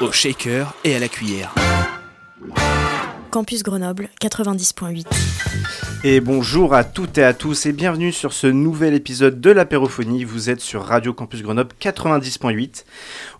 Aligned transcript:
Au 0.00 0.12
shaker 0.12 0.74
et 0.84 0.94
à 0.94 1.00
la 1.00 1.08
cuillère. 1.08 1.52
Campus 3.30 3.64
Grenoble 3.64 4.08
90.8. 4.20 5.06
Et 6.04 6.20
bonjour 6.20 6.72
à 6.72 6.84
toutes 6.84 7.18
et 7.18 7.24
à 7.24 7.34
tous 7.34 7.66
et 7.66 7.72
bienvenue 7.72 8.12
sur 8.12 8.32
ce 8.32 8.46
nouvel 8.46 8.94
épisode 8.94 9.40
de 9.40 9.50
l'apérophonie. 9.50 10.22
Vous 10.22 10.50
êtes 10.50 10.60
sur 10.60 10.84
Radio 10.84 11.12
Campus 11.12 11.42
Grenoble 11.42 11.74
90.8. 11.80 12.84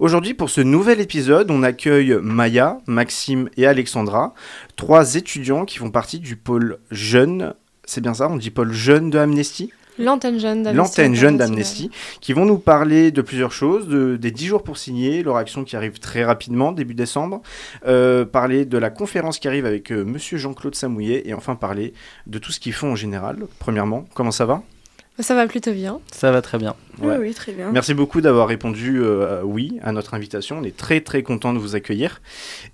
Aujourd'hui 0.00 0.34
pour 0.34 0.50
ce 0.50 0.60
nouvel 0.60 1.00
épisode, 1.00 1.52
on 1.52 1.62
accueille 1.62 2.18
Maya, 2.20 2.78
Maxime 2.86 3.48
et 3.56 3.66
Alexandra, 3.66 4.34
trois 4.74 5.14
étudiants 5.14 5.64
qui 5.64 5.78
font 5.78 5.92
partie 5.92 6.18
du 6.18 6.34
pôle 6.34 6.78
jeune. 6.90 7.54
C'est 7.84 8.00
bien 8.00 8.14
ça, 8.14 8.28
on 8.28 8.36
dit 8.36 8.50
pôle 8.50 8.72
jeune 8.72 9.10
de 9.10 9.18
Amnesty? 9.18 9.72
L'antenne 9.98 10.38
jeune 10.38 10.62
d'Amnesty. 10.62 10.76
L'antenne 11.00 11.14
jeune 11.14 11.36
d'Amnesty, 11.36 11.90
qui 12.20 12.32
vont 12.32 12.44
nous 12.44 12.58
parler 12.58 13.10
de 13.10 13.22
plusieurs 13.22 13.52
choses, 13.52 13.88
de- 13.88 14.16
des 14.16 14.30
10 14.30 14.46
jours 14.46 14.62
pour 14.62 14.78
signer, 14.78 15.22
leur 15.22 15.36
action 15.36 15.64
qui 15.64 15.76
arrive 15.76 15.98
très 15.98 16.24
rapidement, 16.24 16.72
début 16.72 16.94
décembre, 16.94 17.42
euh, 17.86 18.24
parler 18.24 18.64
de 18.64 18.78
la 18.78 18.90
conférence 18.90 19.38
qui 19.38 19.48
arrive 19.48 19.66
avec 19.66 19.90
euh, 19.92 20.04
Monsieur 20.04 20.38
Jean-Claude 20.38 20.74
Samouillet, 20.74 21.22
et 21.26 21.34
enfin 21.34 21.54
parler 21.56 21.92
de 22.26 22.38
tout 22.38 22.52
ce 22.52 22.60
qu'ils 22.60 22.72
font 22.72 22.92
en 22.92 22.96
général. 22.96 23.38
Premièrement, 23.58 24.04
comment 24.14 24.30
ça 24.30 24.46
va? 24.46 24.62
Ça 25.20 25.34
va 25.34 25.46
plutôt 25.48 25.72
bien. 25.72 26.00
Ça 26.12 26.30
va 26.30 26.42
très 26.42 26.58
bien. 26.58 26.76
Ouais. 27.00 27.16
Oui, 27.16 27.28
oui, 27.28 27.34
très 27.34 27.52
bien. 27.52 27.70
Merci 27.72 27.92
beaucoup 27.92 28.20
d'avoir 28.20 28.46
répondu 28.46 29.00
euh, 29.02 29.42
oui 29.42 29.78
à 29.82 29.90
notre 29.92 30.14
invitation. 30.14 30.58
On 30.60 30.64
est 30.64 30.76
très 30.76 31.00
très 31.00 31.22
content 31.24 31.52
de 31.52 31.58
vous 31.58 31.74
accueillir. 31.74 32.20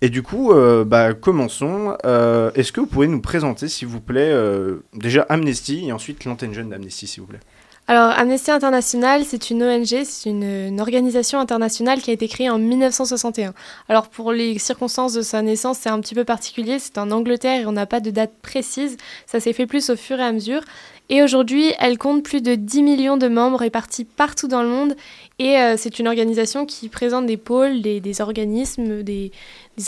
Et 0.02 0.10
du 0.10 0.22
coup, 0.22 0.52
euh, 0.52 0.84
bah, 0.84 1.14
commençons. 1.14 1.96
Euh, 2.04 2.50
Est-ce 2.54 2.72
que 2.72 2.80
vous 2.80 2.86
pouvez 2.86 3.06
nous 3.06 3.20
présenter, 3.22 3.68
s'il 3.68 3.88
vous 3.88 4.00
plaît, 4.00 4.30
euh, 4.30 4.82
déjà 4.92 5.22
Amnesty 5.28 5.86
et 5.88 5.92
ensuite 5.92 6.26
l'antenne 6.26 6.52
jeune 6.52 6.68
d'Amnesty, 6.68 7.06
s'il 7.06 7.22
vous 7.22 7.28
plaît 7.28 7.40
Alors, 7.86 8.10
Amnesty 8.10 8.50
International, 8.50 9.22
c'est 9.26 9.48
une 9.48 9.62
ONG, 9.62 10.04
c'est 10.04 10.28
une, 10.28 10.42
une 10.42 10.80
organisation 10.80 11.40
internationale 11.40 12.02
qui 12.02 12.10
a 12.10 12.12
été 12.12 12.28
créée 12.28 12.50
en 12.50 12.58
1961. 12.58 13.54
Alors, 13.88 14.08
pour 14.08 14.32
les 14.32 14.58
circonstances 14.58 15.14
de 15.14 15.22
sa 15.22 15.40
naissance, 15.40 15.78
c'est 15.80 15.90
un 15.90 16.00
petit 16.00 16.14
peu 16.14 16.24
particulier. 16.24 16.78
C'est 16.78 16.98
en 16.98 17.10
Angleterre 17.10 17.62
et 17.62 17.66
on 17.66 17.72
n'a 17.72 17.86
pas 17.86 18.00
de 18.00 18.10
date 18.10 18.32
précise. 18.42 18.98
Ça 19.26 19.40
s'est 19.40 19.54
fait 19.54 19.66
plus 19.66 19.88
au 19.88 19.96
fur 19.96 20.18
et 20.20 20.24
à 20.24 20.32
mesure. 20.32 20.60
Et 21.10 21.22
aujourd'hui, 21.22 21.70
elle 21.80 21.98
compte 21.98 22.22
plus 22.22 22.40
de 22.40 22.54
10 22.54 22.82
millions 22.82 23.16
de 23.18 23.28
membres 23.28 23.58
répartis 23.58 24.06
partout 24.06 24.48
dans 24.48 24.62
le 24.62 24.68
monde. 24.68 24.96
Et 25.38 25.58
euh, 25.58 25.74
c'est 25.76 25.98
une 25.98 26.08
organisation 26.08 26.64
qui 26.64 26.88
présente 26.88 27.26
des 27.26 27.36
pôles, 27.36 27.82
des, 27.82 28.20
organismes, 28.22 29.02
des, 29.02 29.30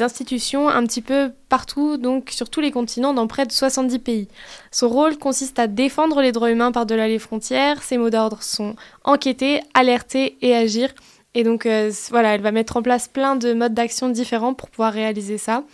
institutions 0.00 0.68
un 0.68 0.84
petit 0.84 1.00
peu 1.00 1.30
partout, 1.48 1.96
donc 1.96 2.30
sur 2.30 2.50
tous 2.50 2.60
les 2.60 2.70
continents, 2.70 3.14
dans 3.14 3.26
près 3.26 3.46
de 3.46 3.52
70 3.52 3.98
pays. 4.00 4.28
Son 4.70 4.88
rôle 4.88 5.16
consiste 5.16 5.58
à 5.58 5.68
défendre 5.68 6.20
les 6.20 6.32
droits 6.32 6.50
humains 6.50 6.72
par-delà 6.72 7.08
les 7.08 7.18
frontières. 7.18 7.82
Ses 7.82 7.96
mots 7.96 8.10
d'ordre 8.10 8.42
sont 8.42 8.76
enquêter, 9.04 9.62
alerter 9.72 10.36
et 10.42 10.54
agir. 10.54 10.92
Et 11.34 11.44
donc 11.44 11.66
euh, 11.66 11.92
voilà, 12.10 12.34
elle 12.34 12.40
va 12.40 12.50
mettre 12.50 12.76
en 12.76 12.82
place 12.82 13.08
plein 13.08 13.36
de 13.36 13.52
modes 13.52 13.74
d'action 13.74 14.08
différents 14.08 14.54
pour 14.54 14.70
pouvoir 14.70 14.92
réaliser 14.92 15.38
ça. 15.38 15.64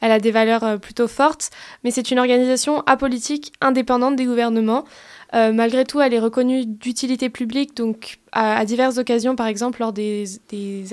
Elle 0.00 0.12
a 0.12 0.20
des 0.20 0.30
valeurs 0.30 0.64
euh, 0.64 0.76
plutôt 0.76 1.08
fortes, 1.08 1.50
mais 1.84 1.90
c'est 1.90 2.10
une 2.10 2.18
organisation 2.18 2.82
apolitique, 2.86 3.52
indépendante 3.60 4.16
des 4.16 4.24
gouvernements. 4.24 4.84
Euh, 5.34 5.52
malgré 5.52 5.84
tout, 5.84 6.00
elle 6.00 6.14
est 6.14 6.18
reconnue 6.18 6.64
d'utilité 6.64 7.28
publique, 7.28 7.76
donc 7.76 8.18
à, 8.32 8.64
diverses 8.64 8.96
occasions, 8.96 9.36
par 9.36 9.46
exemple 9.46 9.80
lors 9.80 9.92
des, 9.92 10.24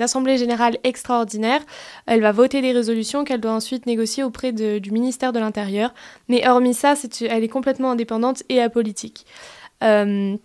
assemblées 0.00 0.36
générales 0.36 0.76
extraordinaires, 0.84 1.62
elle 2.06 2.20
va 2.20 2.32
voter 2.32 2.60
des 2.60 2.72
résolutions 2.72 3.24
qu'elle 3.24 3.40
doit 3.40 3.52
ensuite 3.52 3.86
négocier 3.86 4.24
auprès 4.24 4.52
du 4.52 4.90
ministère 4.90 5.32
de 5.32 5.38
l'Intérieur. 5.38 5.94
Mais 6.28 6.46
hormis 6.46 6.74
ça, 6.74 6.94
elle 7.22 7.44
est 7.44 7.48
complètement 7.48 7.92
indépendante 7.92 8.42
et 8.50 8.60
apolitique. 8.60 9.24
Euh, 9.82 10.36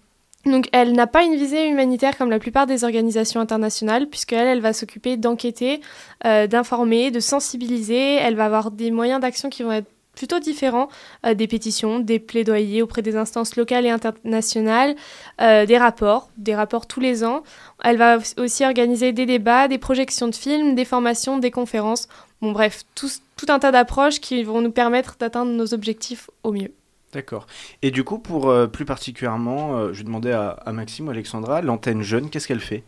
donc 0.46 0.70
elle 0.72 0.94
n'a 0.94 1.08
pas 1.08 1.24
une 1.24 1.36
visée 1.36 1.68
humanitaire 1.68 2.18
comme 2.18 2.30
la 2.30 2.40
plupart 2.40 2.66
des 2.66 2.84
organisations 2.84 3.40
internationales, 3.40 4.08
puisqu'elle, 4.08 4.48
elle 4.48 4.62
va 4.62 4.74
s'occuper 4.74 5.18
d'enquêter, 5.18 5.82
euh, 6.26 6.48
d'informer, 6.48 7.12
de 7.12 7.20
sensibiliser. 7.20 8.16
Elle 8.16 8.36
va 8.36 8.46
avoir 8.46 8.72
des 8.72 8.92
moyens 8.92 9.22
d'action 9.22 9.50
qui 9.50 9.64
vont 9.64 9.72
être 9.72 9.88
plutôt 10.16 10.40
différents, 10.40 10.90
euh, 11.26 11.34
des 11.34 11.48
pétitions, 11.48 12.00
des 12.00 12.20
plaidoyers 12.20 12.82
auprès 12.82 13.02
des 13.02 13.16
instances 13.16 13.56
locales 13.56 13.86
et 13.86 13.90
internationales, 13.90 14.96
euh, 15.40 15.66
des 15.66 15.78
rapports, 15.78 16.30
des 16.38 16.56
rapports 16.56 16.88
tous 16.88 17.00
les 17.00 17.24
ans. 17.24 17.44
Elle 17.84 17.98
va 17.98 18.18
aussi 18.38 18.66
organiser 18.66 19.14
des 19.14 19.26
débats, 19.26 19.68
des 19.68 19.78
projections 19.78 20.28
de 20.28 20.36
films, 20.36 20.76
des 20.76 20.86
formations, 20.86 21.38
des 21.38 21.52
conférences. 21.52 22.08
Bon 22.42 22.52
bref, 22.52 22.84
tout, 22.96 23.10
tout 23.38 23.46
un 23.50 23.60
tas 23.60 23.72
d'approches 23.72 24.20
qui 24.20 24.44
vont 24.44 24.62
nous 24.62 24.72
permettre 24.72 25.16
d'atteindre 25.20 25.52
nos 25.52 25.74
objectifs 25.74 26.30
au 26.44 26.52
mieux. 26.52 26.74
D'accord. 27.14 27.46
Et 27.82 27.92
du 27.92 28.04
coup, 28.04 28.20
pour 28.20 28.50
euh, 28.50 28.68
plus 28.68 28.86
particulièrement, 28.86 29.78
euh, 29.78 29.94
je 29.94 30.00
vais 30.00 30.04
demander 30.06 30.32
à, 30.32 30.50
à 30.50 30.72
Maxime 30.72 31.08
ou 31.08 31.12
Alexandra, 31.12 31.62
l'antenne 31.62 32.02
jeune, 32.02 32.30
qu'est-ce 32.30 32.48
qu'elle 32.48 32.62
fait? 32.62 32.84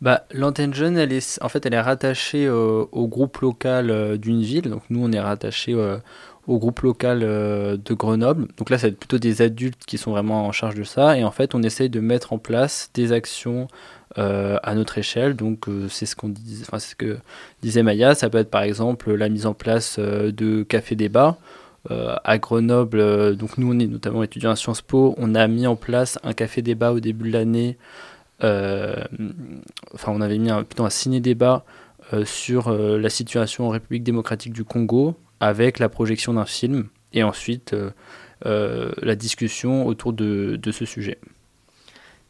Bah, 0.00 0.24
l'antenne 0.32 0.72
jeune, 0.72 0.96
elle 0.96 1.12
est, 1.12 1.38
en 1.42 1.50
fait, 1.50 1.66
elle 1.66 1.74
est 1.74 1.80
rattachée 1.80 2.48
au 2.48 3.08
groupe 3.08 3.38
local 3.38 3.90
euh, 3.90 4.16
d'une 4.16 4.40
ville. 4.40 4.70
Donc 4.70 4.82
nous, 4.88 5.04
on 5.04 5.12
est 5.12 5.20
rattaché 5.20 5.74
au 6.46 6.58
groupe 6.58 6.80
local 6.80 7.20
de 7.20 7.94
Grenoble. 7.94 8.48
Donc 8.56 8.70
là, 8.70 8.78
c'est 8.78 8.92
plutôt 8.92 9.18
des 9.18 9.42
adultes 9.42 9.84
qui 9.86 9.98
sont 9.98 10.12
vraiment 10.12 10.46
en 10.46 10.52
charge 10.52 10.74
de 10.74 10.84
ça. 10.84 11.18
Et 11.18 11.24
en 11.24 11.30
fait, 11.30 11.54
on 11.54 11.62
essaye 11.62 11.90
de 11.90 12.00
mettre 12.00 12.32
en 12.32 12.38
place 12.38 12.90
des 12.94 13.12
actions 13.12 13.68
à 14.16 14.74
notre 14.74 14.96
échelle. 14.96 15.36
Donc 15.36 15.66
c'est 15.90 16.06
ce 16.06 16.16
qu'on 16.16 16.32
enfin, 16.62 16.78
ce 16.78 16.94
que 16.94 17.18
disait 17.62 17.82
Maya. 17.82 18.14
Ça 18.14 18.30
peut 18.30 18.38
être 18.38 18.50
par 18.50 18.62
exemple 18.62 19.12
la 19.12 19.28
mise 19.28 19.44
en 19.44 19.52
place 19.52 19.98
de 19.98 20.62
cafés 20.62 20.96
débats. 20.96 21.36
Euh, 21.90 22.14
à 22.24 22.36
Grenoble, 22.36 23.00
euh, 23.00 23.32
donc 23.32 23.56
nous 23.56 23.72
on 23.72 23.78
est 23.78 23.86
notamment 23.86 24.22
étudiants 24.22 24.50
à 24.50 24.56
Sciences 24.56 24.82
Po, 24.82 25.14
on 25.16 25.34
a 25.34 25.48
mis 25.48 25.66
en 25.66 25.76
place 25.76 26.18
un 26.22 26.34
café 26.34 26.60
débat 26.60 26.92
au 26.92 27.00
début 27.00 27.28
de 27.28 27.32
l'année 27.32 27.78
euh, 28.44 29.02
enfin 29.94 30.12
on 30.14 30.20
avait 30.20 30.36
mis 30.36 30.50
un, 30.50 30.62
plutôt 30.62 30.84
un 30.84 30.90
ciné-débat 30.90 31.64
sur 32.24 32.72
la 32.72 33.08
situation 33.08 33.68
en 33.68 33.70
République 33.70 34.02
démocratique 34.02 34.52
du 34.52 34.64
Congo 34.64 35.14
avec 35.38 35.78
la 35.78 35.88
projection 35.88 36.34
d'un 36.34 36.44
film 36.44 36.88
et 37.12 37.22
ensuite 37.22 37.74
la 38.44 39.14
discussion 39.14 39.86
autour 39.86 40.12
de, 40.12 40.58
ce 40.72 40.84
sujet. 40.84 41.18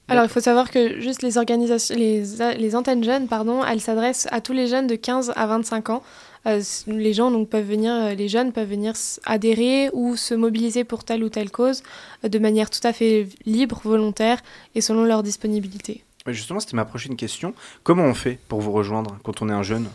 Alors, 0.08 0.24
il 0.24 0.28
faut 0.28 0.40
savoir 0.40 0.70
que 0.70 1.00
juste 1.00 1.22
les 1.22 1.38
organisations, 1.38 1.96
les 1.96 2.76
antennes 2.76 3.02
jeunes, 3.02 3.26
pardon, 3.26 3.64
elles 3.64 3.80
s'adressent 3.80 4.28
à 4.30 4.42
tous 4.42 4.52
les 4.52 4.66
jeunes 4.66 4.86
de 4.86 4.96
15 4.96 5.32
à 5.34 5.46
25 5.46 5.88
ans. 5.88 6.02
Euh, 6.46 6.62
les 6.86 7.12
gens 7.12 7.30
donc 7.30 7.48
peuvent 7.48 7.66
venir, 7.66 7.92
euh, 7.92 8.14
les 8.14 8.28
jeunes 8.28 8.52
peuvent 8.52 8.68
venir 8.68 8.94
adhérer 9.24 9.90
ou 9.92 10.16
se 10.16 10.34
mobiliser 10.34 10.84
pour 10.84 11.04
telle 11.04 11.22
ou 11.22 11.28
telle 11.28 11.50
cause 11.50 11.82
euh, 12.24 12.28
de 12.28 12.38
manière 12.38 12.70
tout 12.70 12.80
à 12.84 12.92
fait 12.92 13.28
libre, 13.44 13.80
volontaire 13.84 14.40
et 14.74 14.80
selon 14.80 15.04
leur 15.04 15.22
disponibilité. 15.22 16.02
Justement, 16.26 16.60
c'était 16.60 16.76
ma 16.76 16.84
prochaine 16.84 17.16
question. 17.16 17.54
Comment 17.82 18.04
on 18.04 18.14
fait 18.14 18.38
pour 18.48 18.60
vous 18.60 18.72
rejoindre 18.72 19.18
quand 19.22 19.42
on 19.42 19.48
est 19.48 19.52
un 19.52 19.62
jeune? 19.62 19.88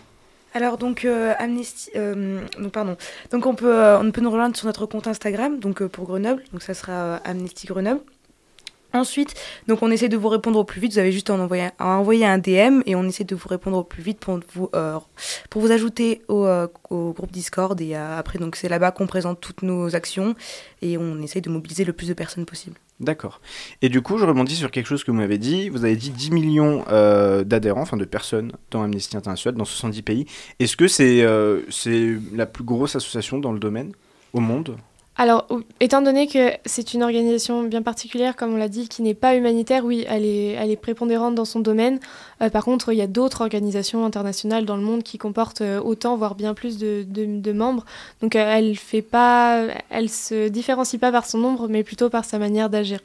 Alors 0.53 0.77
donc 0.77 1.03
euh, 1.03 1.33
Amnesty, 1.37 1.89
euh, 1.97 2.39
donc 2.57 2.71
pardon, 2.71 2.95
donc 3.29 3.45
on 3.45 3.55
peut 3.55 3.75
euh, 3.75 3.99
on 3.99 4.09
peut 4.11 4.21
nous 4.21 4.31
rejoindre 4.31 4.55
sur 4.55 4.67
notre 4.67 4.85
compte 4.85 5.05
Instagram, 5.05 5.59
donc 5.59 5.81
euh, 5.81 5.89
pour 5.89 6.05
Grenoble, 6.05 6.43
donc 6.53 6.61
ça 6.61 6.73
sera 6.73 6.93
euh, 6.93 7.17
Amnesty 7.25 7.67
Grenoble. 7.67 7.99
Ensuite, 8.95 9.33
donc 9.67 9.83
on 9.83 9.91
essaie 9.91 10.07
de 10.07 10.15
vous 10.15 10.29
répondre 10.29 10.57
au 10.57 10.63
plus 10.63 10.79
vite. 10.79 10.93
Vous 10.93 10.99
avez 10.99 11.11
juste 11.11 11.29
à 11.29 11.33
en 11.33 11.39
envoyer, 11.39 12.25
un 12.25 12.37
DM 12.37 12.81
et 12.85 12.95
on 12.95 13.03
essaie 13.03 13.25
de 13.25 13.35
vous 13.35 13.49
répondre 13.49 13.77
au 13.77 13.83
plus 13.83 14.01
vite 14.01 14.19
pour 14.19 14.39
vous 14.53 14.69
euh, 14.73 14.97
pour 15.49 15.61
vous 15.61 15.71
ajouter 15.71 16.21
au, 16.29 16.45
euh, 16.45 16.67
groupe 16.89 17.31
Discord 17.31 17.79
et 17.81 17.95
euh, 17.95 18.17
après 18.17 18.39
donc 18.39 18.55
c'est 18.55 18.69
là-bas 18.69 18.91
qu'on 18.91 19.05
présente 19.05 19.41
toutes 19.41 19.63
nos 19.63 19.97
actions 19.97 20.33
et 20.81 20.97
on 20.97 21.21
essaie 21.21 21.41
de 21.41 21.49
mobiliser 21.49 21.83
le 21.83 21.91
plus 21.91 22.07
de 22.07 22.13
personnes 22.13 22.45
possible. 22.45 22.77
D'accord. 23.01 23.41
Et 23.81 23.89
du 23.89 24.01
coup, 24.01 24.17
je 24.17 24.23
rebondis 24.23 24.55
sur 24.55 24.71
quelque 24.71 24.87
chose 24.87 25.03
que 25.03 25.11
vous 25.11 25.17
m'avez 25.17 25.37
dit. 25.37 25.67
Vous 25.67 25.83
avez 25.83 25.97
dit 25.97 26.11
10 26.11 26.31
millions 26.31 26.85
d'adhérents, 27.43 27.81
enfin 27.81 27.97
de 27.97 28.05
personnes 28.05 28.53
dans 28.71 28.81
Amnesty 28.81 29.17
International, 29.17 29.57
dans 29.57 29.65
70 29.65 30.01
pays. 30.03 30.25
Est-ce 30.59 30.77
que 30.77 30.87
c'est 30.87 31.27
c'est 31.69 32.15
la 32.33 32.45
plus 32.45 32.63
grosse 32.63 32.95
association 32.95 33.39
dans 33.39 33.51
le 33.51 33.59
domaine 33.59 33.91
au 34.31 34.39
monde? 34.39 34.77
Alors, 35.17 35.47
étant 35.79 36.01
donné 36.01 36.27
que 36.27 36.51
c'est 36.65 36.93
une 36.93 37.01
organisation 37.01 37.63
bien 37.63 37.81
particulière, 37.81 38.35
comme 38.35 38.53
on 38.53 38.57
l'a 38.57 38.67
dit, 38.67 38.89
qui 38.89 39.01
n'est 39.01 39.13
pas 39.13 39.35
humanitaire, 39.35 39.85
oui, 39.85 40.05
elle 40.09 40.25
est, 40.25 40.75
prépondérante 40.75 41.35
dans 41.35 41.45
son 41.45 41.61
domaine. 41.61 41.99
Euh, 42.41 42.49
par 42.49 42.65
contre, 42.65 42.91
il 42.91 42.97
y 42.97 43.01
a 43.01 43.07
d'autres 43.07 43.41
organisations 43.41 44.05
internationales 44.05 44.65
dans 44.65 44.75
le 44.75 44.83
monde 44.83 45.03
qui 45.03 45.17
comportent 45.17 45.61
euh, 45.61 45.79
autant, 45.79 46.17
voire 46.17 46.35
bien 46.35 46.53
plus 46.53 46.77
de 46.77 47.51
membres. 47.53 47.85
Donc, 48.21 48.35
euh, 48.35 48.55
elle 48.57 48.75
fait 48.75 49.01
pas, 49.01 49.63
elle 49.89 50.09
se 50.09 50.49
différencie 50.49 50.99
pas 50.99 51.13
par 51.13 51.25
son 51.25 51.37
nombre, 51.37 51.69
mais 51.69 51.83
plutôt 51.83 52.09
par 52.09 52.25
sa 52.25 52.37
manière 52.37 52.69
d'agir. 52.69 52.99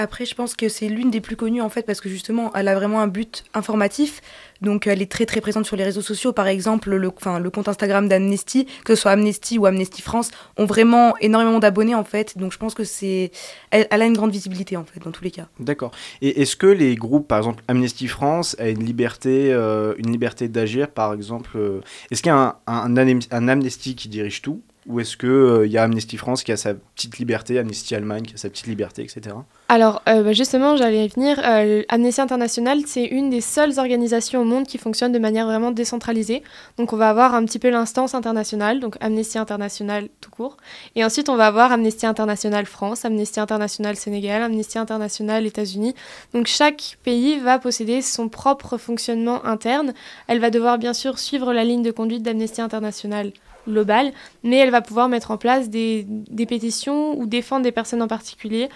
Après, 0.00 0.24
je 0.24 0.34
pense 0.34 0.54
que 0.54 0.70
c'est 0.70 0.88
l'une 0.88 1.10
des 1.10 1.20
plus 1.20 1.36
connues 1.36 1.60
en 1.60 1.68
fait 1.68 1.82
parce 1.82 2.00
que 2.00 2.08
justement, 2.08 2.50
elle 2.54 2.68
a 2.68 2.74
vraiment 2.74 3.02
un 3.02 3.06
but 3.06 3.44
informatif. 3.52 4.22
Donc, 4.62 4.86
elle 4.86 5.02
est 5.02 5.10
très 5.10 5.26
très 5.26 5.42
présente 5.42 5.66
sur 5.66 5.76
les 5.76 5.84
réseaux 5.84 6.00
sociaux. 6.00 6.32
Par 6.32 6.46
exemple, 6.46 6.94
le, 6.94 7.10
compte 7.10 7.68
Instagram 7.68 8.08
d'Amnesty, 8.08 8.66
que 8.84 8.94
ce 8.94 9.02
soit 9.02 9.10
Amnesty 9.10 9.58
ou 9.58 9.66
Amnesty 9.66 10.00
France, 10.00 10.30
ont 10.56 10.64
vraiment 10.64 11.14
énormément 11.18 11.58
d'abonnés 11.58 11.94
en 11.94 12.04
fait. 12.04 12.38
Donc, 12.38 12.50
je 12.52 12.56
pense 12.56 12.74
que 12.74 12.84
c'est, 12.84 13.30
elle, 13.70 13.86
a 13.90 14.06
une 14.06 14.14
grande 14.14 14.32
visibilité 14.32 14.78
en 14.78 14.84
fait 14.84 15.00
dans 15.00 15.10
tous 15.10 15.24
les 15.24 15.30
cas. 15.30 15.48
D'accord. 15.58 15.90
Et 16.22 16.40
est-ce 16.40 16.56
que 16.56 16.66
les 16.66 16.94
groupes, 16.94 17.28
par 17.28 17.36
exemple 17.36 17.62
Amnesty 17.68 18.08
France, 18.08 18.56
a 18.58 18.70
une 18.70 18.82
liberté, 18.82 19.52
euh, 19.52 19.94
liberté 19.98 20.48
d'agir, 20.48 20.88
par 20.88 21.12
exemple 21.12 21.50
euh, 21.56 21.80
Est-ce 22.10 22.22
qu'il 22.22 22.30
y 22.30 22.34
a 22.34 22.58
un 22.66 23.48
Amnesty 23.48 23.94
qui 23.94 24.08
dirige 24.08 24.40
tout? 24.40 24.62
Ou 24.90 25.00
est-ce 25.00 25.16
qu'il 25.16 25.28
euh, 25.28 25.66
il 25.66 25.72
y 25.72 25.78
a 25.78 25.84
Amnesty 25.84 26.16
France 26.16 26.42
qui 26.42 26.52
a 26.52 26.56
sa 26.56 26.74
petite 26.74 27.18
liberté, 27.18 27.58
Amnesty 27.58 27.94
Allemagne 27.94 28.24
qui 28.24 28.34
a 28.34 28.36
sa 28.36 28.50
petite 28.50 28.66
liberté, 28.66 29.02
etc. 29.02 29.36
Alors, 29.68 30.02
euh, 30.08 30.22
bah, 30.22 30.32
justement, 30.32 30.76
j'allais 30.76 31.04
y 31.04 31.08
venir. 31.08 31.40
Euh, 31.44 31.82
Amnesty 31.88 32.20
International, 32.20 32.80
c'est 32.86 33.04
une 33.04 33.30
des 33.30 33.40
seules 33.40 33.78
organisations 33.78 34.40
au 34.40 34.44
monde 34.44 34.66
qui 34.66 34.78
fonctionne 34.78 35.12
de 35.12 35.18
manière 35.18 35.46
vraiment 35.46 35.70
décentralisée. 35.70 36.42
Donc, 36.76 36.92
on 36.92 36.96
va 36.96 37.08
avoir 37.08 37.34
un 37.34 37.44
petit 37.44 37.58
peu 37.58 37.70
l'instance 37.70 38.14
internationale, 38.14 38.80
donc 38.80 38.96
Amnesty 39.00 39.38
International 39.38 40.08
tout 40.20 40.30
court. 40.30 40.56
Et 40.96 41.04
ensuite, 41.04 41.28
on 41.28 41.36
va 41.36 41.46
avoir 41.46 41.70
Amnesty 41.70 42.06
International 42.06 42.66
France, 42.66 43.04
Amnesty 43.04 43.38
International 43.38 43.96
Sénégal, 43.96 44.42
Amnesty 44.42 44.78
International 44.78 45.46
États-Unis. 45.46 45.94
Donc, 46.34 46.46
chaque 46.46 46.98
pays 47.04 47.38
va 47.38 47.58
posséder 47.58 48.02
son 48.02 48.28
propre 48.28 48.76
fonctionnement 48.76 49.44
interne. 49.44 49.94
Elle 50.26 50.40
va 50.40 50.50
devoir 50.50 50.78
bien 50.78 50.94
sûr 50.94 51.18
suivre 51.18 51.52
la 51.52 51.64
ligne 51.64 51.82
de 51.82 51.92
conduite 51.92 52.22
d'Amnesty 52.22 52.60
International 52.60 53.30
globale, 53.66 54.12
mais 54.42 54.56
elle 54.56 54.70
va 54.70 54.80
pouvoir 54.80 55.08
mettre 55.08 55.30
en 55.30 55.36
place 55.36 55.68
des, 55.68 56.06
pétitions 56.48 57.18
ou 57.18 57.26
défendre 57.26 57.62
des 57.62 57.72
personnes 57.72 58.02
en 58.02 58.08
particulier. 58.08 58.68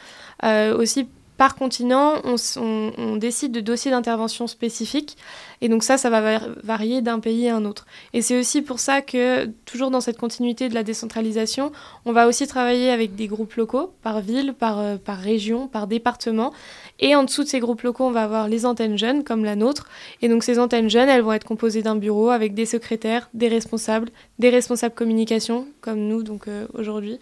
Euh, 0.45 0.77
aussi, 0.77 1.09
par 1.45 1.57
continent, 1.57 2.23
on, 2.25 3.17
décide 3.17 3.53
de 3.53 3.61
dossiers 3.61 3.91
d'intervention 3.91 4.47
spécifiques. 4.47 5.19
Et 5.61 5.69
donc 5.69 5.83
ça, 5.83 5.99
ça 5.99 6.09
va 6.09 6.39
varier 6.63 7.03
d'un 7.03 7.21
pays 7.21 7.51
à 7.51 7.57
un 7.57 7.67
autre. 7.67 7.85
Et 8.15 8.23
c'est 8.23 8.39
aussi 8.41 8.63
pour 8.63 8.79
ça 8.79 9.03
que, 9.03 9.45
toujours 9.67 9.91
dans 9.91 10.01
cette 10.01 10.17
continuité 10.17 10.71
de 10.71 10.75
la 10.75 10.83
décentralisation, 10.83 11.71
on 12.07 12.13
va 12.13 12.29
aussi 12.29 12.47
travailler 12.47 12.91
avec 12.91 13.15
des 13.15 13.27
groupes 13.27 13.53
locaux, 13.57 13.93
par 14.03 14.23
ville, 14.23 14.55
par, 14.55 14.79
euh, 14.79 14.97
par 14.97 15.19
région, 15.19 15.69
par 15.69 15.87
département. 15.87 16.55
Et 16.99 17.15
en 17.15 17.25
dessous 17.25 17.45
de 17.45 17.49
ces 17.49 17.61
groupes 17.61 17.83
locaux, 17.83 18.05
on 18.05 18.11
va 18.11 18.23
avoir 18.23 18.49
les 18.49 18.65
antennes 18.65 18.97
jeunes, 18.97 19.23
comme 19.23 19.45
la 19.45 19.55
nôtre. 19.55 19.87
Et 20.23 20.31
donc 20.31 20.45
ces 20.45 20.59
antennes 20.59 20.89
jeunes, 20.89 21.11
elles 21.11 21.21
vont 21.21 21.35
être 21.35 21.45
composées 21.45 21.83
d'un 21.83 21.97
bureau 21.97 22.31
avec 22.31 22.55
des 22.55 22.65
secrétaires, 22.65 23.29
des 23.35 23.49
responsables, 23.49 24.09
des 24.39 24.49
responsables 24.49 24.95
communication, 24.95 25.67
comme 25.83 26.09
nous 26.09 26.23
donc 26.23 26.49
euh, 26.49 26.67
aujourd'hui. 26.73 27.19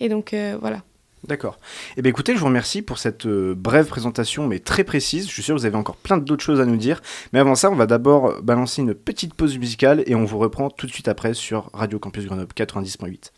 Et 0.00 0.08
donc 0.08 0.32
euh, 0.32 0.56
voilà. 0.58 0.80
D'accord. 1.26 1.58
Eh 1.96 2.02
bien 2.02 2.10
écoutez, 2.10 2.34
je 2.34 2.40
vous 2.40 2.46
remercie 2.46 2.82
pour 2.82 2.98
cette 2.98 3.26
euh, 3.26 3.54
brève 3.56 3.86
présentation, 3.86 4.46
mais 4.46 4.60
très 4.60 4.84
précise. 4.84 5.26
Je 5.26 5.32
suis 5.32 5.42
sûr 5.42 5.54
que 5.54 5.60
vous 5.60 5.66
avez 5.66 5.76
encore 5.76 5.96
plein 5.96 6.18
d'autres 6.18 6.44
choses 6.44 6.60
à 6.60 6.66
nous 6.66 6.76
dire. 6.76 7.00
Mais 7.32 7.40
avant 7.40 7.54
ça, 7.54 7.70
on 7.70 7.74
va 7.74 7.86
d'abord 7.86 8.40
balancer 8.42 8.82
une 8.82 8.94
petite 8.94 9.34
pause 9.34 9.58
musicale 9.58 10.02
et 10.06 10.14
on 10.14 10.24
vous 10.24 10.38
reprend 10.38 10.70
tout 10.70 10.86
de 10.86 10.92
suite 10.92 11.08
après 11.08 11.34
sur 11.34 11.70
Radio 11.72 11.98
Campus 11.98 12.26
Grenoble 12.26 12.52
90.8. 12.54 13.32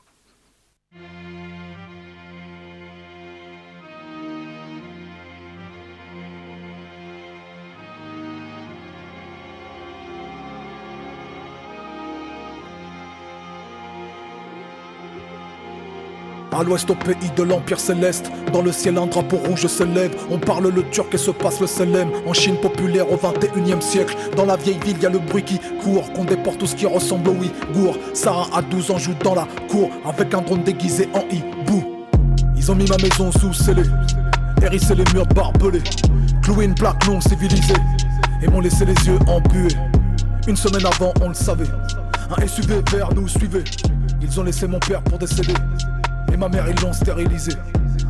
À 16.52 16.64
l'ouest 16.64 16.90
au 16.90 16.96
pays 16.96 17.30
de 17.36 17.42
l'Empire 17.44 17.78
céleste, 17.78 18.30
dans 18.52 18.62
le 18.62 18.72
ciel 18.72 18.98
un 18.98 19.06
drapeau 19.06 19.36
rouge 19.36 19.66
se 19.66 19.84
lève. 19.84 20.14
On 20.30 20.38
parle 20.38 20.68
le 20.68 20.82
turc 20.90 21.14
et 21.14 21.18
se 21.18 21.30
passe 21.30 21.60
le 21.60 21.66
selem. 21.68 22.10
En 22.26 22.32
Chine 22.32 22.56
populaire 22.56 23.10
au 23.10 23.16
21 23.16 23.78
e 23.78 23.80
siècle, 23.80 24.16
dans 24.36 24.46
la 24.46 24.56
vieille 24.56 24.80
ville 24.84 24.98
y 25.00 25.06
a 25.06 25.10
le 25.10 25.20
bruit 25.20 25.44
qui 25.44 25.60
court, 25.82 26.12
qu'on 26.12 26.24
déporte 26.24 26.58
tout 26.58 26.66
ce 26.66 26.74
qui 26.74 26.86
ressemble 26.86 27.30
au 27.30 27.34
Ouïghour. 27.34 27.96
Sarah 28.14 28.48
à 28.52 28.62
12 28.62 28.90
ans 28.90 28.98
joue 28.98 29.14
dans 29.22 29.36
la 29.36 29.46
cour 29.68 29.90
avec 30.04 30.34
un 30.34 30.40
drone 30.42 30.64
déguisé 30.64 31.08
en 31.14 31.22
hibou. 31.30 31.84
Ils 32.56 32.70
ont 32.70 32.74
mis 32.74 32.86
ma 32.86 32.96
maison 32.96 33.30
sous 33.30 33.54
scellé, 33.54 33.84
hérissé 34.60 34.94
les 34.94 35.04
murs 35.14 35.26
barbelés, 35.26 35.82
cloué 36.42 36.64
une 36.64 36.74
plaque 36.74 37.06
non 37.06 37.20
civilisée 37.20 37.74
et 38.42 38.48
m'ont 38.48 38.60
laissé 38.60 38.84
les 38.84 38.94
yeux 39.06 39.18
embués. 39.28 39.74
Une 40.48 40.56
semaine 40.56 40.84
avant, 40.84 41.12
on 41.22 41.28
le 41.28 41.34
savait. 41.34 41.70
Un 42.36 42.46
SUV 42.46 42.82
vert 42.90 43.10
nous 43.14 43.28
suivait. 43.28 43.64
Ils 44.20 44.38
ont 44.38 44.42
laissé 44.42 44.66
mon 44.66 44.78
père 44.78 45.02
pour 45.02 45.18
décéder. 45.18 45.54
Et 46.32 46.36
ma 46.36 46.48
mère, 46.48 46.66
ils 46.68 46.80
l'ont 46.82 46.92
stérilisé. 46.92 47.52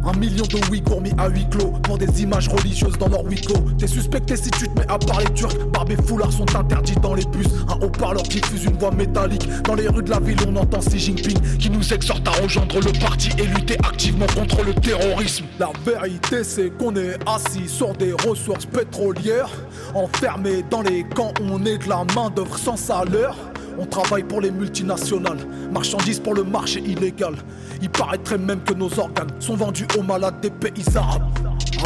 Un 0.04 0.16
million 0.18 0.44
de 0.46 0.56
Ouïghours 0.70 1.02
mis 1.02 1.12
à 1.18 1.28
huis 1.28 1.46
clos 1.50 1.72
pour 1.82 1.98
des 1.98 2.22
images 2.22 2.48
religieuses 2.48 2.96
dans 2.98 3.08
leur 3.08 3.22
clos. 3.24 3.66
T'es 3.78 3.86
suspecté 3.86 4.34
si 4.36 4.50
tu 4.50 4.66
te 4.66 4.78
mets 4.78 4.86
à 4.88 4.98
parler 4.98 5.26
turc. 5.34 5.56
Barbe 5.72 5.90
et 5.90 6.02
foulard 6.06 6.32
sont 6.32 6.56
interdits 6.56 6.94
dans 7.02 7.12
les 7.12 7.24
bus. 7.26 7.46
Un 7.68 7.84
haut-parleur 7.84 8.22
diffuse 8.22 8.64
une 8.64 8.78
voix 8.78 8.92
métallique. 8.92 9.46
Dans 9.64 9.74
les 9.74 9.88
rues 9.88 10.02
de 10.02 10.10
la 10.10 10.18
ville, 10.18 10.38
on 10.48 10.56
entend 10.56 10.78
Xi 10.78 10.98
Jinping 10.98 11.38
qui 11.58 11.68
nous 11.68 11.92
exhorte 11.92 12.26
à 12.26 12.30
rejoindre 12.42 12.80
le 12.80 12.92
parti 12.98 13.30
et 13.38 13.44
lutter 13.44 13.76
activement 13.80 14.26
contre 14.34 14.64
le 14.64 14.72
terrorisme. 14.72 15.44
La 15.58 15.70
vérité, 15.84 16.44
c'est 16.44 16.70
qu'on 16.70 16.96
est 16.96 17.18
assis 17.28 17.68
sur 17.68 17.92
des 17.92 18.12
ressources 18.12 18.66
pétrolières. 18.66 19.50
Enfermés 19.94 20.64
dans 20.70 20.82
les 20.82 21.04
camps, 21.04 21.34
on 21.42 21.64
est 21.66 21.78
de 21.78 21.88
la 21.88 22.04
main-d'œuvre 22.14 22.56
sans 22.56 22.76
salaire. 22.76 23.36
On 23.78 23.86
travaille 23.86 24.24
pour 24.24 24.40
les 24.40 24.50
multinationales, 24.50 25.38
marchandises 25.72 26.20
pour 26.20 26.34
le 26.34 26.44
marché 26.44 26.80
illégal. 26.80 27.34
Il 27.82 27.88
paraîtrait 27.90 28.38
même 28.38 28.60
que 28.60 28.74
nos 28.74 28.90
organes 28.98 29.30
sont 29.38 29.56
vendus 29.56 29.86
aux 29.98 30.02
malades 30.02 30.40
des 30.40 30.50
pays 30.50 30.84
arabes. 30.94 31.22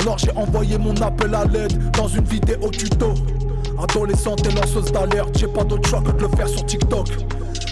Alors 0.00 0.18
j'ai 0.18 0.32
envoyé 0.32 0.78
mon 0.78 0.94
appel 0.96 1.34
à 1.34 1.44
l'aide 1.44 1.90
dans 1.92 2.08
une 2.08 2.24
vidéo 2.24 2.68
tuto. 2.70 3.14
Adolescente 3.78 4.46
et 4.46 4.52
lanceuse 4.52 4.92
d'alerte, 4.92 5.36
j'ai 5.38 5.48
pas 5.48 5.64
d'autre 5.64 5.88
choix 5.88 6.00
que 6.00 6.12
de 6.12 6.22
le 6.22 6.28
faire 6.28 6.48
sur 6.48 6.64
TikTok. 6.64 7.08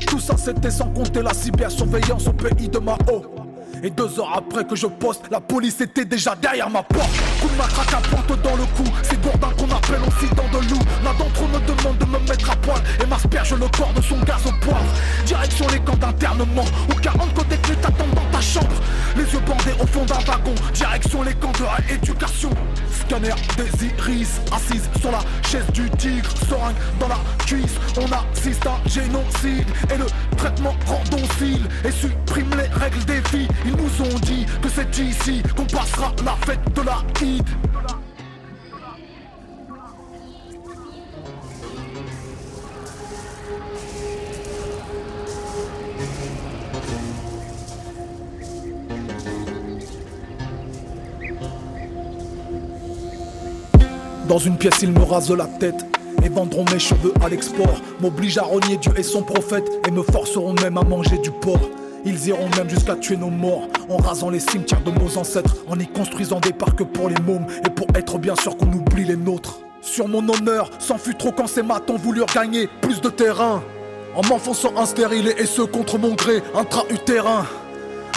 Tout 0.06 0.20
ça 0.20 0.36
c'était 0.36 0.70
sans 0.70 0.88
compter 0.90 1.22
la 1.22 1.34
cybersurveillance 1.34 2.26
au 2.28 2.32
pays 2.32 2.68
de 2.68 2.78
Mao. 2.78 3.41
Et 3.84 3.90
deux 3.90 4.20
heures 4.20 4.32
après 4.36 4.64
que 4.64 4.76
je 4.76 4.86
poste, 4.86 5.22
la 5.28 5.40
police 5.40 5.80
était 5.80 6.04
déjà 6.04 6.36
derrière 6.36 6.70
ma 6.70 6.84
porte. 6.84 7.10
Coup 7.40 7.48
de 7.48 7.56
matraque 7.56 7.94
à 7.94 7.96
pointe 7.96 8.40
dans 8.42 8.54
le 8.54 8.62
cou, 8.76 8.84
c'est 9.02 9.20
Gourdin 9.20 9.50
qu'on 9.58 9.70
appelle 9.74 10.00
aussi 10.06 10.32
dans 10.36 10.56
de 10.56 10.64
loup. 10.68 10.78
L'un 11.02 11.12
d'entre 11.14 11.42
eux 11.42 11.48
me 11.48 11.66
demande 11.66 11.98
de 11.98 12.04
me 12.04 12.18
mettre 12.28 12.50
à 12.50 12.56
poil 12.56 12.80
et 13.02 13.06
m'asperge 13.06 13.54
le 13.54 13.66
corps 13.76 13.92
de 13.92 14.00
son 14.00 14.20
gaz 14.20 14.46
au 14.46 14.52
poivre. 14.64 14.86
Direction 15.26 15.66
les 15.72 15.80
camps 15.80 15.96
d'internement, 15.96 16.64
où 16.90 16.94
40 16.94 17.34
côtés 17.34 17.56
clés 17.56 17.74
t'attendent 17.74 18.14
dans 18.14 18.30
ta 18.30 18.40
chambre. 18.40 18.68
Les 19.16 19.24
yeux 19.24 19.40
bandés 19.40 19.74
au 19.80 19.86
fond 19.86 20.04
d'un 20.04 20.20
wagon, 20.20 20.54
direction 20.74 21.22
les 21.22 21.34
camps 21.34 21.52
de 21.52 21.64
rééducation. 21.64 22.50
Scanner 22.88 23.34
des 23.56 23.86
iris, 23.86 24.40
assise 24.52 24.88
sur 25.00 25.10
la 25.10 25.20
chaise 25.42 25.66
du 25.72 25.90
tigre, 25.98 26.30
seringue 26.48 26.76
dans 27.00 27.08
la 27.08 27.18
cuisse. 27.46 27.74
On 27.96 28.04
assiste 28.04 28.64
à 28.64 28.70
un 28.74 28.88
génocide 28.88 29.66
et 29.92 29.98
le 29.98 30.06
traitement 30.36 30.74
rend 30.86 31.02
docile 31.10 31.66
et 31.84 31.90
supprime 31.90 32.50
les 32.50 32.68
règles 32.78 33.04
des 33.04 33.20
filles. 33.28 33.48
Ils 33.64 33.76
nous 33.76 34.02
ont 34.02 34.18
dit 34.20 34.46
que 34.60 34.68
c'est 34.68 34.98
ici 34.98 35.42
qu'on 35.56 35.64
passera 35.64 36.12
la 36.24 36.36
fête 36.46 36.60
de 36.74 36.82
la 36.82 37.02
Eid. 37.20 37.44
Dans 54.28 54.38
une 54.38 54.56
pièce, 54.56 54.80
ils 54.82 54.92
me 54.92 55.02
rasent 55.02 55.30
la 55.30 55.46
tête 55.46 55.91
vendront 56.32 56.64
mes 56.72 56.78
cheveux 56.78 57.14
à 57.22 57.28
l'export. 57.28 57.80
M'obligent 58.00 58.38
à 58.38 58.42
renier 58.42 58.76
Dieu 58.76 58.92
et 58.96 59.02
son 59.02 59.22
prophète 59.22 59.70
et 59.86 59.90
me 59.90 60.02
forceront 60.02 60.54
même 60.54 60.76
à 60.78 60.82
manger 60.82 61.18
du 61.18 61.30
porc. 61.30 61.70
Ils 62.04 62.26
iront 62.28 62.48
même 62.56 62.68
jusqu'à 62.68 62.96
tuer 62.96 63.16
nos 63.16 63.30
morts 63.30 63.68
en 63.88 63.96
rasant 63.98 64.30
les 64.30 64.40
cimetières 64.40 64.82
de 64.82 64.90
nos 64.90 65.16
ancêtres, 65.16 65.56
en 65.68 65.78
y 65.78 65.86
construisant 65.86 66.40
des 66.40 66.52
parcs 66.52 66.82
pour 66.82 67.08
les 67.08 67.20
mômes 67.22 67.46
et 67.64 67.70
pour 67.70 67.86
être 67.94 68.18
bien 68.18 68.34
sûr 68.34 68.56
qu'on 68.56 68.72
oublie 68.72 69.04
les 69.04 69.16
nôtres. 69.16 69.60
Sur 69.80 70.08
mon 70.08 70.28
honneur, 70.28 70.70
s'en 70.78 70.98
fut 70.98 71.14
trop 71.14 71.32
quand 71.32 71.46
ces 71.46 71.62
matons 71.62 71.96
voulurent 71.96 72.26
gagner 72.26 72.68
plus 72.80 73.00
de 73.00 73.08
terrain. 73.08 73.62
En 74.14 74.26
m'enfonçant 74.26 74.72
un 74.76 74.86
stérile 74.86 75.32
et 75.38 75.46
ce 75.46 75.62
contre 75.62 75.98
mon 75.98 76.14
gré, 76.14 76.42
intra-utérin. 76.54 77.46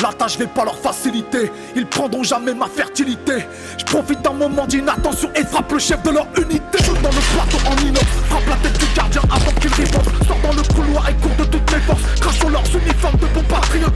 La 0.01 0.11
tâche 0.11 0.37
n'est 0.39 0.47
pas 0.47 0.65
leur 0.65 0.77
facilité, 0.77 1.51
ils 1.75 1.85
prendront 1.85 2.21
jamais 2.21 2.53
ma 2.53 2.67
fertilité. 2.67 3.45
Je 3.77 3.85
profite 3.85 4.21
d'un 4.21 4.33
moment 4.33 4.67
d'inattention 4.67 5.29
et 5.35 5.43
frappe 5.45 5.71
le 5.71 5.79
chef 5.79 6.03
de 6.03 6.11
leur 6.11 6.27
unité. 6.37 6.83
Shoot 6.83 7.01
dans 7.01 7.09
le 7.09 7.23
plateau 7.33 7.57
en 7.65 7.87
inox, 7.87 8.05
frappe 8.29 8.47
la 8.49 8.55
tête 8.57 8.77
du 8.77 8.85
gardien 8.93 9.21
avant 9.31 9.51
qu'il 9.51 9.73
riposte. 9.73 10.09
Sors 10.27 10.37
dans 10.43 10.53
le 10.53 10.73
couloir 10.73 11.09
et 11.09 11.13
cours 11.13 11.35
de 11.37 11.45
toutes 11.45 11.71
mes 11.71 11.79
forces. 11.79 12.01
Crache 12.19 12.37
sur 12.37 12.49
leurs 12.49 12.75
uniformes 12.75 13.19
de 13.19 13.25
bons 13.27 13.43
patriotes. 13.43 13.93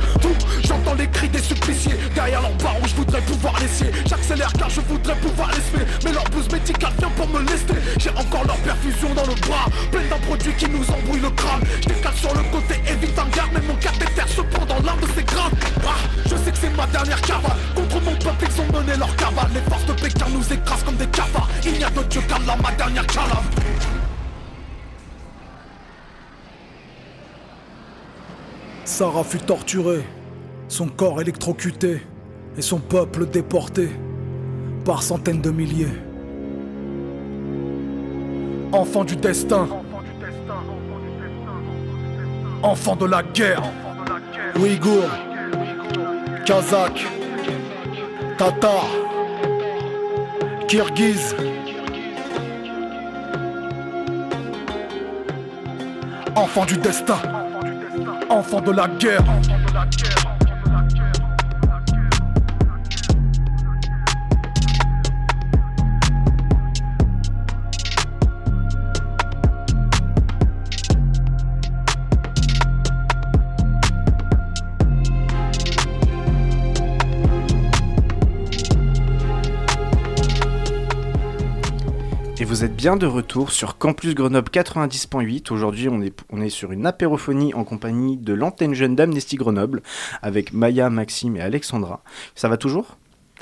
J'entends 0.64 0.94
les 0.94 1.08
cris 1.08 1.28
des 1.28 1.42
suppliciés. 1.42 1.96
Derrière 2.16 2.42
leur 2.42 2.54
barreau, 2.56 2.88
je 2.88 2.96
voudrais 2.96 3.22
pouvoir 3.22 3.60
les 3.60 3.68
scier. 3.68 3.92
J'accélère 4.08 4.54
car 4.54 4.70
je 4.70 4.82
voudrais 4.82 5.16
pouvoir 5.16 5.50
les 5.50 5.62
semer. 5.62 5.92
Mais 6.06 6.14
leur 6.14 6.24
blouse 6.26 6.50
médicale 6.50 6.94
vient 6.98 7.12
pour 7.18 7.28
me 7.28 7.42
lester. 7.42 7.76
J'ai 7.98 8.12
encore 8.12 8.46
leur 8.46 8.58
perfusion 8.58 9.14
dans 9.14 9.26
le 9.26 9.36
bras, 9.42 9.66
pleine 9.92 10.08
d'un 10.08 10.20
produit 10.20 10.54
qui 10.54 10.70
nous 10.70 10.90
embrouille 10.90 11.22
le 11.22 11.30
crâne. 11.32 11.62
Je 11.82 12.20
sur 12.20 12.34
le 12.34 12.44
côté, 12.52 12.76
évite 12.90 13.18
un 13.18 13.30
garde, 13.36 13.52
mais 13.54 13.62
mon 13.68 13.76
cathéter 13.76 14.28
se 14.28 14.42
prend 14.42 14.66
dans 14.66 14.80
l'un 14.80 14.96
de 14.96 15.08
ses. 15.16 15.24
Je 16.26 16.36
sais 16.36 16.52
que 16.52 16.58
c'est 16.58 16.76
ma 16.76 16.86
dernière 16.88 17.22
cavale 17.22 17.58
Contre 17.76 18.02
mon 18.04 18.12
peuple 18.12 18.46
ils 18.48 18.62
ont 18.62 18.80
mené 18.80 18.98
leur 18.98 19.16
cavale. 19.16 19.50
Les 19.54 19.62
forces 19.62 19.86
de 19.86 19.94
Pékin 19.94 20.26
nous 20.32 20.54
écrasent 20.54 20.84
comme 20.84 20.96
des 20.96 21.08
cafards 21.08 21.50
Il 21.66 21.74
n'y 21.74 21.84
a 21.84 21.90
d'autre 21.90 22.08
dieu 22.10 22.22
qu'Allah 22.28 22.56
ma 22.62 22.72
dernière 22.72 23.08
calame 23.08 23.46
Sarah 28.86 29.24
fut 29.24 29.38
torturée, 29.38 30.04
son 30.68 30.88
corps 30.88 31.22
électrocuté 31.22 32.02
et 32.58 32.62
son 32.62 32.80
peuple 32.80 33.28
déporté 33.28 33.92
par 34.84 35.04
centaines 35.04 35.42
de 35.42 35.52
milliers. 35.52 35.94
Enfant 38.74 39.04
du 39.04 39.16
destin, 39.16 39.70
enfant 42.64 42.96
de 42.96 43.06
la 43.06 43.24
guerre, 43.24 43.64
Ouïghours, 44.60 45.10
Kazakh, 46.46 47.02
Tatar, 48.38 48.86
Kirghiz. 50.68 51.36
Enfant 56.36 56.66
du 56.66 56.78
destin, 56.78 57.20
enfant 58.30 58.62
de 58.62 58.72
la 58.72 58.88
guerre. 58.88 59.24
Bien 82.80 82.96
de 82.96 83.06
retour 83.06 83.52
sur 83.52 83.78
Campus 83.78 84.16
Grenoble 84.16 84.50
90.8. 84.50 85.52
Aujourd'hui, 85.52 85.90
on 85.90 86.02
est, 86.02 86.18
on 86.30 86.42
est 86.42 86.50
sur 86.50 86.72
une 86.72 86.86
apérophonie 86.86 87.54
en 87.54 87.66
compagnie 87.66 88.16
de 88.16 88.32
l'antenne 88.32 88.74
jeune 88.74 88.96
d'Amnesty 88.96 89.36
Grenoble 89.36 89.82
avec 90.22 90.54
Maya, 90.54 90.90
Maxime 90.90 91.36
et 91.36 91.42
Alexandra. 91.42 92.02
Ça 92.36 92.48
va 92.48 92.56
toujours? 92.56 92.96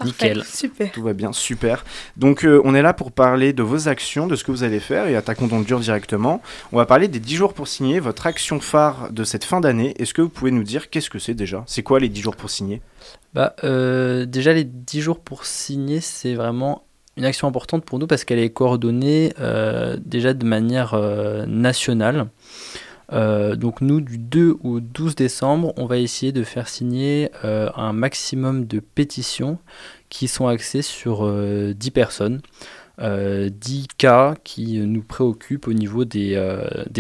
Nickel. 0.04 0.44
Super. 0.44 0.92
Tout 0.92 1.04
va 1.04 1.14
bien, 1.14 1.34
super. 1.34 1.86
Donc 2.16 2.46
euh, 2.46 2.60
on 2.64 2.74
est 2.74 2.82
là 2.82 2.94
pour 2.94 3.12
parler 3.12 3.54
de 3.54 3.62
vos 3.62 3.88
actions, 3.88 4.26
de 4.26 4.36
ce 4.36 4.44
que 4.44 4.50
vous 4.50 4.64
allez 4.64 4.80
faire 4.80 5.06
et 5.06 5.16
attaquons 5.16 5.46
dans 5.46 5.60
le 5.60 5.66
dur 5.66 5.80
directement. 5.82 6.42
On 6.72 6.78
va 6.78 6.88
parler 6.88 7.08
des 7.08 7.20
10 7.20 7.36
jours 7.36 7.54
pour 7.54 7.68
signer, 7.68 8.00
votre 8.00 8.26
action 8.26 8.60
phare 8.60 9.12
de 9.12 9.24
cette 9.24 9.44
fin 9.44 9.62
d'année. 9.62 9.94
Est-ce 10.00 10.16
que 10.16 10.24
vous 10.24 10.30
pouvez 10.30 10.50
nous 10.50 10.64
dire 10.64 10.90
qu'est-ce 10.90 11.12
que 11.12 11.20
c'est 11.20 11.36
déjà? 11.36 11.64
C'est 11.68 11.84
quoi 11.84 12.00
les 12.00 12.10
10 12.10 12.22
jours 12.22 12.36
pour 12.36 12.50
signer? 12.50 12.82
Bah, 13.36 13.56
euh, 13.64 14.26
déjà, 14.26 14.52
les 14.54 14.64
10 14.64 15.02
jours 15.02 15.20
pour 15.20 15.46
signer, 15.46 16.02
c'est 16.02 16.34
vraiment 16.34 16.87
une 17.18 17.26
action 17.26 17.48
importante 17.48 17.84
pour 17.84 18.00
nous 18.00 18.08
parce 18.08 18.24
qu'elle 18.24 18.40
est 18.40 18.50
coordonnée 18.50 19.34
euh, 19.40 19.98
déjà 20.00 20.34
de 20.34 20.46
manière 20.46 20.94
euh, 20.94 21.46
nationale. 21.46 22.28
Euh, 23.14 23.56
donc 23.56 23.82
nous, 23.82 24.02
du 24.02 24.18
2 24.18 24.58
au 24.64 24.80
12 24.80 25.16
décembre, 25.16 25.74
on 25.78 25.86
va 25.86 25.98
essayer 25.98 26.32
de 26.32 26.44
faire 26.44 26.68
signer 26.68 27.30
un 27.44 27.94
maximum 27.94 28.66
de 28.66 28.80
pétitions 28.80 29.60
qui 30.10 30.28
sont 30.28 30.48
axées 30.48 30.82
sur 30.82 31.26
euh, 31.26 31.74
10 31.74 31.92
personnes, 31.92 32.42
euh, 33.00 33.50
10 33.50 33.88
cas 33.98 34.36
qui 34.44 34.80
nous 34.80 35.02
préoccupent 35.02 35.68
au 35.68 35.74
niveau 35.74 36.06
des, 36.06 36.36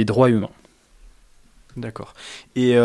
droits 0.06 0.30
humains. 0.30 0.50
D'accord. 1.76 2.14
Et 2.56 2.76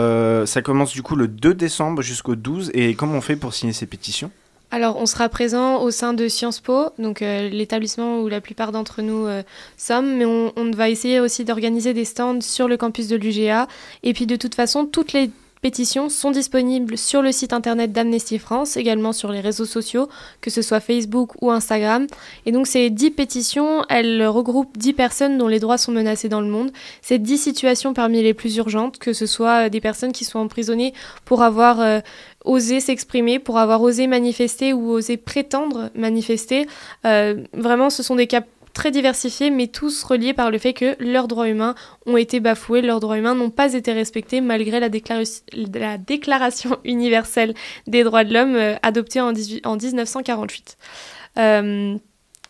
ça 0.46 0.62
commence 0.62 0.92
du 0.92 1.02
coup 1.02 1.16
le 1.16 1.28
2 1.28 1.54
décembre 1.54 2.02
jusqu'au 2.02 2.36
12. 2.36 2.70
Et 2.74 2.94
comment 2.94 3.14
on 3.14 3.20
fait 3.20 3.36
pour 3.36 3.54
signer 3.54 3.72
ces 3.72 3.86
pétitions? 3.86 4.30
Alors, 4.74 4.96
on 4.96 5.04
sera 5.04 5.28
présent 5.28 5.82
au 5.82 5.90
sein 5.90 6.14
de 6.14 6.28
Sciences 6.28 6.60
Po, 6.60 6.86
donc 6.98 7.20
euh, 7.20 7.50
l'établissement 7.50 8.20
où 8.20 8.28
la 8.28 8.40
plupart 8.40 8.72
d'entre 8.72 9.02
nous 9.02 9.26
euh, 9.26 9.42
sommes, 9.76 10.16
mais 10.16 10.24
on, 10.24 10.50
on 10.56 10.70
va 10.70 10.88
essayer 10.88 11.20
aussi 11.20 11.44
d'organiser 11.44 11.92
des 11.92 12.06
stands 12.06 12.40
sur 12.40 12.68
le 12.68 12.78
campus 12.78 13.06
de 13.06 13.16
l'UGA. 13.16 13.68
Et 14.02 14.14
puis, 14.14 14.26
de 14.26 14.34
toute 14.34 14.54
façon, 14.54 14.86
toutes 14.86 15.12
les 15.12 15.30
pétitions 15.62 16.08
sont 16.08 16.32
disponibles 16.32 16.98
sur 16.98 17.22
le 17.22 17.30
site 17.30 17.52
internet 17.52 17.92
d'Amnesty 17.92 18.38
France, 18.38 18.76
également 18.76 19.12
sur 19.12 19.30
les 19.30 19.40
réseaux 19.40 19.64
sociaux, 19.64 20.08
que 20.40 20.50
ce 20.50 20.60
soit 20.60 20.80
Facebook 20.80 21.30
ou 21.40 21.52
Instagram. 21.52 22.06
Et 22.46 22.52
donc 22.52 22.66
ces 22.66 22.90
10 22.90 23.12
pétitions, 23.12 23.84
elles 23.88 24.26
regroupent 24.26 24.76
10 24.76 24.92
personnes 24.92 25.38
dont 25.38 25.46
les 25.46 25.60
droits 25.60 25.78
sont 25.78 25.92
menacés 25.92 26.28
dans 26.28 26.40
le 26.40 26.48
monde. 26.48 26.72
C'est 27.00 27.18
10 27.18 27.38
situations 27.38 27.94
parmi 27.94 28.22
les 28.22 28.34
plus 28.34 28.56
urgentes, 28.56 28.98
que 28.98 29.12
ce 29.12 29.26
soit 29.26 29.66
euh, 29.66 29.68
des 29.68 29.80
personnes 29.80 30.12
qui 30.12 30.24
sont 30.24 30.40
emprisonnées 30.40 30.92
pour 31.24 31.42
avoir 31.42 31.80
euh, 31.80 32.00
osé 32.44 32.80
s'exprimer, 32.80 33.38
pour 33.38 33.58
avoir 33.58 33.82
osé 33.82 34.08
manifester 34.08 34.72
ou 34.72 34.90
osé 34.90 35.16
prétendre 35.16 35.90
manifester. 35.94 36.66
Euh, 37.06 37.44
vraiment, 37.52 37.88
ce 37.88 38.02
sont 38.02 38.16
des 38.16 38.26
cas 38.26 38.42
très 38.72 38.90
diversifiés, 38.90 39.50
mais 39.50 39.66
tous 39.66 40.02
reliés 40.02 40.32
par 40.34 40.50
le 40.50 40.58
fait 40.58 40.72
que 40.72 40.96
leurs 40.98 41.28
droits 41.28 41.48
humains 41.48 41.74
ont 42.06 42.16
été 42.16 42.40
bafoués, 42.40 42.82
leurs 42.82 43.00
droits 43.00 43.18
humains 43.18 43.34
n'ont 43.34 43.50
pas 43.50 43.74
été 43.74 43.92
respectés 43.92 44.40
malgré 44.40 44.80
la, 44.80 44.88
déclara- 44.88 45.42
la 45.74 45.98
Déclaration 45.98 46.78
universelle 46.84 47.54
des 47.86 48.04
droits 48.04 48.24
de 48.24 48.32
l'homme 48.34 48.56
euh, 48.56 48.74
adoptée 48.82 49.20
en, 49.20 49.32
18 49.32 49.66
en 49.66 49.76
1948. 49.76 50.76
Euh, 51.38 51.96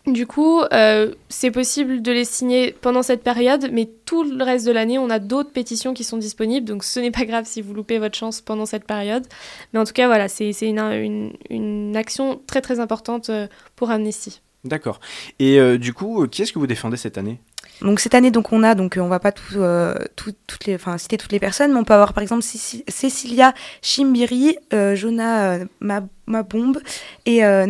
du 0.07 0.27
coup, 0.27 0.61
euh, 0.73 1.15
c'est 1.29 1.53
possible 1.53 2.03
de 2.03 2.11
les 2.11 2.25
signer 2.25 2.73
pendant 2.73 3.05
cette 3.05 3.23
période, 3.23 3.69
mais 3.73 3.89
tout 4.05 4.25
le 4.25 4.43
reste 4.43 4.67
de 4.67 4.73
l'année, 4.73 4.99
on 4.99 5.09
a 5.11 5.21
d'autres 5.21 5.53
pétitions 5.53 5.95
qui 5.95 6.03
sont 6.03 6.17
disponibles, 6.17 6.67
donc 6.67 6.83
ce 6.83 6.99
n'est 6.99 7.13
pas 7.13 7.25
grave 7.25 7.45
si 7.47 7.63
vous 7.63 7.73
loupez 7.73 7.99
votre 7.99 8.17
chance 8.19 8.41
pendant 8.41 8.67
cette 8.67 8.85
période. 8.85 9.25
Mais 9.73 9.79
en 9.79 9.85
tout 9.85 9.93
cas, 9.93 10.09
voilà, 10.09 10.27
c'est 10.29 10.51
une, 10.63 11.33
une- 11.51 11.97
action 11.97 12.41
très 12.49 12.61
très 12.61 12.81
importante 12.81 13.31
pour 13.77 13.91
Amnesty. 13.93 14.41
D'accord. 14.65 15.01
Et 15.39 15.59
euh, 15.59 15.77
du 15.79 15.93
coup, 15.93 16.23
euh, 16.23 16.29
qui 16.29 16.43
est-ce 16.43 16.53
que 16.53 16.59
vous 16.59 16.67
défendez 16.67 16.97
cette 16.97 17.19
année? 17.19 17.41
Donc 17.83 17.99
cette 18.01 18.15
année, 18.15 18.31
donc 18.31 18.53
on 18.53 18.63
a, 18.63 18.75
donc 18.75 18.97
euh, 18.97 19.01
on 19.01 19.09
va 19.09 19.19
pas 19.19 19.33
euh, 19.57 19.95
tout- 20.17 20.35
toutes 20.47 20.67
les, 20.67 20.75
enfin 20.77 20.97
citer 20.99 21.17
toutes 21.19 21.33
les 21.33 21.41
personnes, 21.41 21.73
mais 21.73 21.79
on 21.81 21.85
peut 21.85 21.95
avoir 21.95 22.13
par 22.13 22.23
exemple 22.23 22.43
Céci- 22.43 22.85
Cécilia 22.89 23.53
Chimbiri, 23.83 24.57
euh, 24.73 24.95
Jonah 24.95 25.53
euh, 25.55 25.65
Ma- 25.81 26.07
Mabombe 26.27 26.79
et 27.27 27.45
euh, 27.45 27.67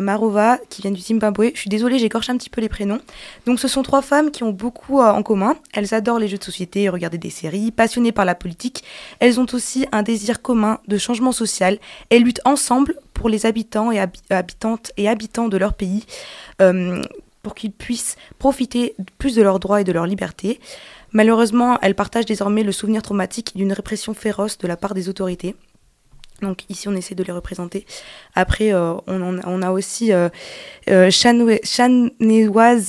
Marova 0.00 0.58
qui 0.70 0.80
viennent 0.82 0.94
du 0.94 1.00
Zimbabwe. 1.00 1.50
Je 1.54 1.58
suis 1.60 1.68
désolée, 1.68 1.98
j'écorche 1.98 2.30
un 2.30 2.36
petit 2.36 2.48
peu 2.50 2.60
les 2.60 2.68
prénoms. 2.68 3.00
Donc 3.46 3.58
ce 3.58 3.66
sont 3.66 3.82
trois 3.82 4.00
femmes 4.02 4.30
qui 4.30 4.44
ont 4.44 4.52
beaucoup 4.52 5.00
en 5.00 5.22
commun. 5.24 5.56
Elles 5.74 5.92
adorent 5.92 6.20
les 6.20 6.28
jeux 6.28 6.38
de 6.38 6.44
société, 6.44 6.88
regarder 6.88 7.18
des 7.18 7.30
séries, 7.30 7.72
passionnées 7.72 8.12
par 8.12 8.24
la 8.24 8.36
politique. 8.36 8.84
Elles 9.18 9.40
ont 9.40 9.46
aussi 9.52 9.86
un 9.90 10.02
désir 10.04 10.40
commun 10.40 10.78
de 10.86 10.96
changement 10.98 11.32
social. 11.32 11.78
Elles 12.10 12.22
luttent 12.22 12.40
ensemble 12.44 12.94
pour 13.12 13.28
les 13.28 13.44
habitants 13.44 13.90
et 13.90 13.98
habi- 13.98 14.20
habitantes 14.30 14.92
et 14.96 15.08
habitants 15.08 15.48
de 15.48 15.56
leur 15.56 15.74
pays. 15.74 16.06
Pour 17.42 17.54
qu'ils 17.54 17.72
puissent 17.72 18.16
profiter 18.38 18.94
plus 19.18 19.34
de 19.34 19.42
leurs 19.42 19.58
droits 19.58 19.80
et 19.80 19.84
de 19.84 19.92
leur 19.92 20.06
liberté. 20.06 20.60
Malheureusement, 21.12 21.78
elles 21.82 21.94
partagent 21.94 22.26
désormais 22.26 22.62
le 22.62 22.72
souvenir 22.72 23.02
traumatique 23.02 23.52
d'une 23.56 23.72
répression 23.72 24.14
féroce 24.14 24.58
de 24.58 24.66
la 24.66 24.76
part 24.76 24.94
des 24.94 25.08
autorités. 25.08 25.54
Donc 26.40 26.64
ici, 26.68 26.88
on 26.88 26.94
essaie 26.94 27.14
de 27.14 27.22
les 27.22 27.32
représenter. 27.32 27.86
Après, 28.34 28.72
euh, 28.72 28.94
on, 29.06 29.62
a 29.62 29.70
aussi 29.70 30.12
euh, 30.12 30.28
euh, 30.88 31.10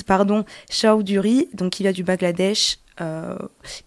pardon, 0.07 0.45
Chowdhury, 0.71 1.49
donc 1.53 1.71
qui 1.73 1.83
vient 1.83 1.91
du 1.91 2.03
Bangladesh, 2.03 2.79
euh, 2.99 3.37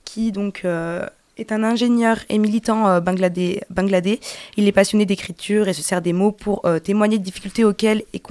qui 0.05 0.33
donc 0.33 0.63
euh, 0.65 1.07
est 1.37 1.53
un 1.53 1.63
ingénieur 1.63 2.19
et 2.29 2.39
militant 2.39 2.89
euh, 2.89 3.01
bangladais. 3.01 4.21
Il 4.57 4.67
est 4.67 4.73
passionné 4.73 5.07
d'écriture 5.07 5.69
et 5.69 5.73
se 5.73 5.83
sert 5.83 6.01
des 6.03 6.13
mots 6.13 6.33
pour 6.33 6.65
euh, 6.65 6.79
témoigner 6.79 7.19
de 7.19 7.25
difficultés 7.25 7.65
auxquelles 7.65 8.05
est, 8.13 8.23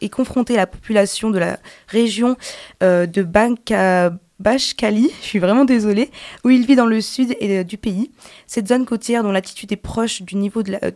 est 0.00 0.08
confrontée 0.08 0.56
la 0.56 0.66
population 0.66 1.30
de 1.30 1.38
la 1.38 1.58
région 1.88 2.36
euh, 2.82 3.06
de 3.06 3.22
Bashkali, 4.38 5.10
je 5.22 5.26
suis 5.26 5.38
vraiment 5.38 5.64
désolée, 5.64 6.10
où 6.44 6.50
il 6.50 6.66
vit 6.66 6.76
dans 6.76 6.86
le 6.86 7.00
sud 7.00 7.34
du 7.64 7.78
pays. 7.78 8.10
Cette 8.46 8.68
zone 8.68 8.84
côtière 8.84 9.22
dont 9.22 9.32
l'altitude 9.32 9.72
est 9.72 9.76
proche 9.76 10.22
du 10.22 10.36
niveau 10.36 10.62
de 10.62 10.72
la- 10.72 10.90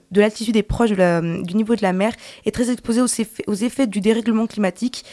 est 0.56 0.62
proche 0.62 0.90
du 0.92 1.54
niveau 1.54 1.74
de 1.74 1.82
la 1.82 1.92
mer 1.92 2.12
est 2.44 2.50
très 2.50 2.70
exposée 2.70 3.00
aux 3.00 3.54
effets 3.54 3.86
du 3.86 4.00
dérèglement 4.00 4.46
climatique. 4.46 5.04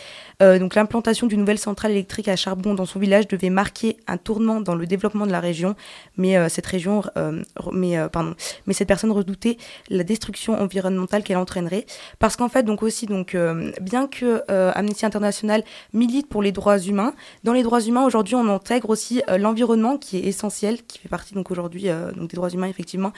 Euh, 0.43 0.59
donc 0.59 0.75
l'implantation 0.75 1.25
d'une 1.25 1.39
nouvelle 1.39 1.57
centrale 1.57 1.91
électrique 1.91 2.27
à 2.27 2.35
charbon 2.35 2.75
dans 2.75 2.85
son 2.85 2.99
village 2.99 3.27
devait 3.27 3.49
marquer 3.49 3.97
un 4.05 4.17
tournant 4.17 4.61
dans 4.61 4.75
le 4.75 4.85
développement 4.85 5.25
de 5.25 5.31
la 5.31 5.39
région, 5.39 5.75
mais 6.15 6.37
euh, 6.37 6.47
cette 6.47 6.67
région, 6.67 7.01
euh, 7.17 7.41
mais 7.71 7.97
pardon, 8.09 8.35
mais 8.67 8.73
cette 8.73 8.87
personne 8.87 9.11
redoutait 9.11 9.57
la 9.89 10.03
destruction 10.03 10.53
environnementale 10.61 11.23
qu'elle 11.23 11.37
entraînerait, 11.37 11.87
parce 12.19 12.35
qu'en 12.35 12.49
fait 12.49 12.61
donc 12.61 12.83
aussi 12.83 13.07
donc 13.07 13.35
bien 13.81 14.07
que 14.07 14.43
Amnesty 14.77 15.05
International 15.05 15.63
milite 15.93 16.29
pour 16.29 16.41
les 16.41 16.51
droits 16.51 16.79
humains, 16.79 17.13
dans 17.43 17.53
les 17.53 17.63
droits 17.63 17.81
humains 17.81 18.05
aujourd'hui 18.05 18.35
on 18.35 18.47
intègre 18.47 18.89
aussi 18.89 19.21
l'environnement 19.37 19.97
qui 19.97 20.17
est 20.17 20.23
essentiel, 20.23 20.83
qui 20.83 20.99
fait 20.99 21.09
partie 21.09 21.33
donc 21.33 21.49
aujourd'hui 21.51 21.87
donc 22.15 22.29
des 22.29 22.35
droits 22.35 22.49
humains 22.49 22.67
effectivement. 22.67 23.11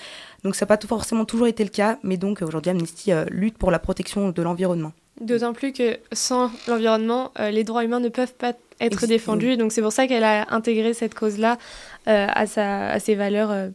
Donc 0.43 0.55
ça 0.55 0.65
n'a 0.65 0.67
pas 0.67 0.77
tout 0.77 0.87
forcément 0.87 1.25
toujours 1.25 1.47
été 1.47 1.63
le 1.63 1.69
cas, 1.69 1.99
mais 2.03 2.17
donc 2.17 2.41
aujourd'hui 2.41 2.71
Amnesty 2.71 3.11
lutte 3.29 3.57
pour 3.57 3.71
la 3.71 3.79
protection 3.79 4.29
de 4.29 4.41
l'environnement. 4.41 4.93
D'autant 5.19 5.53
plus 5.53 5.73
que 5.73 5.97
sans 6.13 6.49
l'environnement, 6.67 7.31
euh, 7.39 7.51
les 7.51 7.63
droits 7.63 7.83
humains 7.83 7.99
ne 7.99 8.09
peuvent 8.09 8.33
pas 8.33 8.53
être 8.79 9.05
défendus. 9.05 9.57
Donc 9.57 9.73
c'est 9.73 9.81
pour 9.81 9.91
ça 9.91 10.07
qu'elle 10.07 10.23
a 10.23 10.53
intégré 10.53 10.93
cette 10.93 11.13
cause-là 11.13 11.57
euh, 12.07 12.27
à, 12.29 12.47
sa, 12.47 12.89
à 12.91 12.99
ses 12.99 13.15
valeurs 13.15 13.51
euh, 13.51 13.69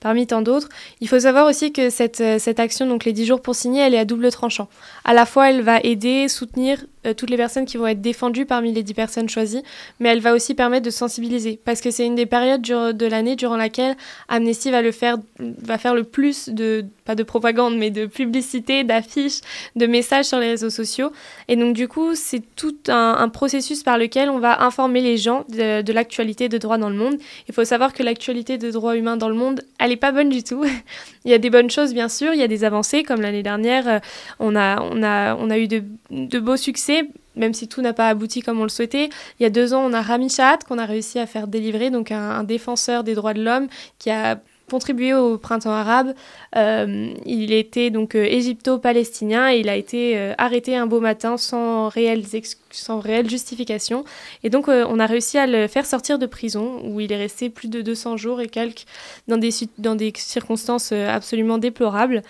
parmi 0.00 0.26
tant 0.26 0.42
d'autres. 0.42 0.68
Il 1.00 1.08
faut 1.08 1.20
savoir 1.20 1.46
aussi 1.46 1.72
que 1.72 1.90
cette, 1.90 2.16
cette 2.16 2.58
action, 2.58 2.86
donc 2.86 3.04
les 3.04 3.12
10 3.12 3.26
jours 3.26 3.42
pour 3.42 3.54
signer, 3.54 3.82
elle 3.82 3.94
est 3.94 3.98
à 3.98 4.04
double 4.04 4.30
tranchant. 4.32 4.68
À 5.04 5.14
la 5.14 5.24
fois, 5.24 5.50
elle 5.50 5.62
va 5.62 5.78
aider, 5.80 6.26
soutenir 6.28 6.84
euh, 7.08 7.14
toutes 7.14 7.30
les 7.30 7.36
personnes 7.36 7.66
qui 7.66 7.76
vont 7.76 7.86
être 7.86 8.00
défendues 8.00 8.46
parmi 8.46 8.72
les 8.72 8.82
10 8.82 8.94
personnes 8.94 9.28
choisies, 9.28 9.62
mais 10.00 10.10
elle 10.10 10.20
va 10.20 10.34
aussi 10.34 10.54
permettre 10.54 10.84
de 10.84 10.90
sensibiliser, 10.90 11.58
parce 11.64 11.80
que 11.80 11.90
c'est 11.90 12.06
une 12.06 12.14
des 12.14 12.26
périodes 12.26 12.62
de 12.62 13.06
l'année 13.06 13.36
durant 13.36 13.56
laquelle 13.56 13.96
Amnesty 14.28 14.70
va, 14.70 14.82
le 14.82 14.92
faire, 14.92 15.16
va 15.38 15.78
faire 15.78 15.94
le 15.94 16.04
plus 16.04 16.48
de, 16.48 16.84
pas 17.04 17.14
de 17.14 17.22
propagande, 17.22 17.76
mais 17.76 17.90
de 17.90 18.04
publicité, 18.04 18.84
d'affiches, 18.84 19.40
de 19.76 19.86
messages 19.86 20.26
sur 20.26 20.38
les 20.38 20.50
réseaux 20.50 20.68
sociaux. 20.70 21.10
Et 21.48 21.56
donc 21.56 21.74
du 21.74 21.88
coup, 21.88 22.14
c'est 22.14 22.42
tout 22.54 22.76
un, 22.88 23.28
processus 23.30 23.82
par 23.82 23.98
lequel 23.98 24.28
on 24.28 24.38
va 24.38 24.62
informer 24.62 25.00
les 25.00 25.16
gens 25.16 25.44
de, 25.48 25.92
l'actualité 25.92 26.48
de 26.48 26.58
droit 26.58 26.76
dans 26.76 26.90
le 26.90 26.96
monde. 26.96 27.16
Il 27.48 27.54
faut 27.54 27.64
savoir 27.64 27.92
que 27.92 28.02
l'actualité 28.02 28.58
de 28.58 28.70
droits 28.70 28.96
humains 28.96 29.16
dans 29.16 29.28
le 29.28 29.34
monde, 29.34 29.62
elle 29.78 29.88
n'est 29.88 29.96
pas 29.96 30.12
bonne 30.12 30.28
du 30.28 30.42
tout. 30.42 30.64
il 31.24 31.30
y 31.30 31.34
a 31.34 31.38
des 31.38 31.50
bonnes 31.50 31.70
choses, 31.70 31.94
bien 31.94 32.08
sûr, 32.08 32.34
il 32.34 32.40
y 32.40 32.42
a 32.42 32.48
des 32.48 32.64
avancées, 32.64 33.02
comme 33.02 33.22
l'année 33.22 33.42
dernière, 33.42 33.88
euh, 33.88 33.98
on 34.38 34.54
a, 34.54 34.80
on 34.82 35.02
a, 35.02 35.34
on 35.36 35.48
a 35.48 35.58
eu 35.58 35.66
de 35.68 36.38
beaux 36.38 36.56
succès, 36.56 36.97
même 37.36 37.54
si 37.54 37.68
tout 37.68 37.82
n'a 37.82 37.92
pas 37.92 38.08
abouti 38.08 38.42
comme 38.42 38.60
on 38.60 38.64
le 38.64 38.68
souhaitait. 38.68 39.10
Il 39.38 39.42
y 39.42 39.46
a 39.46 39.50
deux 39.50 39.74
ans, 39.74 39.84
on 39.84 39.92
a 39.92 40.02
Rami 40.02 40.28
Shahat 40.28 40.58
qu'on 40.68 40.78
a 40.78 40.86
réussi 40.86 41.18
à 41.18 41.26
faire 41.26 41.46
délivrer, 41.46 41.90
donc 41.90 42.10
un 42.10 42.44
défenseur 42.44 43.04
des 43.04 43.14
droits 43.14 43.34
de 43.34 43.42
l'homme 43.42 43.68
qui 43.98 44.10
a 44.10 44.40
contribué 44.68 45.14
au 45.14 45.38
printemps 45.38 45.72
arabe. 45.72 46.14
Euh, 46.56 47.12
il 47.26 47.52
était 47.52 47.90
donc 47.90 48.14
euh, 48.14 48.24
égypto-palestinien 48.24 49.52
et 49.52 49.58
il 49.58 49.68
a 49.68 49.76
été 49.76 50.16
euh, 50.16 50.34
arrêté 50.38 50.76
un 50.76 50.86
beau 50.86 51.00
matin 51.00 51.36
sans 51.36 51.88
réelle, 51.88 52.24
sans 52.70 53.00
réelle 53.00 53.28
justification. 53.28 54.04
Et 54.44 54.50
donc 54.50 54.68
on 54.68 54.98
a 54.98 55.06
réussi 55.06 55.38
à 55.38 55.46
le 55.46 55.66
faire 55.66 55.86
sortir 55.86 56.18
de 56.18 56.26
prison 56.26 56.80
où 56.84 57.00
il 57.00 57.12
est 57.12 57.16
resté 57.16 57.50
plus 57.50 57.68
de 57.68 57.82
200 57.82 58.16
jours 58.16 58.40
et 58.40 58.48
quelques 58.48 58.84
dans 59.26 59.38
des 59.38 60.12
circonstances 60.14 60.92
absolument 60.92 61.58
déplorables. 61.58 62.22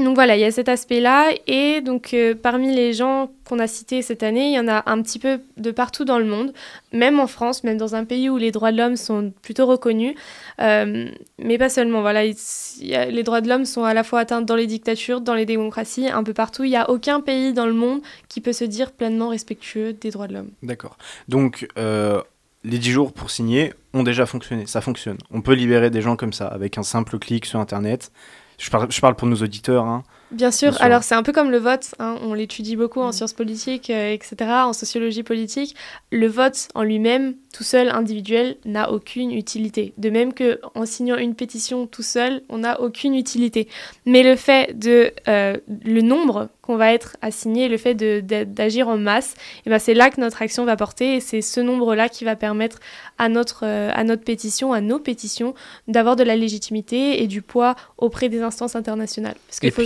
Donc 0.00 0.16
voilà, 0.16 0.36
il 0.36 0.40
y 0.40 0.44
a 0.44 0.50
cet 0.50 0.68
aspect-là. 0.68 1.30
Et 1.46 1.80
donc 1.80 2.14
euh, 2.14 2.34
parmi 2.34 2.74
les 2.74 2.92
gens 2.92 3.30
qu'on 3.44 3.60
a 3.60 3.68
cités 3.68 4.02
cette 4.02 4.24
année, 4.24 4.48
il 4.48 4.54
y 4.54 4.58
en 4.58 4.66
a 4.66 4.82
un 4.90 5.00
petit 5.02 5.20
peu 5.20 5.40
de 5.56 5.70
partout 5.70 6.04
dans 6.04 6.18
le 6.18 6.24
monde, 6.24 6.52
même 6.92 7.20
en 7.20 7.28
France, 7.28 7.62
même 7.62 7.78
dans 7.78 7.94
un 7.94 8.04
pays 8.04 8.28
où 8.28 8.36
les 8.36 8.50
droits 8.50 8.72
de 8.72 8.78
l'homme 8.78 8.96
sont 8.96 9.32
plutôt 9.42 9.66
reconnus. 9.66 10.16
Euh, 10.60 11.08
mais 11.38 11.58
pas 11.58 11.68
seulement, 11.68 12.00
voilà, 12.00 12.24
les 12.24 13.22
droits 13.22 13.40
de 13.40 13.48
l'homme 13.48 13.64
sont 13.64 13.84
à 13.84 13.94
la 13.94 14.02
fois 14.02 14.20
atteints 14.20 14.42
dans 14.42 14.56
les 14.56 14.66
dictatures, 14.66 15.20
dans 15.20 15.34
les 15.34 15.46
démocraties, 15.46 16.08
un 16.08 16.24
peu 16.24 16.34
partout. 16.34 16.64
Il 16.64 16.70
n'y 16.70 16.76
a 16.76 16.90
aucun 16.90 17.20
pays 17.20 17.52
dans 17.52 17.66
le 17.66 17.74
monde 17.74 18.00
qui 18.28 18.40
peut 18.40 18.52
se 18.52 18.64
dire 18.64 18.90
pleinement 18.90 19.28
respectueux 19.28 19.92
des 19.92 20.10
droits 20.10 20.26
de 20.26 20.34
l'homme. 20.34 20.50
D'accord. 20.62 20.98
Donc... 21.28 21.68
Euh, 21.78 22.20
les 22.66 22.78
10 22.78 22.90
jours 22.90 23.12
pour 23.12 23.30
signer 23.30 23.74
ont 23.92 24.02
déjà 24.02 24.24
fonctionné, 24.24 24.64
ça 24.66 24.80
fonctionne. 24.80 25.18
On 25.30 25.42
peut 25.42 25.52
libérer 25.52 25.90
des 25.90 26.00
gens 26.00 26.16
comme 26.16 26.32
ça 26.32 26.46
avec 26.46 26.78
un 26.78 26.82
simple 26.82 27.18
clic 27.18 27.44
sur 27.44 27.60
Internet. 27.60 28.10
Je 28.58 28.70
parle, 28.70 28.90
je 28.90 29.00
parle 29.00 29.14
pour 29.14 29.28
nos 29.28 29.36
auditeurs. 29.36 29.84
Hein. 29.84 30.02
Bien 30.30 30.50
sûr. 30.50 30.80
Alors, 30.80 31.02
c'est 31.02 31.14
un 31.14 31.22
peu 31.22 31.32
comme 31.32 31.50
le 31.50 31.58
vote. 31.58 31.94
Hein. 31.98 32.16
On 32.22 32.34
l'étudie 32.34 32.76
beaucoup 32.76 33.00
en 33.00 33.08
mm. 33.08 33.12
sciences 33.12 33.32
politiques, 33.32 33.90
euh, 33.90 34.12
etc., 34.12 34.36
en 34.64 34.72
sociologie 34.72 35.22
politique. 35.22 35.76
Le 36.10 36.26
vote 36.26 36.68
en 36.74 36.82
lui-même, 36.82 37.34
tout 37.54 37.62
seul, 37.62 37.88
individuel, 37.88 38.56
n'a 38.64 38.90
aucune 38.90 39.30
utilité. 39.30 39.92
De 39.96 40.10
même 40.10 40.34
que 40.34 40.60
en 40.74 40.86
signant 40.86 41.16
une 41.16 41.36
pétition 41.36 41.86
tout 41.86 42.02
seul, 42.02 42.42
on 42.48 42.58
n'a 42.58 42.80
aucune 42.80 43.14
utilité. 43.14 43.68
Mais 44.06 44.24
le 44.24 44.34
fait 44.34 44.76
de 44.76 45.12
euh, 45.28 45.56
le 45.84 46.00
nombre 46.00 46.48
qu'on 46.62 46.76
va 46.76 46.92
être 46.92 47.16
assigné, 47.22 47.68
le 47.68 47.76
fait 47.76 47.94
d'agir 47.94 48.88
en 48.88 48.98
masse, 48.98 49.34
et 49.34 49.62
eh 49.66 49.70
ben 49.70 49.78
c'est 49.78 49.94
là 49.94 50.10
que 50.10 50.20
notre 50.20 50.42
action 50.42 50.64
va 50.64 50.76
porter. 50.76 51.14
Et 51.14 51.20
c'est 51.20 51.42
ce 51.42 51.60
nombre-là 51.60 52.08
qui 52.08 52.24
va 52.24 52.34
permettre 52.34 52.80
à 53.18 53.28
notre, 53.28 53.64
euh, 53.64 53.92
à 53.94 54.02
notre 54.02 54.24
pétition, 54.24 54.72
à 54.72 54.80
nos 54.80 54.98
pétitions, 54.98 55.54
d'avoir 55.86 56.16
de 56.16 56.24
la 56.24 56.34
légitimité 56.34 57.22
et 57.22 57.28
du 57.28 57.40
poids 57.40 57.76
auprès 57.98 58.28
des 58.28 58.42
instances 58.42 58.74
internationales. 58.74 59.36
Parce 59.46 59.60
qu'il 59.60 59.70
faut 59.70 59.82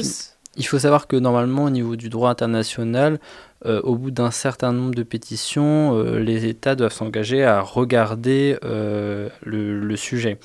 il 0.58 0.66
faut 0.66 0.78
savoir 0.80 1.06
que 1.06 1.16
normalement, 1.16 1.64
au 1.64 1.70
niveau 1.70 1.96
du 1.96 2.08
droit 2.10 2.30
international, 2.30 3.20
euh, 3.64 3.80
au 3.82 3.94
bout 3.94 4.10
d'un 4.10 4.32
certain 4.32 4.72
nombre 4.72 4.94
de 4.94 5.04
pétitions, 5.04 5.96
euh, 5.96 6.18
les 6.18 6.46
États 6.46 6.74
doivent 6.74 6.92
s'engager 6.92 7.44
à 7.44 7.60
regarder 7.60 8.58
euh, 8.64 9.28
le, 9.44 9.96
sujet. 9.96 10.38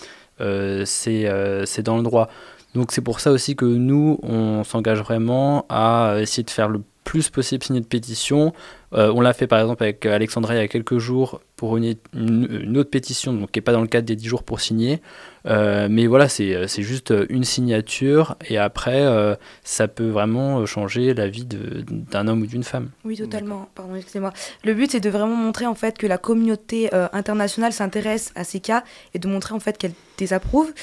c'est 0.85 1.83
dans 1.83 1.97
le 1.97 2.03
droit. 2.03 2.29
Donc 2.75 2.91
c'est 2.91 3.01
pour 3.01 3.19
ça 3.19 3.31
aussi 3.31 3.55
que 3.55 3.65
nous, 3.65 4.19
on 4.23 4.63
s'engage 4.63 4.99
vraiment 4.99 5.65
à 5.69 6.17
essayer 6.19 6.43
de 6.43 6.49
faire 6.49 6.69
le 6.69 6.81
plus 7.03 7.29
possible 7.29 7.63
signer 7.63 7.81
de 7.81 7.85
pétitions. 7.85 8.53
on 8.91 9.21
l'a 9.21 9.33
fait 9.33 9.47
par 9.47 9.59
exemple 9.59 9.83
avec 9.83 10.05
Alexandra 10.05 10.53
il 10.53 10.57
y 10.57 10.61
a 10.61 10.67
quelques 10.67 10.97
jours 10.97 11.41
pour 11.63 11.77
une, 11.77 11.95
une, 12.13 12.77
autre 12.77 12.89
pétition, 12.89 13.31
donc 13.31 13.51
qui 13.51 13.59
n'est 13.59 13.63
pas 13.63 13.71
dans 13.71 13.81
le 13.81 13.87
cadre 13.87 14.05
des 14.05 14.17
10 14.17 14.27
jours 14.27 14.43
pour 14.43 14.59
signer. 14.59 15.01
Euh, 15.45 15.87
mais 15.89 16.07
voilà, 16.07 16.27
c'est 16.27 16.67
juste 16.81 17.13
une 17.29 17.45
signature 17.45 18.35
et 18.49 18.57
après, 18.57 19.01
euh, 19.01 19.35
ça 19.63 19.87
peut 19.87 20.09
vraiment 20.09 20.65
changer 20.65 21.13
la 21.13 21.29
vie 21.29 21.45
d'un 21.45 22.27
homme 22.27 22.41
ou 22.41 22.47
d'une 22.47 22.63
femme. 22.63 22.89
Oui, 23.05 23.17
totalement. 23.17 23.69
Pardon, 23.75 23.95
excusez-moi. 23.95 24.33
Le 24.65 24.73
but, 24.73 24.91
c'est 24.91 24.99
de 24.99 25.09
vraiment 25.09 25.35
montrer 25.35 25.65
en 25.65 25.75
fait 25.75 25.97
que 25.97 26.05
la 26.05 26.17
communauté 26.17 26.93
euh, 26.93 27.07
internationale 27.13 27.71
s'intéresse 27.71 28.33
à 28.35 28.43
ces 28.43 28.59
cas 28.59 28.83
et 29.13 29.19
de 29.19 29.27
montrer 29.29 29.53
en 29.53 29.59
fait 29.61 29.77
qu'elle 29.77 29.93
désapprouve. 30.17 30.73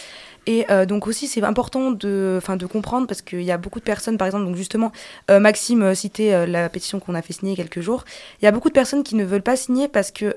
Et 0.47 0.67
donc 0.87 1.07
aussi, 1.07 1.27
c'est 1.27 1.43
important 1.43 1.91
de, 1.91 2.41
de 2.57 2.67
comprendre 2.67 3.07
parce 3.07 3.23
qu'il 3.23 3.43
y 3.43 3.53
a 3.53 3.59
beaucoup 3.59 3.79
de 3.79 3.85
personnes, 3.85 4.19
par 4.19 4.27
exemple, 4.27 4.47
donc 4.47 4.57
justement, 4.57 4.91
Maxime 5.29 5.95
citait 5.95 6.47
la 6.47 6.69
pétition 6.69 6.99
qu'on 6.99 7.15
a 7.15 7.23
fait 7.23 7.33
signer 7.33 7.55
quelques 7.57 7.81
jours. 7.81 8.05
Il 8.41 8.45
y 8.45 8.49
a 8.49 8.51
beaucoup 8.51 8.69
de 8.69 8.75
personnes 8.75 9.03
qui 9.03 9.15
ne 9.15 9.25
veulent 9.25 9.43
pas 9.43 9.57
signer 9.57 9.89
parce 9.89 10.11
que 10.11 10.37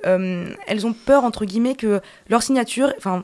elles 0.68 0.86
ont 0.86 0.94
peur, 0.94 1.24
entre 1.24 1.46
guillemets, 1.46 1.76
que 1.76 2.02
leur 2.30 2.44
signature, 2.44 2.94
enfin, 2.98 3.24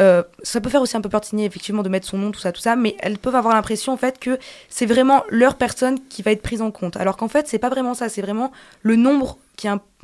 euh, 0.00 0.22
ça 0.42 0.60
peut 0.60 0.70
faire 0.70 0.82
aussi 0.82 0.96
un 0.96 1.00
peu 1.00 1.08
peur 1.08 1.20
de 1.20 1.26
signer, 1.26 1.44
effectivement, 1.44 1.82
de 1.82 1.88
mettre 1.88 2.06
son 2.06 2.18
nom, 2.18 2.30
tout 2.30 2.40
ça, 2.40 2.52
tout 2.52 2.60
ça, 2.60 2.76
mais 2.76 2.96
elles 2.98 3.18
peuvent 3.18 3.36
avoir 3.36 3.54
l'impression, 3.54 3.92
en 3.92 3.96
fait, 3.96 4.18
que 4.18 4.38
c'est 4.68 4.86
vraiment 4.86 5.22
leur 5.28 5.56
personne 5.56 5.98
qui 6.08 6.22
va 6.22 6.32
être 6.32 6.42
prise 6.42 6.62
en 6.62 6.70
compte. 6.70 6.96
Alors 6.96 7.16
qu'en 7.16 7.28
fait, 7.28 7.46
c'est 7.46 7.58
pas 7.58 7.68
vraiment 7.68 7.94
ça, 7.94 8.08
c'est 8.08 8.22
vraiment 8.22 8.50
le 8.82 8.96
nombre 8.96 9.38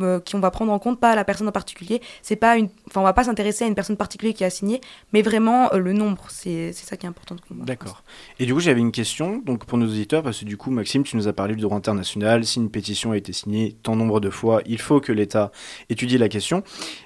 euh, 0.00 0.20
qui 0.20 0.34
on 0.34 0.40
va 0.40 0.50
prendre 0.50 0.72
en 0.72 0.78
compte, 0.78 1.00
pas 1.00 1.14
la 1.14 1.24
personne 1.24 1.48
en 1.48 1.52
particulier. 1.52 2.00
C'est 2.22 2.36
pas 2.36 2.56
une, 2.56 2.68
enfin, 2.86 3.00
on 3.00 3.04
va 3.04 3.12
pas 3.12 3.24
s'intéresser 3.24 3.64
à 3.64 3.66
une 3.66 3.74
personne 3.74 3.96
particulière 3.96 4.34
qui 4.34 4.44
a 4.44 4.50
signé, 4.50 4.80
mais 5.12 5.22
vraiment 5.22 5.72
euh, 5.72 5.78
le 5.78 5.92
nombre. 5.92 6.24
C'est 6.28 6.72
ça 6.72 6.96
qui 6.96 7.06
est 7.06 7.08
important 7.08 7.34
de 7.34 7.40
comprendre. 7.40 7.64
D'accord. 7.64 8.02
Et 8.38 8.46
du 8.46 8.54
coup, 8.54 8.60
j'avais 8.60 8.80
une 8.80 8.92
question 8.92 9.42
donc 9.44 9.64
pour 9.64 9.78
nos 9.78 9.86
auditeurs, 9.86 10.22
parce 10.22 10.40
que 10.40 10.44
du 10.44 10.56
coup, 10.56 10.70
Maxime, 10.70 11.02
tu 11.02 11.16
nous 11.16 11.28
as 11.28 11.32
parlé 11.32 11.54
du 11.54 11.62
droit 11.62 11.76
international. 11.76 12.44
Si 12.44 12.58
une 12.58 12.70
pétition 12.70 13.12
a 13.12 13.16
été 13.16 13.32
signée 13.32 13.76
tant 13.82 13.96
nombre 13.96 14.20
de 14.20 14.30
fois, 14.30 14.62
il 14.66 14.80
faut 14.80 15.00
que 15.00 15.12
l'État 15.12 15.50
étudie 15.88 16.18
la 16.18 16.28
question. 16.28 16.62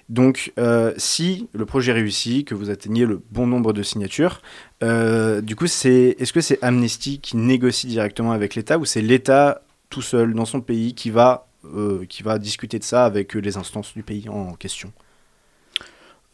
Donc, 0.09 0.53
euh, 0.59 0.93
si 0.97 1.49
le 1.53 1.67
projet 1.67 1.93
réussit, 1.93 2.47
que 2.47 2.55
vous 2.55 2.71
atteignez 2.71 3.07
le 3.07 3.23
bon 3.31 3.47
nombre 3.47 3.73
de 3.73 3.83
signatures, 3.83 4.43
du 4.83 5.57
coup, 5.57 5.67
c'est 5.67 6.15
est-ce 6.19 6.35
que 6.35 6.43
c'est 6.43 6.63
Amnesty 6.63 7.19
qui 7.19 7.39
négocie 7.39 7.87
directement 7.87 8.33
avec 8.33 8.55
l'État 8.55 8.77
ou 8.77 8.85
c'est 8.85 9.01
l'État 9.01 9.63
tout 9.89 10.03
seul 10.03 10.35
dans 10.35 10.45
son 10.45 10.61
pays 10.61 10.95
qui 10.95 11.11
va 11.11 11.47
euh, 11.74 12.05
qui 12.09 12.22
va 12.22 12.38
discuter 12.38 12.79
de 12.79 12.85
ça 12.85 13.05
avec 13.05 13.35
les 13.35 13.57
instances 13.57 13.94
du 13.94 14.03
pays 14.03 14.29
en 14.29 14.53
question 14.55 14.92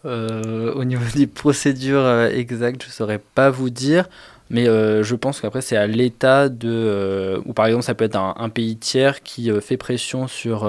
euh, 0.05 0.73
Au 0.75 0.85
niveau 0.85 1.05
des 1.15 1.27
procédures 1.27 2.05
euh, 2.05 2.29
exactes, 2.29 2.83
je 2.83 2.89
ne 2.89 2.93
saurais 2.93 3.21
pas 3.35 3.51
vous 3.51 3.71
dire. 3.71 4.09
Mais 4.53 4.65
je 4.65 5.15
pense 5.15 5.41
qu'après, 5.41 5.61
c'est 5.61 5.77
à 5.77 5.87
l'État 5.87 6.49
de. 6.49 7.41
ou 7.47 7.53
par 7.53 7.67
exemple, 7.67 7.85
ça 7.85 7.95
peut 7.95 8.05
être 8.05 8.17
un, 8.17 8.49
pays 8.49 8.77
tiers 8.77 9.23
qui 9.23 9.49
fait 9.61 9.77
pression 9.77 10.27
sur, 10.27 10.69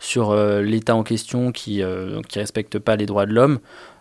sur 0.00 0.34
l'État 0.34 0.96
en 0.96 1.04
question 1.04 1.52
qui 1.52 1.78
ne 1.78 2.20
respecte 2.34 2.80
pas 2.80 2.96
les 2.96 3.06
droits 3.06 3.24
de 3.24 3.32
l'homme. 3.32 3.60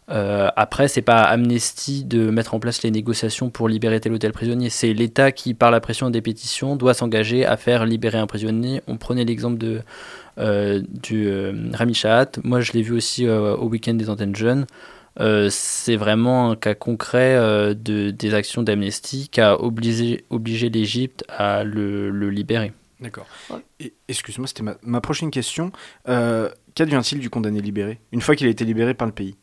Euh, 0.10 0.50
après, 0.56 0.88
c'est 0.88 1.02
pas 1.02 1.22
Amnesty 1.22 2.04
de 2.04 2.30
mettre 2.30 2.54
en 2.54 2.60
place 2.60 2.84
les 2.84 2.92
négociations 2.92 3.50
pour 3.50 3.70
libérer 3.70 4.00
tel 4.00 4.12
ou 4.14 4.18
tel 4.18 4.34
prisonnier. 4.34 4.70
C'est 4.70 4.94
l'État 4.94 5.32
qui, 5.32 5.54
par 5.54 5.72
la 5.72 5.80
pression 5.80 6.10
des 6.10 6.22
pétitions, 6.22 6.76
doit 6.76 6.94
s'engager 6.94 7.46
à 7.46 7.58
faire 7.58 7.86
libérer 7.86 8.18
un 8.18 8.28
prisonnier. 8.28 8.82
On 8.88 8.98
prenait 8.98 9.26
l'exemple 9.26 9.58
de 9.58 9.82
euh, 10.40 10.82
du 10.90 11.28
euh, 11.28 11.70
Rami 11.74 11.94
Shahat. 11.94 12.32
Moi, 12.44 12.62
je 12.62 12.74
l'ai 12.74 12.82
vu 12.82 12.94
aussi 12.94 13.28
au 13.28 13.68
week-end 13.68 13.94
des 13.94 14.10
antennes 14.10 14.36
jeunes. 14.36 14.66
c'est 15.50 15.96
vraiment 15.96 16.52
un 16.52 16.56
cas 16.56 16.76
concret 16.76 17.36
de, 17.76 18.12
des 18.12 18.34
actions 18.34 18.64
d'Amnesty 18.64 19.30
qui 19.32 19.42
a 19.42 19.62
obligé, 19.62 20.26
obligé 20.30 20.70
l'Égypte 20.70 21.24
à 21.30 21.64
le, 21.64 22.10
le 22.10 22.30
libérer. 22.30 22.74
D'accord. 23.00 23.28
Excuse-moi, 24.08 24.48
c'était 24.48 24.64
ma, 24.64 24.76
ma, 24.82 25.02
prochaine 25.02 25.30
question. 25.30 25.72
Qu'advient-il 26.06 27.20
du 27.20 27.30
condamné 27.30 27.62
libéré 27.62 28.00
une 28.12 28.22
fois 28.22 28.36
qu'il 28.36 28.48
a 28.48 28.50
été 28.50 28.66
libéré 28.66 28.96
par 28.96 29.08
le 29.08 29.14
pays? 29.14 29.36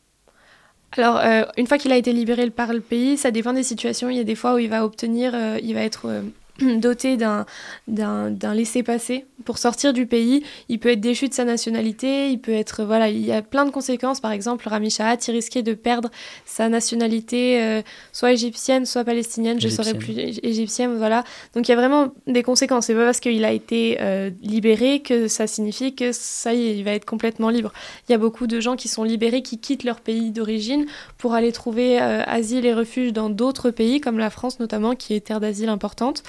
Alors, 0.97 1.19
euh, 1.19 1.45
une 1.57 1.67
fois 1.67 1.79
qu'il 1.79 1.93
a 1.93 1.97
été 1.97 2.13
libéré 2.13 2.51
par 2.51 2.73
le 2.73 2.81
pays, 2.81 3.17
ça 3.17 3.31
dépend 3.31 3.53
des 3.53 3.63
situations. 3.63 4.11
Il 4.11 4.17
y 4.17 4.21
a 4.21 4.25
des 4.25 4.35
fois 4.35 4.55
où 4.55 4.59
il 4.59 4.69
va 4.69 4.85
obtenir, 4.85 5.33
euh, 5.35 5.59
il 5.63 5.75
va 5.75 5.83
être 5.83 6.07
euh, 6.07 6.23
doté 6.79 7.17
d'un, 7.17 7.47
d'un, 7.89 8.55
laissez-passer 8.55 9.27
pour 9.45 9.59
sortir 9.59 9.93
du 9.93 10.07
pays. 10.07 10.43
Il 10.69 10.79
peut 10.79 10.91
être 10.91 11.01
déchu 11.01 11.29
de 11.29 11.35
sa 11.35 11.45
nationalité, 11.45 12.31
il 12.31 12.39
peut 12.39 12.53
être... 12.53 12.85
Voilà, 12.85 13.09
il 13.09 13.25
y 13.25 13.33
a 13.33 13.43
plein 13.43 13.65
de 13.65 13.71
conséquences. 13.71 14.21
Par 14.21 14.33
exemple, 14.33 14.69
Rami 14.69 14.91
Shahat, 14.91 15.19
il 15.29 15.33
risquait 15.33 15.63
de 15.63 15.75
perdre 15.75 16.11
sa 16.45 16.69
nationalité 16.69 17.63
euh, 17.63 17.83
soit 18.13 18.33
égyptienne, 18.33 18.87
soit 18.87 19.05
palestinienne, 19.05 19.61
je 19.61 19.69
ne 19.69 19.73
saurais 19.73 19.95
plus, 19.95 20.17
égyptienne, 20.43 20.97
voilà. 20.97 21.25
Donc 21.55 21.69
il 21.69 21.71
y 21.71 21.75
a 21.75 21.77
vraiment 21.77 22.09
des 22.27 22.43
conséquences. 22.43 22.87
C'est 22.87 22.95
pas 22.95 23.05
parce 23.05 23.21
qu'il 23.21 23.45
a 23.45 23.53
été 23.53 23.99
euh, 24.01 24.31
libéré 24.43 25.01
que 25.01 25.29
ça 25.29 25.47
signifie 25.47 25.95
que 25.95 26.13
ça 26.13 26.55
y 26.55 26.69
est, 26.69 26.77
il 26.77 26.85
va 26.85 26.93
être 26.93 27.05
complètement 27.05 27.51
libre. 27.51 27.73
Il 28.09 28.13
y 28.13 28.15
a 28.15 28.19
beaucoup 28.19 28.47
de 28.47 28.61
gens 28.61 28.77
qui 28.77 28.89
sont 28.89 29.05
libérés, 29.05 29.43
qui 29.43 29.59
quittent 29.59 29.85
leur 29.85 30.01
pays 30.01 30.31
d'origine 30.31 30.87
pour 31.19 31.35
aller 31.35 31.53
trouver 31.53 32.01
euh, 32.01 32.23
asile 32.27 32.67
et 32.67 32.75
refuge 32.75 33.13
dans 33.13 33.31
d'autres 33.31 33.71
pays, 33.71 34.01
comme 34.01 34.19
la 34.19 34.31
France 34.31 34.61
notamment, 34.61 34.95
qui 34.95 35.15
est 35.15 35.21
terre 35.21 35.41
d'asile 35.41 35.69
importante. 35.69 36.23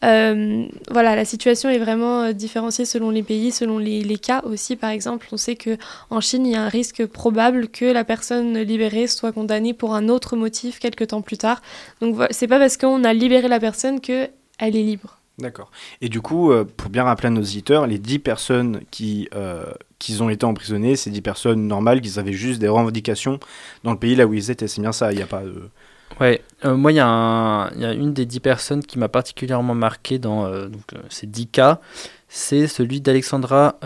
Voilà, 0.00 1.16
la 1.16 1.24
situation 1.24 1.68
est 1.68 1.78
vraiment 1.78 2.32
différenciée 2.32 2.84
selon 2.84 3.10
les 3.10 3.22
pays, 3.22 3.52
selon 3.52 3.78
les, 3.78 4.18
cas 4.18 4.42
aussi. 4.44 4.76
Par 4.76 4.90
exemple, 4.90 5.26
on 5.32 5.36
sait 5.36 5.56
que 5.56 5.76
en 6.10 6.20
Chine, 6.20 6.46
il 6.46 6.52
y 6.52 6.56
a 6.56 6.62
un 6.62 6.68
risque 6.68 7.06
probable 7.06 7.68
que 7.68 7.84
la 7.84 8.04
personne 8.04 8.58
libérée 8.58 9.06
soit 9.06 9.32
condamnée 9.32 9.74
pour 9.74 9.94
un 9.94 10.08
autre 10.08 10.36
motif 10.36 10.78
quelques 10.78 11.08
temps 11.08 11.22
plus 11.22 11.38
tard. 11.38 11.62
Donc, 12.00 12.16
c'est 12.30 12.48
pas 12.48 12.58
parce 12.58 12.76
qu'on 12.76 13.04
a 13.04 13.12
libéré 13.12 13.48
la 13.48 13.60
personne 13.60 14.00
que 14.00 14.28
elle 14.58 14.76
est 14.76 14.82
libre. 14.82 15.18
D'accord. 15.38 15.70
Et 16.00 16.08
du 16.08 16.20
coup, 16.20 16.52
euh, 16.52 16.64
pour 16.64 16.90
bien 16.90 17.04
rappeler 17.04 17.28
à 17.28 17.30
nos 17.30 17.40
auditeurs, 17.40 17.86
les 17.86 17.98
10 17.98 18.18
personnes 18.18 18.80
qui, 18.90 19.28
euh, 19.34 19.64
qui 19.98 20.20
ont 20.20 20.28
été 20.28 20.44
emprisonnées, 20.44 20.94
c'est 20.94 21.10
10 21.10 21.22
personnes 21.22 21.66
normales 21.66 22.00
qui 22.00 22.18
avaient 22.18 22.32
juste 22.32 22.60
des 22.60 22.68
revendications 22.68 23.40
dans 23.82 23.92
le 23.92 23.98
pays 23.98 24.14
là 24.14 24.26
où 24.26 24.34
ils 24.34 24.50
étaient. 24.50 24.68
C'est 24.68 24.82
bien 24.82 24.92
ça, 24.92 25.12
il 25.12 25.16
n'y 25.16 25.22
a 25.22 25.26
pas 25.26 25.42
de... 25.42 25.68
Ouais, 26.20 26.42
euh, 26.64 26.76
moi 26.76 26.92
il 26.92 26.96
y, 26.96 27.00
a 27.00 27.70
une 27.92 28.12
des 28.12 28.26
10 28.26 28.40
personnes 28.40 28.82
qui 28.84 28.98
m'a 28.98 29.08
particulièrement 29.08 29.74
marqué 29.74 30.18
dans 30.18 30.48
donc, 30.68 30.82
ces 31.08 31.26
10 31.26 31.46
cas, 31.48 31.80
c'est 32.28 32.66
celui 32.66 33.00
d'Alexandra 33.00 33.78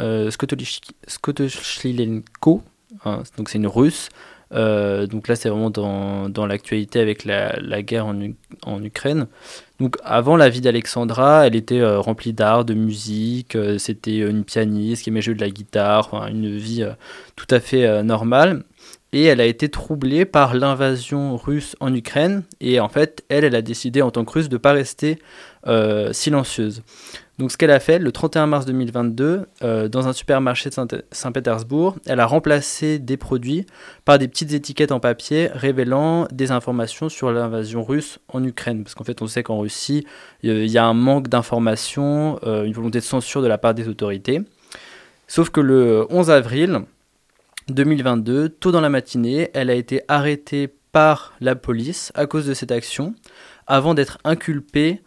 Skotoshilenko, 1.09 2.63
hein, 3.05 3.23
donc 3.37 3.49
c'est 3.49 3.59
une 3.59 3.67
russe. 3.67 4.09
donc 4.51 5.29
là 5.29 5.37
c'est 5.37 5.49
vraiment 5.49 5.71
dans, 5.71 6.47
l'actualité 6.47 7.01
avec 7.01 7.25
la, 7.25 7.83
guerre 7.83 8.07
en, 8.07 8.83
Ukraine. 8.83 9.29
Donc 9.79 9.99
avant 10.05 10.37
la 10.37 10.49
vie 10.49 10.63
d'Alexandra, 10.63 11.47
elle 11.47 11.55
était 11.55 11.81
euh, 11.81 12.01
remplie 12.01 12.33
d'art, 12.33 12.65
de 12.65 12.73
musique, 12.73 13.57
euh, 13.57 13.77
c'était 13.77 14.19
une 14.19 14.43
pianiste 14.43 15.03
qui 15.03 15.11
aimait 15.11 15.21
jouer 15.21 15.35
de 15.35 15.41
la 15.41 15.51
guitare, 15.51 16.29
une 16.31 16.57
vie 16.57 16.83
euh, 16.83 16.93
tout 17.37 17.47
à 17.51 17.61
fait 17.61 18.03
normale. 18.03 18.65
Et 19.13 19.25
elle 19.25 19.41
a 19.41 19.47
été 19.47 19.69
troublée 19.69 20.25
par 20.25 20.55
l'invasion 20.55 21.37
russe 21.37 21.77
en 21.81 21.95
Ukraine. 21.95 22.43
Et 22.61 22.81
en 22.81 22.89
fait, 22.89 23.25
elle, 23.29 23.45
elle 23.45 23.55
a 23.55 23.63
décidé 23.63 24.03
en 24.03 24.11
tant 24.11 24.25
que 24.25 24.33
russe 24.33 24.49
de 24.49 24.57
ne 24.57 24.59
pas 24.59 24.73
rester 24.73 25.19
silencieuse. 26.13 26.83
Donc 27.39 27.53
ce 27.53 27.59
qu'elle 27.59 27.71
a 27.71 27.81
fait 27.81 27.99
le 27.99 28.13
31 28.13 28.47
mars 28.47 28.65
2022, 28.65 29.47
euh, 29.63 29.89
dans 29.89 30.09
un 30.09 30.15
supermarché 30.15 30.71
de 30.71 31.05
Saint-Pétersbourg, 31.11 31.97
elle 32.07 32.21
a 32.21 32.27
remplacé 32.27 32.99
des 32.99 33.19
produits 33.19 33.67
par 34.07 34.19
des 34.19 34.27
petites 34.27 34.55
étiquettes 34.55 34.91
en 34.91 35.01
papier 35.01 35.51
révélant 35.53 36.27
des 36.33 36.51
informations 36.51 37.11
sur 37.11 37.31
l'invasion 37.31 37.85
russe 37.85 38.21
en 38.29 38.43
Ukraine. 38.43 38.85
Parce 38.85 38.95
qu'en 38.95 39.05
fait 39.05 39.21
on 39.21 39.27
sait 39.27 39.43
qu'en 39.43 39.59
Russie, 39.59 40.07
il 40.43 40.67
y 40.67 40.79
a 40.79 40.87
un 40.87 40.95
manque 40.95 41.29
d'informations, 41.29 42.39
euh, 42.45 42.65
une 42.65 42.73
volonté 42.73 43.01
de 43.01 43.05
censure 43.05 43.43
de 43.43 43.49
la 43.49 43.59
part 43.59 43.75
des 43.75 43.87
autorités. 43.89 44.41
Sauf 45.29 45.51
que 45.51 45.61
le 45.61 46.07
11 46.09 46.31
avril 46.31 46.83
2022, 47.69 48.49
tôt 48.49 48.71
dans 48.71 48.81
la 48.81 48.89
matinée, 48.89 49.51
elle 49.53 49.71
a 49.71 49.75
été 49.75 50.03
arrêtée 50.09 50.69
par 50.93 51.35
la 51.41 51.57
police 51.57 52.13
à 52.15 52.27
cause 52.27 52.47
de 52.47 52.55
cette 52.55 52.71
action, 52.71 53.15
avant 53.67 53.95
d'être 53.95 54.19
inculpée 54.25 55.03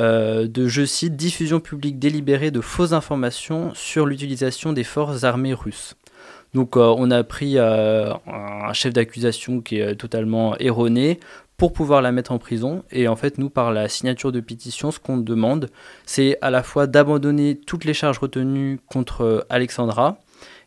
euh, 0.00 0.46
de, 0.46 0.68
je 0.68 0.84
cite, 0.84 1.16
diffusion 1.16 1.60
publique 1.60 1.98
délibérée 1.98 2.50
de 2.50 2.60
fausses 2.60 2.92
informations 2.92 3.72
sur 3.74 4.06
l'utilisation 4.06 4.72
des 4.72 4.84
forces 4.84 5.24
armées 5.24 5.54
russes. 5.54 5.94
Donc 6.54 6.76
euh, 6.76 6.94
on 6.96 7.10
a 7.10 7.24
pris 7.24 7.58
euh, 7.58 8.12
un 8.26 8.72
chef 8.72 8.92
d'accusation 8.92 9.60
qui 9.60 9.78
est 9.78 9.96
totalement 9.96 10.56
erroné 10.58 11.18
pour 11.56 11.72
pouvoir 11.72 12.02
la 12.02 12.12
mettre 12.12 12.32
en 12.32 12.38
prison. 12.38 12.84
Et 12.90 13.08
en 13.08 13.16
fait, 13.16 13.38
nous, 13.38 13.50
par 13.50 13.72
la 13.72 13.88
signature 13.88 14.32
de 14.32 14.40
pétition, 14.40 14.90
ce 14.90 14.98
qu'on 14.98 15.18
demande, 15.18 15.70
c'est 16.06 16.38
à 16.40 16.50
la 16.50 16.62
fois 16.62 16.86
d'abandonner 16.86 17.56
toutes 17.56 17.84
les 17.84 17.94
charges 17.94 18.18
retenues 18.18 18.80
contre 18.86 19.46
Alexandra 19.48 20.18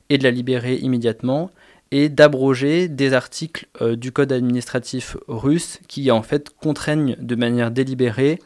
et 0.10 0.18
de 0.18 0.24
la 0.24 0.32
libérer 0.32 0.76
immédiatement 0.76 1.50
et 1.91 2.10
d'abroger 2.10 2.88
des 2.88 3.13
articles 3.13 3.68
du 3.82 4.12
code 4.12 4.32
administratif 4.32 5.18
russe 5.28 5.80
qui 5.88 6.10
en 6.12 6.24
fait 6.24 6.50
contraignent 6.50 7.15
de 7.20 7.36
manière 7.36 7.72
délibérée 7.72 8.39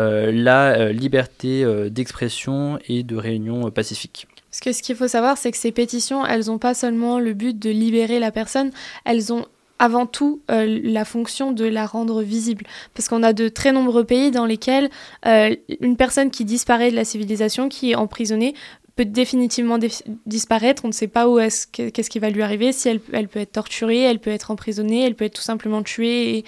euh, 0.00 0.32
la 0.32 0.76
euh, 0.76 0.92
liberté 0.92 1.62
euh, 1.62 1.88
d'expression 1.88 2.80
et 2.88 3.04
de 3.04 3.14
réunion 3.14 3.70
pacifique. 3.70 4.26
Parce 4.50 4.58
que 4.58 4.72
ce 4.72 4.82
qu'il 4.82 4.96
faut 4.96 5.06
savoir, 5.06 5.38
c'est 5.38 5.52
que 5.52 5.56
ces 5.56 5.70
pétitions, 5.70 6.26
elles 6.26 6.46
n'ont 6.46 6.58
pas 6.58 6.74
seulement 6.74 7.20
le 7.20 7.32
but 7.32 7.56
de 7.56 7.70
libérer 7.70 8.18
la 8.18 8.32
personne, 8.32 8.72
elles 9.04 9.32
ont 9.32 9.46
avant 9.80 10.06
tout 10.06 10.40
la 10.48 11.04
fonction 11.04 11.50
de 11.50 11.64
la 11.64 11.84
rendre 11.84 12.22
visible. 12.22 12.64
Parce 12.94 13.08
qu'on 13.08 13.24
a 13.24 13.32
de 13.32 13.48
très 13.48 13.72
nombreux 13.72 14.04
pays 14.04 14.30
dans 14.30 14.46
lesquels 14.46 14.88
une 15.24 15.96
personne 15.96 16.30
qui 16.30 16.44
disparaît 16.44 16.92
de 16.92 16.96
la 16.96 17.04
civilisation, 17.04 17.68
qui 17.68 17.90
est 17.90 17.94
emprisonnée, 17.96 18.54
peut 18.96 19.04
définitivement 19.04 19.78
disparaître. 20.26 20.84
On 20.84 20.88
ne 20.88 20.92
sait 20.92 21.08
pas 21.08 21.28
où 21.28 21.38
est-ce 21.38 21.66
qu'est-ce 21.66 22.10
qui 22.10 22.18
va 22.18 22.30
lui 22.30 22.42
arriver. 22.42 22.72
Si 22.72 22.88
elle, 22.88 23.00
elle, 23.12 23.28
peut 23.28 23.40
être 23.40 23.52
torturée, 23.52 24.00
elle 24.00 24.20
peut 24.20 24.30
être 24.30 24.50
emprisonnée, 24.50 25.04
elle 25.04 25.14
peut 25.14 25.24
être 25.24 25.34
tout 25.34 25.42
simplement 25.42 25.82
tuée. 25.82 26.38
Et, 26.38 26.44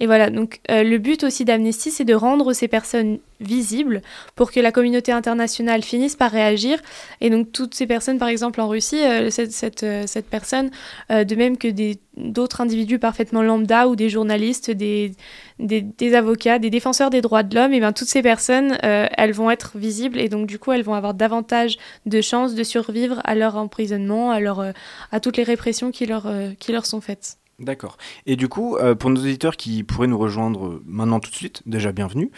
et 0.00 0.06
voilà. 0.06 0.30
Donc 0.30 0.60
euh, 0.70 0.82
le 0.82 0.98
but 0.98 1.24
aussi 1.24 1.44
d'Amnesty, 1.44 1.90
c'est 1.90 2.04
de 2.04 2.14
rendre 2.14 2.52
ces 2.52 2.68
personnes 2.68 3.18
visibles 3.40 4.02
pour 4.36 4.52
que 4.52 4.60
la 4.60 4.72
communauté 4.72 5.12
internationale 5.12 5.82
finisse 5.82 6.16
par 6.16 6.30
réagir. 6.30 6.78
Et 7.20 7.30
donc 7.30 7.52
toutes 7.52 7.74
ces 7.74 7.86
personnes, 7.86 8.18
par 8.18 8.28
exemple 8.28 8.60
en 8.60 8.68
Russie, 8.68 9.02
euh, 9.02 9.30
cette, 9.30 9.52
cette, 9.52 9.82
euh, 9.82 10.04
cette, 10.06 10.26
personne, 10.26 10.70
de 11.10 11.34
même 11.34 11.56
que 11.56 11.68
d'autres 12.16 12.60
individus 12.60 12.98
parfaitement 12.98 13.42
lambda 13.42 13.88
ou 13.88 13.96
des 13.96 14.08
journalistes, 14.08 14.70
des, 14.70 15.12
des, 15.58 16.14
avocats, 16.14 16.58
des 16.58 16.70
défenseurs 16.70 17.10
des 17.10 17.20
droits 17.20 17.42
de 17.42 17.54
l'homme, 17.54 17.72
et 17.72 17.80
bien 17.80 17.92
toutes 17.92 18.08
ces 18.08 18.22
personnes, 18.22 18.78
elles 18.82 19.32
vont 19.32 19.50
être 19.50 19.76
visibles 19.76 20.18
et 20.18 20.28
donc 20.28 20.46
du 20.46 20.58
coup 20.58 20.72
elles 20.72 20.82
vont 20.82 20.94
avoir 20.94 21.14
davantage 21.14 21.78
de 22.06 22.20
chances 22.20 22.54
de 22.54 22.62
survivre 22.62 23.20
à 23.24 23.34
leur 23.34 23.56
emprisonnement, 23.56 24.30
à, 24.30 24.40
leur, 24.40 24.64
à 25.12 25.20
toutes 25.20 25.36
les 25.36 25.44
répressions 25.44 25.90
qui 25.90 26.06
leur, 26.06 26.30
qui 26.58 26.72
leur 26.72 26.86
sont 26.86 27.00
faites. 27.00 27.38
D'accord. 27.60 27.98
Et 28.24 28.36
du 28.36 28.48
coup, 28.48 28.76
euh, 28.76 28.94
pour 28.94 29.10
nos 29.10 29.20
auditeurs 29.20 29.56
qui 29.56 29.84
pourraient 29.84 30.06
nous 30.06 30.18
rejoindre 30.18 30.80
maintenant 30.86 31.20
tout 31.20 31.30
de 31.30 31.36
suite, 31.36 31.62
déjà 31.66 31.92
bienvenue. 31.92 32.30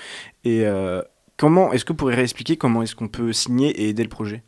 Et 0.45 0.67
euh, 0.67 1.01
comment 1.37 1.73
est-ce 1.73 1.85
que 1.85 1.93
vous 1.93 1.97
pourriez 1.97 2.17
réexpliquer 2.17 2.57
comment 2.57 2.83
est-ce 2.83 2.97
qu'on 2.97 3.09
peut 3.09 3.33
signer 3.33 3.71
et 3.71 3.89
aider 3.89 4.03
le 4.03 4.09
projet? 4.09 4.43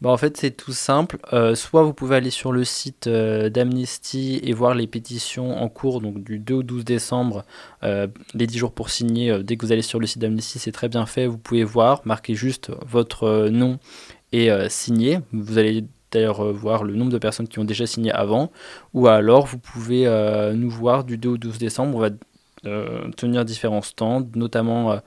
Bah 0.00 0.10
en 0.10 0.16
fait, 0.16 0.36
c'est 0.36 0.52
tout 0.52 0.74
simple. 0.74 1.18
Euh, 1.32 1.56
soit 1.56 1.82
vous 1.82 1.92
pouvez 1.92 2.14
aller 2.14 2.30
sur 2.30 2.52
le 2.52 2.62
site 2.62 3.08
d'Amnesty 3.08 4.40
et 4.44 4.52
voir 4.52 4.74
les 4.74 4.86
pétitions 4.86 5.60
en 5.60 5.68
cours, 5.68 6.00
donc 6.00 6.22
du 6.22 6.38
2 6.38 6.54
au 6.54 6.62
12 6.62 6.84
décembre, 6.84 7.44
les 7.82 8.46
10 8.46 8.58
jours 8.58 8.72
pour 8.72 8.90
signer. 8.90 9.42
dès 9.42 9.56
que 9.56 9.66
vous 9.66 9.72
allez 9.72 9.82
sur 9.82 9.98
le 9.98 10.06
site 10.06 10.20
d'Amnesty, 10.20 10.60
c'est 10.60 10.70
très 10.72 10.88
bien 10.88 11.06
fait. 11.06 11.26
Vous 11.26 11.38
pouvez 11.38 11.64
voir, 11.64 12.02
marquez 12.04 12.34
juste 12.34 12.70
votre 12.86 13.48
nom 13.48 13.80
et 14.32 14.50
signer. 14.68 15.18
Vous 15.32 15.56
allez 15.56 15.86
d'ailleurs 16.16 16.40
euh, 16.40 16.52
voir 16.52 16.84
le 16.84 16.94
nombre 16.94 17.12
de 17.12 17.18
personnes 17.18 17.48
qui 17.48 17.58
ont 17.58 17.64
déjà 17.64 17.86
signé 17.86 18.10
avant, 18.10 18.50
ou 18.94 19.06
alors 19.06 19.46
vous 19.46 19.58
pouvez 19.58 20.06
euh, 20.06 20.52
nous 20.54 20.70
voir 20.70 21.04
du 21.04 21.18
2 21.18 21.28
au 21.28 21.36
12 21.36 21.58
décembre. 21.58 21.96
On 21.96 22.00
va 22.00 22.10
euh, 22.64 23.10
tenir 23.16 23.44
différents 23.44 23.82
stands, 23.82 24.26
notamment 24.34 25.00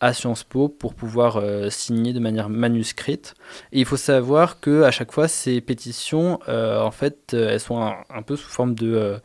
à 0.00 0.12
Sciences 0.12 0.42
Po 0.42 0.68
pour 0.68 0.94
pouvoir 0.94 1.40
signer 1.70 2.12
de 2.12 2.18
manière 2.18 2.48
manuscrite. 2.48 3.34
Et 3.70 3.80
il 3.80 3.84
faut 3.84 3.96
savoir 3.96 4.58
que 4.58 4.82
à 4.82 4.90
chaque 4.90 5.12
fois 5.12 5.28
ces 5.28 5.60
pétitions, 5.60 6.40
en 6.48 6.90
fait, 6.90 7.34
elles 7.34 7.60
sont 7.60 7.80
un, 7.80 8.22
peu 8.22 8.34
sous 8.34 8.48
forme 8.48 8.74
de, 8.74 9.20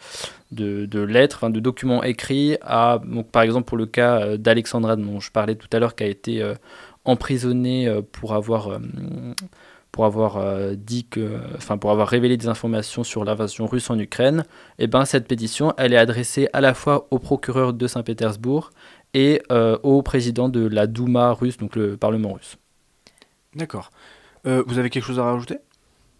de, 0.51 0.99
lettres, 1.01 1.49
de 1.49 1.59
documents 1.59 2.03
écrits. 2.03 2.57
À, 2.61 2.99
donc, 3.03 3.31
par 3.31 3.41
exemple 3.41 3.67
pour 3.67 3.77
le 3.77 3.87
cas 3.87 4.37
d'Alexandra 4.37 4.95
dont 4.95 5.19
je 5.19 5.31
parlais 5.31 5.55
tout 5.55 5.69
à 5.71 5.79
l'heure, 5.79 5.95
qui 5.95 6.03
a 6.03 6.07
été 6.07 6.43
emprisonnée 7.05 7.91
pour 8.11 8.35
avoir 8.35 8.79
pour 9.97 10.05
avoir 10.05 10.37
euh, 10.37 10.75
dit 10.77 11.07
que, 11.07 11.39
enfin 11.55 11.79
pour 11.79 11.89
avoir 11.89 12.07
révélé 12.07 12.37
des 12.37 12.47
informations 12.47 13.03
sur 13.03 13.25
l'invasion 13.25 13.65
russe 13.65 13.89
en 13.89 13.97
Ukraine, 13.97 14.43
et 14.77 14.83
eh 14.83 14.87
ben 14.87 15.05
cette 15.05 15.27
pétition, 15.27 15.73
elle 15.75 15.91
est 15.91 15.97
adressée 15.97 16.47
à 16.53 16.61
la 16.61 16.75
fois 16.75 17.07
au 17.09 17.17
procureur 17.17 17.73
de 17.73 17.87
Saint-Pétersbourg 17.87 18.69
et 19.15 19.41
euh, 19.51 19.75
au 19.81 20.03
président 20.03 20.49
de 20.49 20.67
la 20.67 20.85
Douma 20.85 21.33
russe, 21.33 21.57
donc 21.57 21.75
le 21.75 21.97
Parlement 21.97 22.33
russe. 22.33 22.57
D'accord. 23.55 23.89
Euh, 24.45 24.63
vous 24.67 24.77
avez 24.77 24.91
quelque 24.91 25.03
chose 25.03 25.17
à 25.17 25.23
rajouter? 25.23 25.57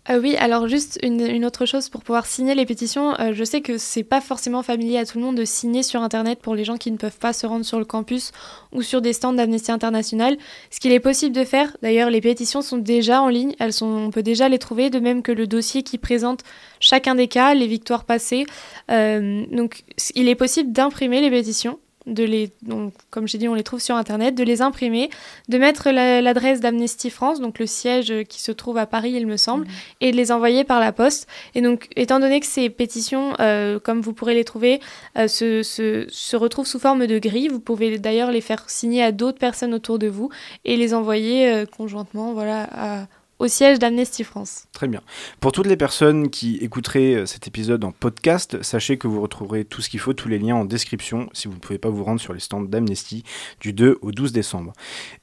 Euh, 0.10 0.20
oui, 0.22 0.36
alors 0.38 0.68
juste 0.68 0.98
une, 1.04 1.46
autre 1.46 1.66
chose 1.66 1.90
pour 1.90 2.02
pouvoir 2.02 2.26
signer 2.26 2.56
les 2.56 2.66
pétitions. 2.66 3.20
Euh, 3.20 3.34
je 3.34 3.44
sais 3.44 3.62
que 3.62 3.78
c'est 3.78 4.04
pas 4.04 4.22
forcément 4.22 4.64
familier 4.64 4.98
à 4.98 5.06
tout 5.06 5.18
le 5.18 5.24
monde 5.24 5.36
de 5.36 5.44
signer 5.44 5.84
sur 5.84 6.02
internet 6.02 6.40
pour 6.40 6.56
les 6.56 6.64
gens 6.64 6.78
qui 6.78 6.92
ne 6.92 6.98
peuvent 6.98 7.18
pas 7.18 7.34
se 7.34 7.46
rendre 7.46 7.66
sur 7.66 7.80
le 7.80 7.86
campus 7.86 8.32
ou 8.72 8.82
sur 8.82 9.02
des 9.02 9.12
stands 9.12 9.34
d'Amnesty 9.34 9.72
International. 9.72 10.38
Ce 10.72 10.80
qu'il 10.80 10.92
est 10.94 11.00
possible 11.00 11.36
de 11.36 11.44
faire, 11.44 11.76
d'ailleurs, 11.82 12.10
les 12.10 12.22
pétitions 12.22 12.62
sont 12.62 12.78
déjà 12.78 13.22
en 13.22 13.28
ligne, 13.28 13.54
elles 13.60 13.74
sont, 13.74 13.86
on 13.86 14.12
peut 14.12 14.24
déjà 14.24 14.48
les 14.48 14.60
trouver, 14.60 14.90
de 14.90 15.00
même 15.00 15.22
que 15.22 15.32
le 15.32 15.46
dossier 15.46 15.84
qui 15.84 15.98
présente 15.98 16.44
chacun 16.80 17.16
des 17.16 17.28
cas, 17.28 17.54
les 17.54 17.68
victoires 17.68 18.06
passées. 18.06 18.46
Euh, 18.90 19.46
donc, 19.52 19.84
il 20.16 20.30
est 20.30 20.36
possible 20.36 20.72
d'imprimer 20.72 21.20
les 21.20 21.30
pétitions 21.30 21.80
de 22.08 22.24
les, 22.24 22.52
donc, 22.64 22.94
comme 23.12 23.28
j'ai 23.28 23.38
dit, 23.38 23.48
on 23.48 23.54
les 23.54 23.64
trouve 23.64 23.82
sur 23.82 23.96
Internet, 23.96 24.34
de 24.34 24.44
les 24.44 24.62
imprimer, 24.62 25.10
de 25.50 25.58
mettre 25.58 25.92
l'adresse 25.92 26.60
d'Amnesty 26.62 27.10
France, 27.10 27.40
donc 27.40 27.60
le 27.60 27.68
siège 27.68 28.24
qui 28.30 28.42
se 28.42 28.52
trouve 28.52 28.78
à 28.78 28.86
Paris, 28.86 29.12
il 29.16 29.28
me 29.28 29.38
semble, 29.38 29.66
mhm. 29.66 29.72
et 30.02 30.12
de 30.12 30.18
les 30.18 30.32
envoyer 30.32 30.64
par 30.64 30.80
la 30.80 30.92
poste. 30.92 31.28
Et 31.54 31.62
donc, 31.62 31.90
étant 31.96 32.20
donné 32.20 32.40
que 32.40 32.46
ces 32.46 32.70
pétitions, 32.70 33.34
euh, 33.40 33.80
comme 33.80 34.02
vous 34.02 34.14
pourrez 34.14 34.34
les 34.34 34.46
trouver, 34.46 34.80
euh, 35.18 35.28
se, 35.28 35.62
se, 35.64 36.36
retrouvent 36.36 36.68
sous 36.68 36.80
forme 36.80 37.06
de 37.08 37.20
gris, 37.20 37.48
vous 37.48 37.60
pouvez 37.60 38.00
d'ailleurs 38.00 38.32
les 38.32 38.42
faire 38.42 38.70
signer 38.70 39.04
à 39.04 39.12
d'autres 39.12 39.40
personnes 39.40 39.74
autour 39.74 40.00
de 40.00 40.08
vous 40.08 40.30
et 40.66 40.78
les 40.78 40.94
envoyer 40.94 41.52
euh, 41.52 41.66
conjointement 41.66 42.34
voilà, 42.34 43.08
au 43.40 43.48
siège 43.48 43.80
d'Amnesty 43.80 44.24
France. 44.24 44.66
Très 44.74 44.88
bien. 44.88 45.02
Pour 45.40 45.52
toutes 45.52 45.68
les 45.68 45.78
personnes 45.78 46.30
qui 46.30 46.58
écouteraient 46.58 47.14
euh, 47.14 47.26
cet 47.26 47.48
épisode 47.48 47.84
en 47.84 47.92
podcast, 47.92 48.62
sachez 48.64 48.98
que 48.98 49.08
vous 49.08 49.22
retrouverez 49.22 49.64
tout 49.66 49.82
ce 49.82 49.90
qu'il 49.90 50.00
faut, 50.00 50.14
tous 50.14 50.28
les 50.28 50.40
liens 50.40 50.56
en 50.56 50.66
description 50.66 51.30
si 51.34 51.48
vous 51.48 51.54
ne 51.54 51.60
pouvez 51.60 51.78
pas 51.78 51.90
vous 51.90 52.04
rendre 52.04 52.20
sur 52.20 52.34
les 52.34 52.40
stands 52.40 52.62
d'Amnesty 52.62 53.24
du 53.60 53.74
2 53.74 54.00
au 54.02 54.12
12 54.12 54.32
décembre. 54.32 54.74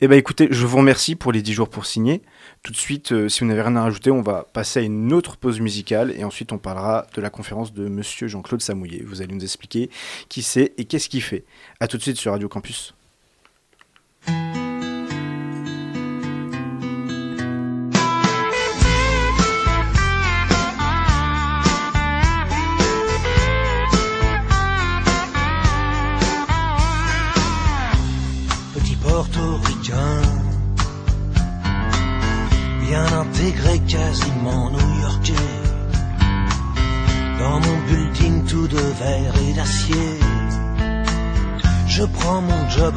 Eh 0.01 0.09
bien 0.09 0.17
écoutez, 0.17 0.49
je 0.51 0.67
vous 0.67 0.79
remercie 0.79 1.17
pour 1.17 1.33
les 1.33 1.43
10 1.43 1.53
jours 1.53 1.69
pour 1.69 1.87
signer. 1.87 2.23
Tout 2.63 2.73
de 2.73 2.77
suite, 2.77 3.13
euh, 3.13 3.29
si 3.29 3.41
vous 3.41 3.47
n'avez 3.47 3.63
rien 3.63 3.77
à 3.77 3.83
rajouter, 3.83 4.11
on 4.11 4.23
va 4.23 4.45
passer 4.53 4.81
à 4.81 4.83
une 4.83 5.13
autre 5.13 5.37
pause 5.37 5.61
musicale 5.61 6.13
et 6.17 6.25
ensuite 6.25 6.53
on 6.53 6.59
parlera 6.59 7.07
de 7.15 7.21
la 7.21 7.31
conférence 7.31 7.73
de 7.73 7.89
monsieur 7.89 8.29
Jean-Claude 8.29 8.63
Samouillet. 8.63 9.03
Vous 9.05 9.23
allez 9.23 9.35
nous 9.35 9.43
expliquer 9.43 9.91
qui 10.29 10.43
c'est 10.43 10.73
et 10.79 10.85
qu'est-ce 10.85 11.09
qu'il 11.09 11.23
fait. 11.23 11.45
A 11.81 11.89
tout 11.89 11.97
de 11.97 12.03
suite 12.03 12.17
sur 12.17 12.33
Radio 12.33 12.49
Campus. 12.49 12.95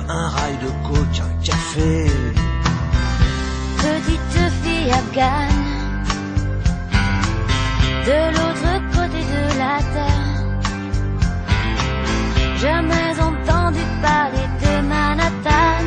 Un 0.10 0.30
rail 0.30 0.58
de 0.58 0.70
coke, 0.88 1.22
un 1.22 1.44
café. 1.44 2.12
Petite 3.78 4.52
fille 4.64 4.92
afghane, 4.92 5.66
de 8.06 8.20
l'autre 8.36 8.72
côté 8.96 9.22
de 9.36 9.44
la 9.60 9.78
terre. 9.94 10.38
Jamais 12.62 13.14
entendu 13.30 13.84
parler 14.02 14.48
de 14.64 14.74
Manhattan. 14.88 15.86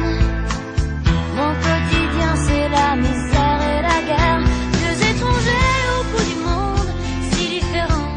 Mon 1.37 1.53
quotidien, 1.67 2.33
c'est 2.47 2.69
la 2.69 2.97
misère 2.97 3.61
et 3.73 3.83
la 3.83 3.99
guerre. 4.09 4.45
Deux 4.83 4.97
étrangers 5.11 5.81
au 5.97 6.03
bout 6.11 6.27
du 6.31 6.37
monde, 6.47 6.91
si 7.33 7.43
différents. 7.49 8.17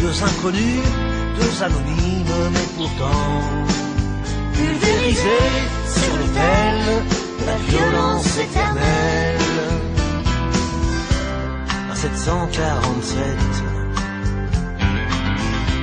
Deux 0.00 0.16
inconnus, 0.22 0.86
deux 1.40 1.62
anonymes, 1.62 2.38
mais 2.52 2.68
pourtant 2.76 3.85
pulvérisés 4.66 5.52
sur 5.94 6.12
l'autel 6.18 6.74
de 7.40 7.44
la 7.46 7.56
violence 7.70 8.38
éternelle. 8.38 9.38
À 11.90 11.94
747, 11.94 13.24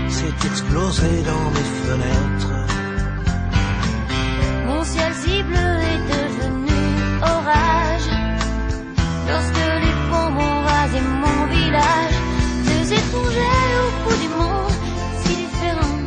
c'est 0.10 0.48
explosé 0.48 1.12
dans 1.32 1.46
mes 1.56 1.70
fenêtres. 1.86 2.56
Mon 4.68 4.84
ciel 4.84 5.14
si 5.24 5.44
bleu 5.44 5.72
est 5.92 6.04
devenu 6.16 6.80
orage. 7.22 8.10
Lorsque 9.30 9.66
les 9.84 9.96
bombes 10.10 10.38
ont 10.38 10.62
rasé 10.72 11.00
mon 11.24 11.40
village, 11.56 12.16
deux 12.68 12.94
étrangers 13.00 13.70
au 13.84 13.90
bout 14.04 14.18
du 14.24 14.30
monde, 14.40 14.76
si 15.24 15.36
différents. 15.44 16.02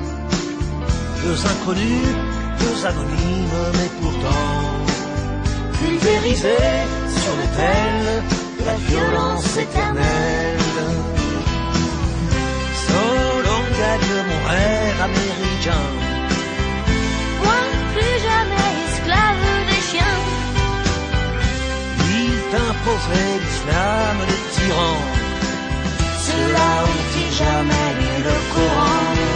Deux 1.24 1.40
inconnus, 1.52 2.25
anonymes, 2.84 3.62
mais 3.74 3.90
pourtant 4.00 4.86
pulvérisés 5.78 6.78
sur 7.20 7.32
l'autel 7.38 8.22
de 8.58 8.64
la 8.64 8.76
violence 8.88 9.56
éternelle. 9.56 10.60
Solo 12.86 13.56
gagne 13.80 14.16
mon 14.30 14.40
rêve 14.50 15.00
américain. 15.08 15.86
Moi, 17.42 17.60
plus 17.94 18.16
jamais 18.28 18.70
esclave 18.86 19.46
des 19.70 19.82
chiens. 19.90 20.20
Il 22.18 22.34
t'imposerait 22.50 23.36
l'islam 23.44 24.16
des 24.30 24.42
tyrans. 24.54 25.04
Ceux-là 26.26 26.70
ont-ils 26.90 27.32
jamais 27.42 27.88
lu 28.00 28.12
le 28.28 28.36
Coran 28.54 29.35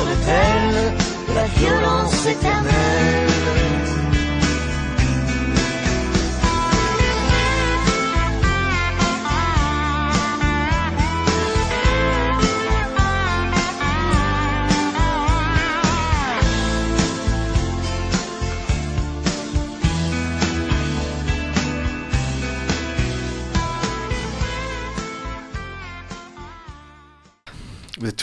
sur 0.00 1.34
la 1.34 1.46
violence 1.56 2.26
éternelle. 2.26 3.59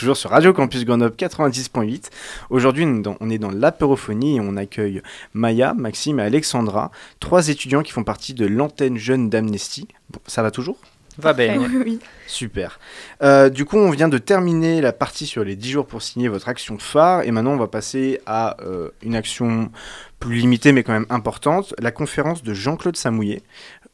Toujours 0.08 0.16
sur 0.16 0.30
Radio 0.30 0.54
Campus 0.54 0.86
Grenoble 0.86 1.18
90.8. 1.18 2.12
Aujourd'hui, 2.50 2.86
on 3.20 3.30
est 3.30 3.38
dans- 3.38 3.52
l'apérophonie 3.52 4.38
et 4.38 4.40
on 4.40 4.56
accueille 4.56 5.02
Maya, 5.34 5.74
Maxime 5.74 6.20
et 6.20 6.24
Alexandra, 6.24 6.92
trois 7.20 7.50
étudiants 7.50 7.84
qui 7.84 7.92
font 7.92 8.06
partie 8.06 8.34
de 8.34 8.46
l'antenne 8.46 8.96
jeune 8.96 9.30
d'Amnesty. 9.30 9.86
Bon, 10.10 10.22
ça 10.26 10.44
va 10.44 10.50
toujours? 10.52 10.78
Va 11.18 11.34
bien. 11.34 11.60
Oui. 11.86 12.00
Super. 12.26 12.80
Euh, 13.22 13.50
du 13.50 13.66
coup, 13.66 13.76
on 13.76 13.90
vient 13.90 14.08
de 14.08 14.18
terminer 14.18 14.80
la 14.80 14.94
partie 14.94 15.26
sur 15.26 15.44
les 15.44 15.58
10 15.58 15.72
jours 15.72 15.86
pour 15.86 16.02
signer 16.02 16.30
votre 16.30 16.48
action 16.48 16.78
phare 16.78 17.24
et 17.24 17.32
maintenant 17.32 17.52
on 17.52 17.58
va 17.58 17.68
passer 17.68 18.22
à 18.26 18.56
euh, 18.64 18.92
une 19.04 19.14
action 19.16 19.70
plus 20.22 20.36
limitée 20.38 20.72
mais 20.72 20.84
quand 20.84 20.94
même 20.94 21.08
importante, 21.10 21.74
la 21.80 21.92
conférence 21.92 22.44
de 22.44 22.54
Jean-Claude 22.54 22.96
Samouillet. 22.96 23.42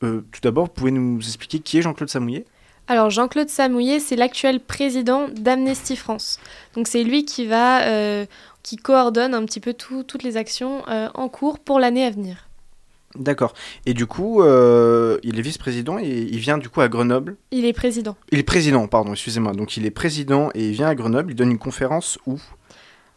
Euh, 0.04 0.22
tout 0.32 0.42
d'abord, 0.44 0.66
vous 0.66 0.74
pouvez 0.74 0.92
nous 0.92 1.18
expliquer 1.22 1.58
qui 1.58 1.80
est 1.80 1.82
Jean-Claude 1.82 2.10
Samouillet? 2.10 2.46
Alors 2.88 3.10
Jean-Claude 3.10 3.50
Samouillet, 3.50 4.00
c'est 4.00 4.16
l'actuel 4.16 4.60
président 4.60 5.28
d'Amnesty 5.30 5.96
France. 5.96 6.40
Donc 6.76 6.88
c'est 6.88 7.04
lui 7.04 7.24
qui 7.24 7.46
va, 7.46 7.84
euh, 7.84 8.26
qui 8.62 8.76
coordonne 8.76 9.34
un 9.34 9.46
petit 9.46 9.62
peu 9.62 9.74
tout- 9.74 10.04
toutes 10.04 10.24
les 10.24 10.36
actions 10.36 10.84
euh, 10.90 11.08
en 11.14 11.30
cours 11.30 11.60
pour 11.60 11.80
l'année 11.80 12.06
à 12.06 12.10
venir. 12.10 12.50
D'accord. 13.16 13.54
Et 13.86 13.94
du 13.94 14.06
coup, 14.08 14.42
euh, 14.42 15.20
il 15.24 15.38
est 15.38 15.42
vice-président 15.42 16.00
et 16.00 16.28
il 16.32 16.40
vient 16.40 16.58
du 16.58 16.68
coup 16.68 16.82
à 16.82 16.90
Grenoble? 16.90 17.38
Il 17.52 17.64
est 17.64 17.72
président. 17.74 18.18
Il 18.32 18.40
est 18.40 18.44
président, 18.44 18.88
pardon, 18.88 19.14
excusez-moi. 19.14 19.54
Donc 19.54 19.78
il 19.78 19.86
est 19.86 19.92
président 19.92 20.50
et 20.56 20.70
il 20.70 20.74
vient 20.74 20.88
à 20.88 20.96
Grenoble, 20.96 21.32
il 21.32 21.36
donne 21.36 21.52
une 21.52 21.60
conférence 21.60 22.18
où? 22.26 22.40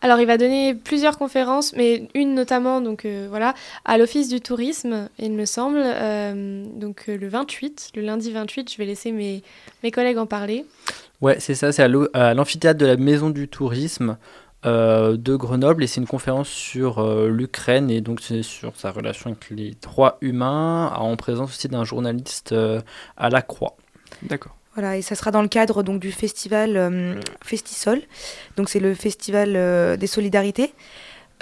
Alors, 0.07 0.21
il 0.21 0.27
va 0.29 0.39
donner 0.39 0.73
plusieurs 0.73 1.19
conférences, 1.19 1.73
mais 1.73 2.07
une 2.15 2.37
notamment, 2.37 2.81
donc 2.81 3.05
euh, 3.05 3.27
voilà, 3.29 3.55
à 3.85 3.99
l'Office 3.99 4.29
du 4.29 4.41
tourisme, 4.41 5.09
il 5.19 5.33
me 5.33 5.45
semble. 5.47 5.83
euh, 5.83 6.65
donc, 6.77 7.07
euh, 7.09 7.17
le 7.17 7.27
28, 7.27 7.91
le 7.97 8.03
lundi 8.03 8.31
28, 8.31 8.71
je 8.73 8.79
vais 8.79 8.85
laisser 8.85 9.11
mes, 9.11 9.43
mes 9.83 9.91
collègues 9.91 10.19
en 10.19 10.27
parler. 10.27 10.65
Ouais, 11.21 11.41
c'est 11.41 11.57
ça, 11.57 11.73
c'est 11.73 11.83
à 11.83 12.35
l'amphithéâtre 12.35 12.79
de 12.79 12.87
la 12.87 12.97
Maison 12.97 13.31
du 13.31 13.49
Tourisme 13.49 14.17
euh, 14.65 15.17
de 15.17 15.35
Grenoble 15.35 15.83
et 15.83 15.89
c'est 15.89 16.01
une 16.01 16.07
conférence 16.07 16.51
sur 16.51 17.01
euh, 17.01 17.29
l'Ukraine 17.29 17.91
et 17.91 18.01
donc 18.01 18.21
c'est 18.21 18.45
sur 18.45 18.77
sa 18.77 18.93
relation 18.93 19.31
avec 19.31 19.51
les 19.51 19.75
droits 19.83 20.19
humains 20.21 20.93
en 20.95 21.17
présence 21.17 21.51
aussi 21.51 21.67
d'un 21.67 21.83
journaliste 21.83 22.53
euh, 22.53 22.81
à 23.17 23.29
la 23.29 23.43
Croix. 23.43 23.77
D'accord. 24.23 24.55
Voilà, 24.77 24.99
et 24.99 25.03
ça 25.03 25.15
sera 25.15 25.31
dans 25.31 25.41
le 25.41 25.49
cadre 25.49 25.83
du 25.83 26.13
festival 26.13 26.77
euh, 26.77 27.15
Festisol. 27.43 28.03
Donc 28.59 28.69
c'est 28.69 28.79
le 28.79 28.95
festival 28.95 29.55
euh, 29.57 29.97
des 29.97 30.07
solidarités. 30.07 30.75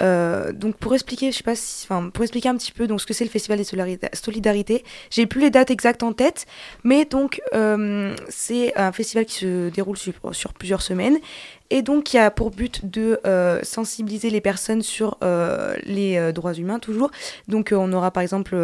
Euh, 0.01 0.53
donc 0.53 0.77
pour 0.77 0.93
expliquer, 0.93 1.33
je 1.33 1.37
sais 1.37 1.43
pas 1.43 1.55
si, 1.55 1.85
pour 1.85 2.23
expliquer 2.23 2.47
un 2.47 2.55
petit 2.55 2.71
peu 2.71 2.87
donc 2.87 3.01
ce 3.01 3.05
que 3.05 3.13
c'est 3.13 3.25
le 3.25 3.29
festival 3.29 3.57
des 3.57 4.09
solidarités, 4.13 4.83
j'ai 5.09 5.25
plus 5.25 5.41
les 5.41 5.49
dates 5.49 5.69
exactes 5.69 6.03
en 6.03 6.13
tête, 6.13 6.45
mais 6.83 7.03
donc 7.05 7.41
c'est 8.29 8.75
un 8.77 8.91
festival 8.91 9.25
qui 9.25 9.35
se 9.35 9.69
déroule 9.69 9.97
sur 9.97 10.53
plusieurs 10.53 10.81
semaines 10.81 11.17
et 11.69 11.81
donc 11.81 12.05
qui 12.05 12.17
a 12.17 12.31
pour 12.31 12.51
but 12.51 12.85
de 12.85 13.19
euh, 13.25 13.59
sensibiliser 13.63 14.29
les 14.29 14.41
personnes 14.41 14.81
sur 14.81 15.17
euh, 15.23 15.75
les 15.83 16.17
euh, 16.17 16.31
droits 16.31 16.53
humains 16.53 16.79
toujours. 16.79 17.11
Donc 17.47 17.73
on 17.75 17.91
aura 17.93 18.11
par 18.11 18.23
exemple 18.23 18.55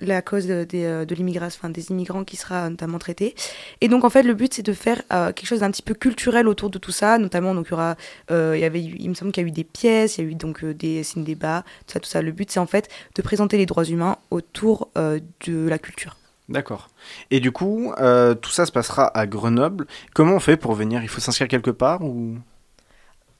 la 0.00 0.22
cause 0.22 0.46
des, 0.46 0.66
de 0.66 1.14
l'immigration, 1.14 1.68
des 1.68 1.90
immigrants 1.90 2.24
qui 2.24 2.36
sera 2.36 2.68
notamment 2.70 2.98
traitée. 2.98 3.34
Et 3.80 3.88
donc 3.88 4.04
en 4.04 4.10
fait 4.10 4.22
le 4.22 4.34
but 4.34 4.54
c'est 4.54 4.62
de 4.62 4.72
faire 4.72 5.02
quelque 5.08 5.46
chose 5.46 5.60
d'un 5.60 5.70
petit 5.70 5.82
peu 5.82 5.94
culturel 5.94 6.48
autour 6.48 6.70
de 6.70 6.78
tout 6.78 6.92
ça, 6.92 7.18
notamment 7.18 7.54
donc 7.54 7.66
il 7.68 7.70
y 7.70 7.74
aura, 7.74 7.96
il 8.30 8.58
y 8.58 8.64
avait, 8.64 8.82
il 8.82 9.08
me 9.08 9.14
semble 9.14 9.32
qu'il 9.32 9.42
y 9.42 9.46
a 9.46 9.48
eu 9.48 9.52
des 9.52 9.64
pièces, 9.64 10.18
il 10.18 10.24
y 10.24 10.26
a 10.26 10.30
eu 10.30 10.34
donc 10.34 10.64
des 10.64 11.02
signes 11.02 11.24
débats, 11.24 11.64
tout 11.86 11.92
ça, 11.94 12.00
tout 12.00 12.08
ça. 12.08 12.22
Le 12.22 12.32
but 12.32 12.50
c'est 12.50 12.60
en 12.60 12.66
fait 12.66 12.88
de 13.14 13.22
présenter 13.22 13.56
les 13.56 13.66
droits 13.66 13.84
humains 13.84 14.16
autour 14.30 14.90
de 14.96 15.68
la 15.68 15.78
culture. 15.78 16.16
D'accord. 16.50 16.88
Et 17.30 17.38
du 17.38 17.52
coup, 17.52 17.92
euh, 17.98 18.34
tout 18.34 18.50
ça 18.50 18.66
se 18.66 18.72
passera 18.72 19.06
à 19.16 19.26
Grenoble. 19.26 19.86
Comment 20.14 20.34
on 20.34 20.40
fait 20.40 20.56
pour 20.56 20.74
venir? 20.74 21.00
Il 21.02 21.08
faut 21.08 21.20
s'inscrire 21.20 21.46
quelque 21.46 21.70
part 21.70 22.02
ou? 22.02 22.36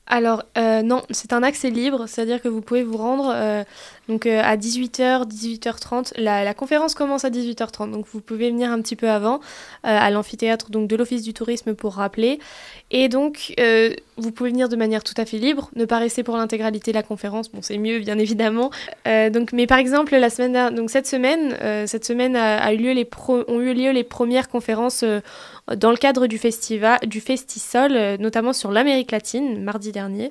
Alors, 0.06 0.44
euh, 0.58 0.82
non, 0.82 1.02
c'est 1.10 1.32
un 1.32 1.42
accès 1.42 1.70
libre, 1.70 2.06
c'est-à-dire 2.06 2.40
que 2.40 2.48
vous 2.48 2.60
pouvez 2.60 2.82
vous 2.82 2.96
rendre 2.96 3.32
euh, 3.32 3.64
donc, 4.10 4.26
euh, 4.26 4.42
à 4.42 4.56
18h, 4.56 5.28
18h30. 5.28 6.14
La, 6.16 6.52
conférence 6.52 6.96
commence 6.96 7.24
à 7.24 7.30
18h30, 7.30 7.92
donc 7.92 8.06
vous 8.12 8.20
pouvez 8.20 8.50
venir 8.50 8.72
un 8.72 8.82
petit 8.82 8.96
peu 8.96 9.08
avant 9.08 9.36
euh, 9.36 9.38
à 9.82 10.10
l'amphithéâtre 10.10 10.68
de 10.70 10.96
l'Office 10.96 11.22
du 11.22 11.32
tourisme 11.32 11.74
pour 11.74 11.94
rappeler. 11.94 12.40
Et 12.90 13.08
donc, 13.08 13.54
euh, 13.60 13.94
vous 14.16 14.32
pouvez 14.32 14.50
venir 14.50 14.68
de 14.68 14.74
manière 14.74 15.04
tout 15.04 15.14
à 15.16 15.24
fait 15.24 15.38
libre, 15.38 15.70
ne 15.76 15.84
pas 15.84 15.98
rester 15.98 16.24
pour 16.24 16.36
l'intégralité 16.36 16.90
de 16.90 16.96
la 16.96 17.04
conférence, 17.04 17.52
bon, 17.52 17.62
c'est 17.62 17.78
mieux 17.78 18.00
bien 18.00 18.18
évidemment. 18.18 18.70
Donc, 19.06 19.52
mais 19.52 19.68
par 19.68 19.78
exemple, 19.78 20.16
la 20.16 20.28
semaine, 20.28 20.74
donc, 20.74 20.90
cette 20.90 21.06
semaine, 21.06 21.56
cette 21.86 22.04
semaine 22.04 22.34
a, 22.34 22.72
eu 22.72 22.78
lieu 22.78 22.92
les 22.92 23.08
ont 23.28 23.60
eu 23.60 23.74
lieu 23.74 23.92
les 23.92 24.04
premières 24.04 24.48
conférences 24.48 25.04
dans 25.76 25.90
le 25.90 25.96
cadre 25.96 26.26
du 26.26 26.38
festival, 26.38 26.98
du 27.06 27.20
Festisol, 27.20 28.16
notamment 28.18 28.52
sur 28.52 28.72
l'Amérique 28.72 29.12
latine, 29.12 29.62
mardi 29.62 29.92
dernier. 29.92 30.30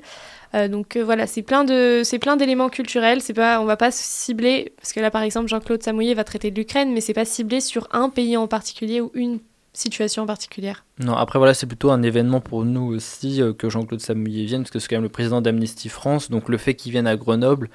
Euh, 0.55 0.67
donc 0.67 0.95
euh, 0.95 1.03
voilà, 1.03 1.27
c'est 1.27 1.41
plein 1.41 1.63
de, 1.63 2.01
c'est 2.03 2.19
plein 2.19 2.35
d'éléments 2.35 2.69
culturels. 2.69 3.21
C'est 3.21 3.33
pas, 3.33 3.62
on 3.62 3.65
va 3.65 3.77
pas 3.77 3.91
cibler 3.91 4.73
parce 4.77 4.93
que 4.93 4.99
là, 4.99 5.12
par 5.12 5.21
exemple, 5.21 5.47
Jean-Claude 5.47 5.83
Samouillet 5.83 6.13
va 6.13 6.23
traiter 6.23 6.51
de 6.51 6.55
l'Ukraine, 6.55 6.91
mais 6.93 7.01
c'est 7.01 7.13
pas 7.13 7.25
ciblé 7.25 7.62
sur 7.62 7.88
un 7.91 8.09
pays 8.09 8.38
en 8.38 8.47
particulier 8.47 9.01
ou 9.01 9.12
une 9.13 9.39
situation 9.73 10.23
en 10.23 10.25
particulière. 10.25 10.83
Non, 10.99 11.13
après 11.13 11.38
voilà, 11.38 11.53
c'est 11.53 11.67
plutôt 11.67 11.91
un 11.91 12.01
événement 12.01 12.41
pour 12.41 12.65
nous 12.65 12.95
aussi 12.95 13.41
euh, 13.41 13.53
que 13.53 13.69
Jean-Claude 13.69 14.01
Samouillet 14.01 14.45
vienne, 14.45 14.63
parce 14.63 14.71
que 14.71 14.79
c'est 14.79 14.88
quand 14.88 14.95
même 14.95 15.03
le 15.03 15.09
président 15.09 15.41
d'Amnesty 15.41 15.89
France, 15.89 16.31
donc 16.31 16.49
le 16.49 16.57
fait 16.57 16.73
qu'il 16.73 16.91
vienne 16.91 17.07
à 17.07 17.15
Grenoble, 17.15 17.69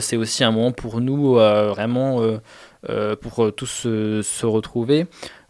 c'est 0.00 0.16
aussi 0.16 0.42
un 0.42 0.50
moment 0.50 0.72
pour 0.72 1.00
nous 1.00 1.34
vraiment 1.34 2.20
pour 3.20 3.54
tous 3.54 3.68
se 3.68 4.46
retrouver. 4.46 5.06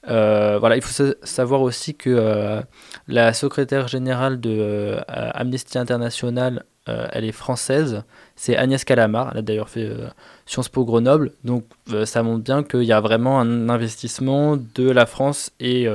Euh, 0.08 0.58
voilà, 0.58 0.76
il 0.76 0.82
faut 0.82 0.92
sa- 0.92 1.14
savoir 1.22 1.62
aussi 1.62 1.94
que 1.94 2.10
euh, 2.10 2.60
la 3.08 3.32
secrétaire 3.32 3.88
générale 3.88 4.40
de 4.40 4.50
euh, 4.58 5.00
Amnesty 5.06 5.78
International, 5.78 6.64
elle 6.88 7.24
est 7.24 7.32
française, 7.32 8.04
c'est 8.36 8.56
Agnès 8.56 8.84
Calamar, 8.84 9.30
elle 9.32 9.38
a 9.38 9.42
d'ailleurs 9.42 9.68
fait 9.68 9.90
Sciences 10.46 10.68
Po 10.68 10.84
Grenoble, 10.84 11.32
donc 11.42 11.64
ça 12.04 12.22
montre 12.22 12.44
bien 12.44 12.62
qu'il 12.62 12.84
y 12.84 12.92
a 12.92 13.00
vraiment 13.00 13.40
un 13.40 13.68
investissement 13.68 14.56
de 14.56 14.88
la 14.88 15.04
France 15.04 15.50
et 15.58 15.88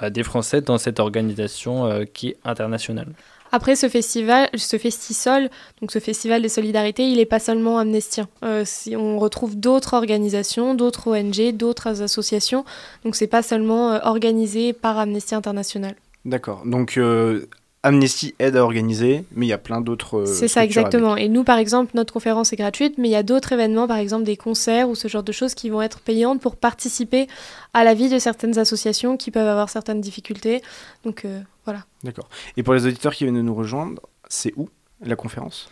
bah, 0.00 0.08
des 0.10 0.22
Français 0.22 0.60
dans 0.60 0.78
cette 0.78 1.00
organisation 1.00 2.04
qui 2.14 2.28
est 2.28 2.36
internationale. 2.44 3.08
Après 3.52 3.76
ce 3.76 3.88
festival, 3.88 4.48
ce 4.54 4.78
Festisol, 4.78 5.50
donc 5.80 5.92
ce 5.92 5.98
festival 5.98 6.42
des 6.42 6.48
solidarités, 6.48 7.08
il 7.08 7.16
n'est 7.16 7.26
pas 7.26 7.38
seulement 7.38 7.78
amnestien. 7.78 8.28
Euh, 8.42 8.62
si 8.64 8.96
on 8.96 9.18
retrouve 9.18 9.56
d'autres 9.56 9.94
organisations, 9.94 10.74
d'autres 10.74 11.08
ONG, 11.08 11.52
d'autres 11.52 12.02
associations. 12.02 12.64
Donc 13.04 13.16
c'est 13.16 13.26
pas 13.26 13.42
seulement 13.42 13.92
euh, 13.92 13.98
organisé 14.02 14.72
par 14.72 14.98
Amnesty 14.98 15.34
International. 15.34 15.94
D'accord. 16.24 16.62
Donc 16.64 16.96
euh, 16.96 17.46
Amnesty 17.82 18.34
aide 18.40 18.56
à 18.56 18.64
organiser, 18.64 19.24
mais 19.32 19.46
il 19.46 19.48
y 19.48 19.52
a 19.52 19.58
plein 19.58 19.80
d'autres. 19.80 20.18
euh, 20.18 20.26
C'est 20.26 20.48
ça 20.48 20.64
exactement. 20.64 21.16
Et 21.16 21.28
nous, 21.28 21.44
par 21.44 21.58
exemple, 21.58 21.92
notre 21.94 22.12
conférence 22.12 22.52
est 22.52 22.56
gratuite, 22.56 22.98
mais 22.98 23.08
il 23.08 23.12
y 23.12 23.16
a 23.16 23.22
d'autres 23.22 23.52
événements, 23.52 23.86
par 23.86 23.98
exemple 23.98 24.24
des 24.24 24.36
concerts 24.36 24.88
ou 24.88 24.94
ce 24.94 25.06
genre 25.06 25.22
de 25.22 25.32
choses 25.32 25.54
qui 25.54 25.70
vont 25.70 25.82
être 25.82 26.00
payantes 26.00 26.40
pour 26.40 26.56
participer 26.56 27.28
à 27.74 27.84
la 27.84 27.94
vie 27.94 28.08
de 28.08 28.18
certaines 28.18 28.58
associations 28.58 29.16
qui 29.16 29.30
peuvent 29.30 29.46
avoir 29.46 29.68
certaines 29.68 30.00
difficultés. 30.00 30.62
Donc 31.04 31.24
euh, 31.24 31.40
voilà. 31.64 31.84
D'accord. 32.02 32.28
Et 32.56 32.62
pour 32.62 32.74
les 32.74 32.86
auditeurs 32.86 33.14
qui 33.14 33.24
viennent 33.24 33.36
de 33.36 33.42
nous 33.42 33.54
rejoindre, 33.54 34.02
c'est 34.28 34.52
où 34.56 34.68
la 35.00 35.14
conférence? 35.14 35.68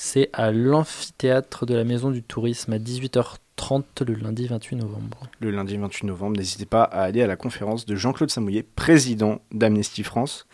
C'est 0.00 0.30
à 0.32 0.52
l'amphithéâtre 0.52 1.66
de 1.66 1.74
la 1.74 1.82
Maison 1.82 2.12
du 2.12 2.22
Tourisme 2.22 2.72
à 2.72 2.78
18h30 2.78 4.04
le 4.06 4.14
lundi 4.14 4.46
28 4.46 4.76
novembre. 4.76 5.26
Le 5.40 5.50
lundi 5.50 5.76
28 5.76 6.06
novembre, 6.06 6.36
n'hésitez 6.36 6.66
pas 6.66 6.84
à 6.84 7.02
aller 7.02 7.20
à 7.20 7.26
la 7.26 7.34
conférence 7.34 7.84
de 7.84 7.96
Jean-Claude 7.96 8.30
Samouillet, 8.30 8.62
président 8.62 9.40
d'Amnesty 9.50 10.04
France. 10.04 10.46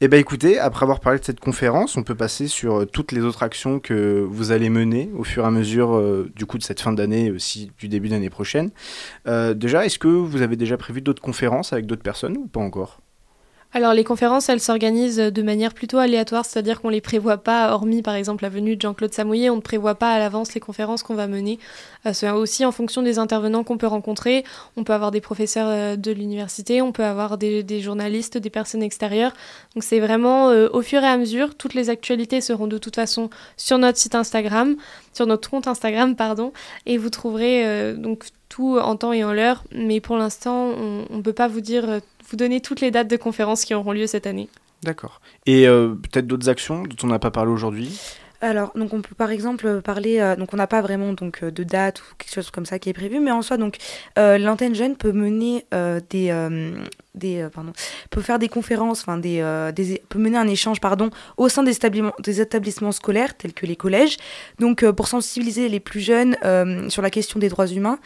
Et 0.00 0.08
ben 0.08 0.18
écoutez, 0.18 0.58
après 0.58 0.82
avoir 0.82 0.98
parlé 0.98 1.20
de 1.20 1.24
cette 1.24 1.38
conférence, 1.38 1.96
on 1.96 2.02
peut 2.02 2.16
passer 2.16 2.48
sur 2.48 2.80
euh, 2.80 2.84
toutes 2.84 3.12
les 3.12 3.20
autres 3.20 3.44
actions 3.44 3.78
que 3.78 4.26
vous 4.28 4.50
allez 4.50 4.70
mener 4.70 5.08
au 5.16 5.22
fur 5.22 5.44
et 5.44 5.46
à 5.46 5.52
mesure 5.52 5.94
euh, 5.94 6.28
du 6.34 6.44
coup 6.44 6.58
de 6.58 6.64
cette 6.64 6.80
fin 6.80 6.92
d'année 6.92 7.26
et 7.26 7.30
aussi 7.30 7.70
du 7.78 7.86
début 7.86 8.08
d'année 8.08 8.28
prochaine. 8.28 8.70
Euh, 9.28 9.54
déjà, 9.54 9.86
est-ce 9.86 10.00
que 10.00 10.08
vous 10.08 10.42
avez 10.42 10.56
déjà 10.56 10.76
prévu 10.76 11.00
d'autres 11.00 11.22
conférences 11.22 11.72
avec 11.72 11.86
d'autres 11.86 12.02
personnes 12.02 12.36
ou 12.36 12.48
pas 12.48 12.60
encore? 12.60 13.00
Alors 13.72 13.94
les 13.94 14.02
conférences, 14.02 14.48
elles 14.48 14.60
s'organisent 14.60 15.18
de 15.18 15.42
manière 15.42 15.74
plutôt 15.74 15.98
aléatoire, 15.98 16.44
c'est-à-dire 16.44 16.80
qu'on 16.80 16.88
les 16.88 17.00
prévoit 17.00 17.38
pas, 17.38 17.72
hormis 17.72 18.02
par 18.02 18.16
exemple 18.16 18.42
la 18.42 18.48
venue 18.48 18.74
de 18.74 18.80
Jean-Claude 18.80 19.14
Samouillet, 19.14 19.48
on 19.48 19.56
ne 19.56 19.60
prévoit 19.60 19.94
pas 19.94 20.12
à 20.12 20.18
l'avance 20.18 20.54
les 20.54 20.60
conférences 20.60 21.04
qu'on 21.04 21.14
va 21.14 21.28
mener. 21.28 21.60
Euh, 22.04 22.12
c'est 22.12 22.28
aussi 22.30 22.64
en 22.64 22.72
fonction 22.72 23.00
des 23.02 23.20
intervenants 23.20 23.62
qu'on 23.62 23.78
peut 23.78 23.86
rencontrer. 23.86 24.44
On 24.76 24.82
peut 24.82 24.92
avoir 24.92 25.12
des 25.12 25.20
professeurs 25.20 25.68
euh, 25.68 25.94
de 25.94 26.10
l'université, 26.10 26.82
on 26.82 26.90
peut 26.90 27.04
avoir 27.04 27.38
des, 27.38 27.80
journalistes, 27.80 28.38
des 28.38 28.50
personnes 28.50 28.82
extérieures. 28.82 29.34
Donc 29.76 29.84
c'est 29.84 30.00
vraiment 30.00 30.50
euh, 30.50 30.68
au 30.72 30.82
fur 30.82 31.04
et 31.04 31.06
à 31.06 31.16
mesure. 31.16 31.54
Toutes 31.54 31.74
les 31.74 31.90
actualités 31.90 32.40
seront 32.40 32.66
de 32.66 32.78
toute 32.78 32.96
façon 32.96 33.30
sur 33.56 33.78
notre 33.78 33.98
site 33.98 34.16
Instagram, 34.16 34.74
sur 35.12 35.26
notre 35.26 35.48
compte 35.48 35.68
Instagram, 35.68 36.16
pardon, 36.16 36.52
et 36.86 36.98
vous 36.98 37.10
trouverez 37.10 37.94
donc 37.94 38.26
tout 38.48 38.78
en 38.78 38.96
temps 38.96 39.12
et 39.12 39.22
en 39.22 39.32
l'heure. 39.32 39.62
Mais 39.70 40.00
pour 40.00 40.16
l'instant, 40.16 40.72
on 41.10 41.16
ne 41.16 41.22
peut 41.22 41.32
pas 41.32 41.48
vous 41.48 41.60
dire, 41.60 42.00
vous 42.30 42.36
donner 42.36 42.60
toutes 42.60 42.80
les 42.80 42.90
dates 42.90 43.08
de 43.08 43.16
conférences 43.16 43.64
qui 43.64 43.74
auront 43.74 43.92
lieu 43.92 44.06
cette 44.06 44.26
année. 44.26 44.48
D'accord. 44.82 45.20
Et 45.46 45.68
euh, 45.68 45.94
peut-être 45.94 46.26
d'autres 46.26 46.48
actions 46.48 46.84
dont 46.84 46.96
on 47.02 47.08
n'a 47.08 47.18
pas 47.18 47.30
parlé 47.30 47.50
aujourd'hui? 47.50 48.00
Alors, 48.42 48.72
donc 48.74 48.94
on 48.94 49.02
peut 49.02 49.14
par 49.14 49.30
exemple 49.30 49.82
parler, 49.82 50.18
euh, 50.18 50.34
donc 50.34 50.54
on 50.54 50.56
n'a 50.56 50.66
pas 50.66 50.80
vraiment 50.80 51.12
donc 51.12 51.42
euh, 51.42 51.50
de 51.50 51.62
date 51.62 52.00
ou 52.00 52.04
quelque 52.16 52.32
chose 52.32 52.50
comme 52.50 52.64
ça 52.64 52.78
qui 52.78 52.88
est 52.88 52.94
prévu, 52.94 53.20
mais 53.20 53.30
en 53.30 53.42
soi 53.42 53.58
donc 53.58 53.76
euh, 54.18 54.38
l'antenne 54.38 54.74
jeune 54.74 54.96
peut 54.96 55.12
mener 55.12 55.66
euh, 55.74 56.00
des, 56.08 56.30
euh, 56.30 56.70
des 57.14 57.42
euh, 57.42 57.50
pardon, 57.50 57.74
peut 58.08 58.22
faire 58.22 58.38
des 58.38 58.48
conférences, 58.48 59.02
enfin 59.02 59.18
des, 59.18 59.40
euh, 59.42 59.72
des, 59.72 60.02
peut 60.08 60.18
mener 60.18 60.38
un 60.38 60.48
échange 60.48 60.80
pardon 60.80 61.10
au 61.36 61.50
sein 61.50 61.62
des 61.62 61.72
établissements, 61.72 62.14
des 62.20 62.40
établissements 62.40 62.92
scolaires 62.92 63.36
tels 63.36 63.52
que 63.52 63.66
les 63.66 63.76
collèges, 63.76 64.16
donc 64.58 64.84
euh, 64.84 64.92
pour 64.94 65.06
sensibiliser 65.06 65.68
les 65.68 65.80
plus 65.80 66.00
jeunes 66.00 66.38
euh, 66.42 66.88
sur 66.88 67.02
la 67.02 67.10
question 67.10 67.38
des 67.40 67.50
droits 67.50 67.66
humains. 67.66 67.98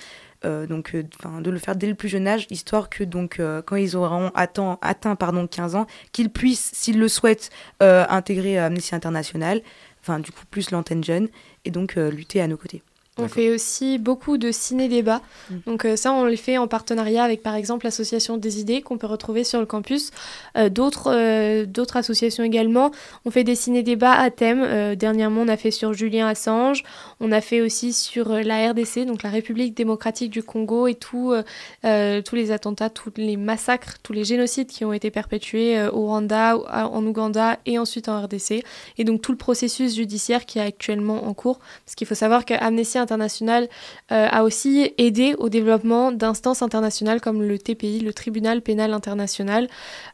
Euh, 0.44 0.66
donc, 0.66 0.94
euh, 0.94 1.04
de 1.40 1.50
le 1.50 1.59
faire 1.59 1.76
dès 1.76 1.87
le 1.87 1.94
plus 1.94 2.09
jeune 2.09 2.28
âge, 2.28 2.46
histoire 2.50 2.90
que 2.90 3.04
donc 3.04 3.40
euh, 3.40 3.62
quand 3.62 3.76
ils 3.76 3.96
auront 3.96 4.30
atteint, 4.35 4.78
atteint 4.83 5.16
pardon 5.16 5.46
15 5.46 5.74
ans, 5.74 5.87
qu'ils 6.12 6.30
puissent, 6.30 6.70
s'ils 6.74 6.98
le 6.98 7.09
souhaitent, 7.09 7.50
intégrer 7.80 8.59
Amnesty 8.59 8.94
International, 8.94 9.61
enfin 10.00 10.18
du 10.18 10.30
coup 10.33 10.44
plus 10.50 10.70
l'antenne 10.70 11.04
jeune, 11.04 11.28
et 11.64 11.70
donc 11.70 11.94
lutter 11.96 12.40
à 12.40 12.48
nos 12.48 12.57
côtés. 12.57 12.83
On 13.18 13.29
fait 13.29 13.50
aussi 13.50 13.98
beaucoup 13.98 14.38
de 14.38 14.50
ciné-débats. 14.50 15.22
Mm. 15.50 15.55
Donc 15.66 15.85
euh, 15.85 15.96
ça, 15.96 16.12
on 16.12 16.24
les 16.24 16.37
fait 16.37 16.59
en 16.59 16.66
partenariat 16.66 17.22
avec, 17.22 17.42
par 17.42 17.55
exemple, 17.55 17.87
l'association 17.87 18.37
des 18.37 18.61
idées 18.61 18.83
qu'on 18.83 18.98
peut 18.98 19.07
retrouver 19.07 19.44
sur 19.44 19.61
le 19.61 19.66
campus. 19.66 20.11
Euh, 20.57 20.68
D'autres 20.68 21.12
euh, 21.12 21.66
d'autres 21.66 21.97
associations 21.97 22.43
également. 22.43 22.91
On 23.24 23.30
fait 23.30 23.45
des 23.45 23.55
ciné-débats 23.55 24.12
à 24.12 24.30
thème. 24.30 24.62
Euh, 24.64 24.95
dernièrement, 24.95 25.43
on 25.43 25.49
a 25.49 25.57
fait 25.57 25.70
sur 25.70 25.93
Julien 25.93 26.26
Assange. 26.26 26.82
On 27.20 27.32
a 27.32 27.41
fait 27.41 27.61
aussi 27.61 27.93
sur 27.93 28.32
euh, 28.32 28.43
la 28.43 28.70
RDC, 28.70 29.07
donc 29.07 29.22
la 29.22 29.30
République 29.30 29.76
démocratique 29.76 30.30
du 30.30 30.43
Congo 30.43 30.86
et 30.86 30.95
tout, 30.95 31.32
euh, 31.32 31.43
euh, 31.84 32.22
tous 32.22 32.36
les 32.36 32.51
attentats, 32.51 32.91
tous 32.91 33.12
les 33.16 33.36
massacres, 33.36 33.99
tous 34.03 34.12
les 34.12 34.24
génocides 34.24 34.68
qui 34.68 34.84
ont 34.84 34.93
été 34.93 35.11
perpétués 35.11 35.78
euh, 35.78 35.91
au 35.91 36.07
Rwanda, 36.07 36.57
en 36.57 37.05
Ouganda 37.07 37.59
et 37.66 37.78
ensuite 37.78 38.09
en 38.09 38.22
RDC. 38.22 38.64
Et 38.99 39.05
donc 39.05 39.22
tout 39.22 39.32
le 39.32 39.38
processus 39.38 39.95
judiciaire 39.95 40.47
qui 40.47 40.59
est 40.59 40.62
actuellement 40.62 41.26
en 41.26 41.34
cours. 41.34 41.59
Parce 41.84 41.95
qu'il 41.95 42.07
faut 42.07 42.14
savoir 42.14 42.45
que 42.45 42.55
Amnesty 42.55 42.99
International 43.05 43.68
euh, 44.12 44.26
a 44.30 44.42
aussi 44.42 44.92
aidé 44.98 45.34
au 45.38 45.48
développement 45.48 46.12
d'instances 46.12 46.62
internationales 46.62 47.20
comme 47.20 47.42
le 47.42 47.59
TPI, 47.59 48.00
le 48.00 48.12
Tribunal 48.12 48.61
pénal 48.61 48.92
international. 48.92 49.68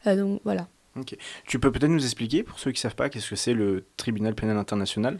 Euh, 0.06 0.16
donc 0.16 0.40
voilà. 0.44 0.68
Tu 1.46 1.58
peux 1.58 1.70
peut-être 1.70 1.90
nous 1.90 2.04
expliquer, 2.04 2.42
pour 2.42 2.58
ceux 2.58 2.72
qui 2.72 2.78
ne 2.78 2.80
savent 2.80 2.96
pas, 2.96 3.08
qu'est-ce 3.08 3.30
que 3.30 3.36
c'est 3.36 3.54
le 3.54 3.84
tribunal 3.96 4.34
pénal 4.34 4.56
international? 4.56 5.18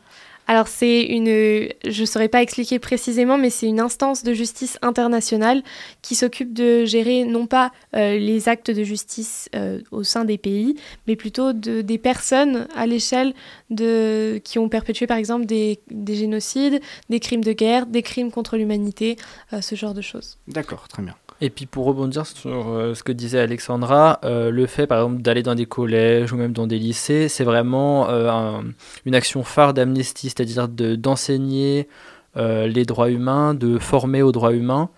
Alors 0.50 0.66
c'est 0.66 1.02
une, 1.02 1.26
je 1.26 2.00
ne 2.00 2.06
saurais 2.06 2.26
pas 2.26 2.42
expliquer 2.42 2.80
précisément, 2.80 3.38
mais 3.38 3.50
c'est 3.50 3.68
une 3.68 3.78
instance 3.78 4.24
de 4.24 4.34
justice 4.34 4.78
internationale 4.82 5.62
qui 6.02 6.16
s'occupe 6.16 6.52
de 6.52 6.84
gérer 6.84 7.22
non 7.22 7.46
pas 7.46 7.70
euh, 7.94 8.18
les 8.18 8.48
actes 8.48 8.72
de 8.72 8.82
justice 8.82 9.48
euh, 9.54 9.80
au 9.92 10.02
sein 10.02 10.24
des 10.24 10.38
pays, 10.38 10.74
mais 11.06 11.14
plutôt 11.14 11.52
de, 11.52 11.82
des 11.82 11.98
personnes 11.98 12.66
à 12.74 12.88
l'échelle 12.88 13.32
de 13.70 14.40
qui 14.42 14.58
ont 14.58 14.68
perpétué 14.68 15.06
par 15.06 15.18
exemple 15.18 15.46
des, 15.46 15.78
des 15.88 16.16
génocides, 16.16 16.80
des 17.10 17.20
crimes 17.20 17.44
de 17.44 17.52
guerre, 17.52 17.86
des 17.86 18.02
crimes 18.02 18.32
contre 18.32 18.56
l'humanité, 18.56 19.18
euh, 19.52 19.60
ce 19.60 19.76
genre 19.76 19.94
de 19.94 20.02
choses. 20.02 20.36
D'accord, 20.48 20.88
très 20.88 21.04
bien. 21.04 21.14
Et 21.42 21.48
puis 21.48 21.64
pour 21.66 21.86
rebondir 21.86 22.26
sur 22.26 22.68
euh, 22.68 22.94
ce 22.94 23.02
que 23.02 23.12
disait 23.12 23.40
Alexandra, 23.40 24.20
euh, 24.24 24.50
le 24.50 24.66
fait 24.66 24.86
par 24.86 24.98
exemple 25.02 25.22
d'aller 25.22 25.42
dans 25.42 25.54
des 25.54 25.64
collèges 25.66 26.32
ou 26.32 26.36
même 26.36 26.52
dans 26.52 26.66
des 26.66 26.78
lycées, 26.78 27.28
c'est 27.28 27.44
vraiment 27.44 28.10
euh, 28.10 28.28
un- 28.28 28.64
une 29.06 29.14
action 29.14 29.42
phare 29.42 29.72
d'Amnesty, 29.72 30.28
c'est-à-dire 30.28 30.68
de- 30.68 30.96
d'enseigner 30.96 31.88
les 32.36 32.84
droits 32.84 33.10
humains, 33.10 33.54
de 33.54 33.78
former 33.78 34.22
aux 34.22 34.30
droits 34.30 34.52
humains. 34.52 34.88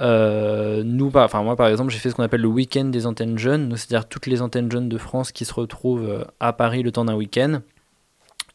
Nous, 0.00 1.10
moi 1.10 1.56
par 1.56 1.68
exemple, 1.68 1.90
j'ai 1.90 1.98
fait 1.98 2.10
ce 2.10 2.14
qu'on 2.14 2.22
appelle 2.22 2.42
le 2.42 2.48
week-end 2.48 2.84
des 2.84 3.06
antennes 3.06 3.38
jeunes, 3.38 3.74
c'est-à-dire 3.76 4.06
toutes 4.06 4.26
les 4.26 4.42
antennes 4.42 4.70
jeunes 4.70 4.90
de 4.90 4.98
France 4.98 5.32
qui 5.32 5.46
se 5.46 5.54
retrouvent 5.54 6.26
à 6.40 6.52
Paris 6.52 6.82
le 6.82 6.92
temps 6.92 7.06
d'un 7.06 7.14
week-end. 7.14 7.60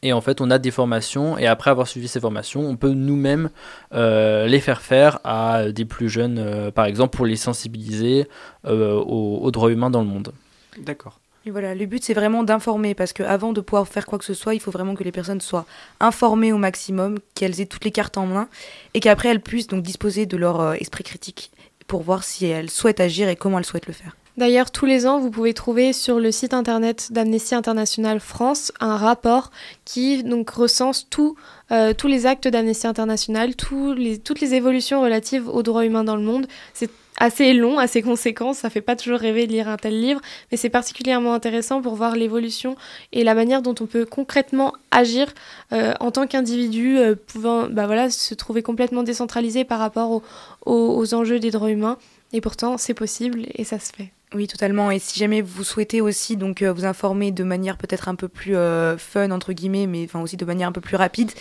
Et 0.02 0.12
en 0.12 0.20
fait, 0.20 0.40
on 0.40 0.50
a 0.50 0.58
des 0.58 0.70
formations, 0.70 1.36
et 1.36 1.46
après 1.46 1.70
avoir 1.70 1.86
suivi 1.86 2.08
ces 2.08 2.20
formations, 2.20 2.62
on 2.62 2.76
peut 2.76 2.92
nous-mêmes 2.92 3.50
euh, 3.92 4.46
les 4.46 4.60
faire 4.60 4.80
faire 4.80 5.20
à 5.24 5.70
des 5.70 5.84
plus 5.84 6.08
jeunes, 6.08 6.38
euh, 6.38 6.70
par 6.70 6.86
exemple, 6.86 7.16
pour 7.16 7.26
les 7.26 7.36
sensibiliser 7.36 8.26
euh, 8.64 8.94
aux, 8.94 9.40
aux 9.42 9.50
droits 9.50 9.70
humains 9.70 9.90
dans 9.90 10.00
le 10.00 10.08
monde. 10.08 10.32
D'accord. 10.78 11.20
Et 11.46 11.50
voilà, 11.50 11.74
le 11.74 11.86
but 11.86 12.04
c'est 12.04 12.12
vraiment 12.12 12.42
d'informer 12.42 12.94
parce 12.94 13.14
qu'avant 13.14 13.54
de 13.54 13.62
pouvoir 13.62 13.88
faire 13.88 14.04
quoi 14.04 14.18
que 14.18 14.24
ce 14.26 14.34
soit, 14.34 14.54
il 14.54 14.60
faut 14.60 14.70
vraiment 14.70 14.94
que 14.94 15.04
les 15.04 15.12
personnes 15.12 15.40
soient 15.40 15.64
informées 15.98 16.52
au 16.52 16.58
maximum, 16.58 17.18
qu'elles 17.34 17.62
aient 17.62 17.66
toutes 17.66 17.84
les 17.84 17.90
cartes 17.90 18.18
en 18.18 18.26
main 18.26 18.48
et 18.92 19.00
qu'après 19.00 19.30
elles 19.30 19.40
puissent 19.40 19.68
donc 19.68 19.82
disposer 19.82 20.26
de 20.26 20.36
leur 20.36 20.60
euh, 20.60 20.74
esprit 20.74 21.02
critique 21.02 21.50
pour 21.86 22.02
voir 22.02 22.24
si 22.24 22.44
elles 22.44 22.68
souhaitent 22.68 23.00
agir 23.00 23.28
et 23.28 23.36
comment 23.36 23.58
elles 23.58 23.64
souhaitent 23.64 23.86
le 23.86 23.94
faire. 23.94 24.16
D'ailleurs, 24.40 24.70
tous 24.70 24.86
les 24.86 25.06
ans, 25.06 25.18
vous 25.18 25.30
pouvez 25.30 25.52
trouver 25.52 25.92
sur 25.92 26.18
le 26.18 26.32
site 26.32 26.54
internet 26.54 27.08
d'Amnesty 27.12 27.54
International 27.54 28.20
France 28.20 28.72
un 28.80 28.96
rapport 28.96 29.50
qui 29.84 30.22
donc 30.22 30.48
recense 30.48 31.06
euh, 31.70 31.92
tous 31.92 32.06
les 32.06 32.24
actes 32.24 32.48
d'Amnesty 32.48 32.86
International, 32.86 33.50
les, 33.98 34.16
toutes 34.16 34.40
les 34.40 34.54
évolutions 34.54 35.02
relatives 35.02 35.46
aux 35.46 35.62
droits 35.62 35.84
humains 35.84 36.04
dans 36.04 36.16
le 36.16 36.22
monde. 36.22 36.46
C'est 36.72 36.88
assez 37.18 37.52
long, 37.52 37.78
assez 37.78 38.00
conséquent, 38.00 38.54
ça 38.54 38.70
fait 38.70 38.80
pas 38.80 38.96
toujours 38.96 39.18
rêver 39.18 39.46
de 39.46 39.52
lire 39.52 39.68
un 39.68 39.76
tel 39.76 40.00
livre, 40.00 40.22
mais 40.50 40.56
c'est 40.56 40.70
particulièrement 40.70 41.34
intéressant 41.34 41.82
pour 41.82 41.94
voir 41.94 42.16
l'évolution 42.16 42.76
et 43.12 43.24
la 43.24 43.34
manière 43.34 43.60
dont 43.60 43.74
on 43.78 43.84
peut 43.86 44.06
concrètement 44.06 44.72
agir 44.90 45.26
euh, 45.74 45.92
en 46.00 46.12
tant 46.12 46.26
qu'individu 46.26 46.96
euh, 46.96 47.14
pouvant 47.14 47.68
bah 47.68 47.84
voilà, 47.84 48.08
se 48.08 48.32
trouver 48.32 48.62
complètement 48.62 49.02
décentralisé 49.02 49.64
par 49.64 49.80
rapport 49.80 50.10
au- 50.12 50.22
aux- 50.64 50.96
aux 50.96 51.12
enjeux 51.12 51.40
des 51.40 51.50
droits 51.50 51.70
humains. 51.70 51.98
Et 52.32 52.40
pourtant, 52.40 52.78
c'est 52.78 52.94
possible 52.94 53.42
et 53.54 53.64
ça 53.64 53.78
se 53.78 53.92
fait. 53.92 54.12
Oui, 54.32 54.46
totalement. 54.46 54.92
Et 54.92 55.00
si 55.00 55.18
jamais 55.18 55.42
vous 55.42 55.64
souhaitez 55.64 56.00
aussi 56.00 56.36
donc 56.36 56.62
euh, 56.62 56.72
vous 56.72 56.84
informer 56.84 57.32
de 57.32 57.42
manière 57.42 57.76
peut-être 57.76 58.08
un 58.08 58.14
peu 58.14 58.28
plus 58.28 58.54
euh, 58.54 58.96
fun 58.96 59.32
entre 59.32 59.52
guillemets, 59.52 59.88
mais 59.88 60.04
enfin 60.04 60.20
aussi 60.20 60.36
de 60.36 60.44
manière 60.44 60.68
un 60.68 60.72
peu 60.72 60.80
plus 60.80 60.94
rapide, 60.94 61.32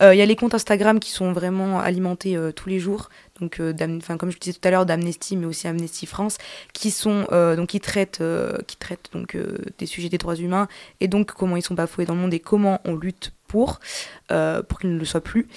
euh, 0.00 0.14
il 0.14 0.18
y 0.18 0.22
a 0.22 0.26
les 0.26 0.36
comptes 0.36 0.54
Instagram 0.54 1.00
qui 1.00 1.10
sont 1.10 1.32
vraiment 1.32 1.80
alimentés 1.80 2.38
tous 2.54 2.68
les 2.68 2.78
jours. 2.78 3.10
Donc, 3.40 3.56
comme 3.58 4.30
je 4.30 4.38
disais 4.38 4.52
tout 4.52 4.66
à 4.66 4.70
l'heure, 4.70 4.86
d'Amnesty, 4.86 5.36
mais 5.36 5.46
aussi 5.46 5.66
Amnesty 5.66 6.06
France, 6.06 6.38
qui 6.72 6.92
sont 6.92 7.26
donc 7.30 7.68
qui 7.70 7.80
traitent 7.80 8.22
qui 8.68 8.76
traitent 8.76 9.10
donc 9.12 9.36
des 9.78 9.86
sujets 9.86 10.08
des 10.08 10.18
droits 10.18 10.36
humains 10.36 10.68
et 11.00 11.08
donc 11.08 11.32
comment 11.32 11.56
ils 11.56 11.62
sont 11.62 11.74
bafoués 11.74 12.06
dans 12.06 12.14
le 12.14 12.20
monde 12.20 12.34
et 12.34 12.40
comment 12.40 12.80
on 12.84 12.94
lutte 12.94 13.32
pour 13.48 13.80
pour 14.28 14.78
qu'ils 14.78 14.94
ne 14.94 14.98
le 14.98 15.04
soient 15.04 15.20
plus. 15.20 15.48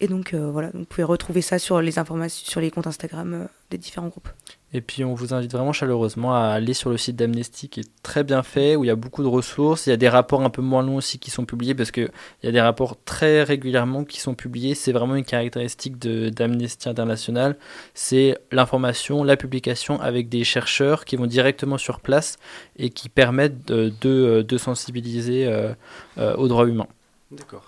Et 0.00 0.06
donc 0.06 0.32
euh, 0.32 0.50
voilà, 0.50 0.68
donc 0.68 0.82
vous 0.82 0.86
pouvez 0.86 1.02
retrouver 1.02 1.42
ça 1.42 1.58
sur 1.58 1.80
les 1.80 1.98
informations 1.98 2.48
sur 2.48 2.60
les 2.60 2.70
comptes 2.70 2.86
Instagram 2.86 3.34
euh, 3.34 3.44
des 3.70 3.78
différents 3.78 4.06
groupes. 4.06 4.28
Et 4.72 4.80
puis 4.80 5.02
on 5.02 5.14
vous 5.14 5.34
invite 5.34 5.50
vraiment 5.50 5.72
chaleureusement 5.72 6.34
à 6.34 6.50
aller 6.50 6.72
sur 6.72 6.90
le 6.90 6.96
site 6.96 7.16
d'Amnesty 7.16 7.68
qui 7.68 7.80
est 7.80 7.90
très 8.02 8.22
bien 8.22 8.44
fait, 8.44 8.76
où 8.76 8.84
il 8.84 8.86
y 8.86 8.90
a 8.90 8.96
beaucoup 8.96 9.22
de 9.22 9.28
ressources. 9.28 9.86
Il 9.86 9.90
y 9.90 9.92
a 9.92 9.96
des 9.96 10.08
rapports 10.08 10.42
un 10.42 10.50
peu 10.50 10.62
moins 10.62 10.82
longs 10.82 10.96
aussi 10.96 11.18
qui 11.18 11.32
sont 11.32 11.46
publiés 11.46 11.74
parce 11.74 11.90
qu'il 11.90 12.10
y 12.44 12.46
a 12.46 12.52
des 12.52 12.60
rapports 12.60 13.02
très 13.04 13.42
régulièrement 13.42 14.04
qui 14.04 14.20
sont 14.20 14.34
publiés. 14.34 14.76
C'est 14.76 14.92
vraiment 14.92 15.16
une 15.16 15.24
caractéristique 15.24 15.98
d'Amnesty 15.98 16.88
International. 16.88 17.56
C'est 17.94 18.38
l'information, 18.52 19.24
la 19.24 19.36
publication 19.36 20.00
avec 20.00 20.28
des 20.28 20.44
chercheurs 20.44 21.06
qui 21.06 21.16
vont 21.16 21.26
directement 21.26 21.78
sur 21.78 22.00
place 22.00 22.36
et 22.76 22.90
qui 22.90 23.08
permettent 23.08 23.66
de, 23.66 23.92
de, 24.00 24.42
de 24.42 24.58
sensibiliser 24.58 25.46
euh, 25.46 25.72
euh, 26.18 26.36
aux 26.36 26.46
droits 26.46 26.68
humains. 26.68 26.88
D'accord. 27.32 27.67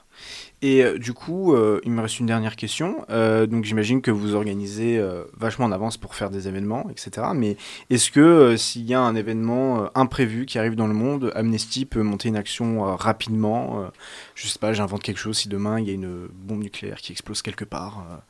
Et 0.62 0.84
euh, 0.84 0.98
du 0.98 1.14
coup, 1.14 1.54
euh, 1.54 1.80
il 1.84 1.92
me 1.92 2.02
reste 2.02 2.20
une 2.20 2.26
dernière 2.26 2.56
question. 2.56 3.04
Euh, 3.08 3.46
donc 3.46 3.64
j'imagine 3.64 4.02
que 4.02 4.10
vous 4.10 4.34
organisez 4.34 5.00
vachement 5.36 5.66
en 5.66 5.72
avance 5.72 5.96
pour 5.96 6.14
faire 6.14 6.30
des 6.30 6.48
événements, 6.48 6.88
etc. 6.90 7.28
Mais 7.34 7.56
est-ce 7.88 8.10
que 8.10 8.56
s'il 8.56 8.84
y 8.84 8.94
a 8.94 9.00
un 9.00 9.14
événement 9.14 9.90
imprévu 9.96 10.46
qui 10.46 10.58
arrive 10.58 10.74
dans 10.74 10.86
le 10.86 10.94
monde, 10.94 11.32
Amnesty 11.34 11.86
peut 11.86 12.02
monter 12.02 12.28
une 12.28 12.36
action 12.36 12.96
rapidement 12.96 13.90
Je 14.34 14.46
sais 14.46 14.58
pas, 14.58 14.72
j'invente 14.72 15.02
quelque 15.02 15.18
chose. 15.18 15.38
Si 15.38 15.48
demain 15.48 15.80
il 15.80 15.86
y 15.86 15.90
a 15.90 15.94
une 15.94 16.28
bombe 16.32 16.62
nucléaire 16.62 16.98
qui 16.98 17.12
explose 17.12 17.42
quelque 17.42 17.64
part, 17.64 18.22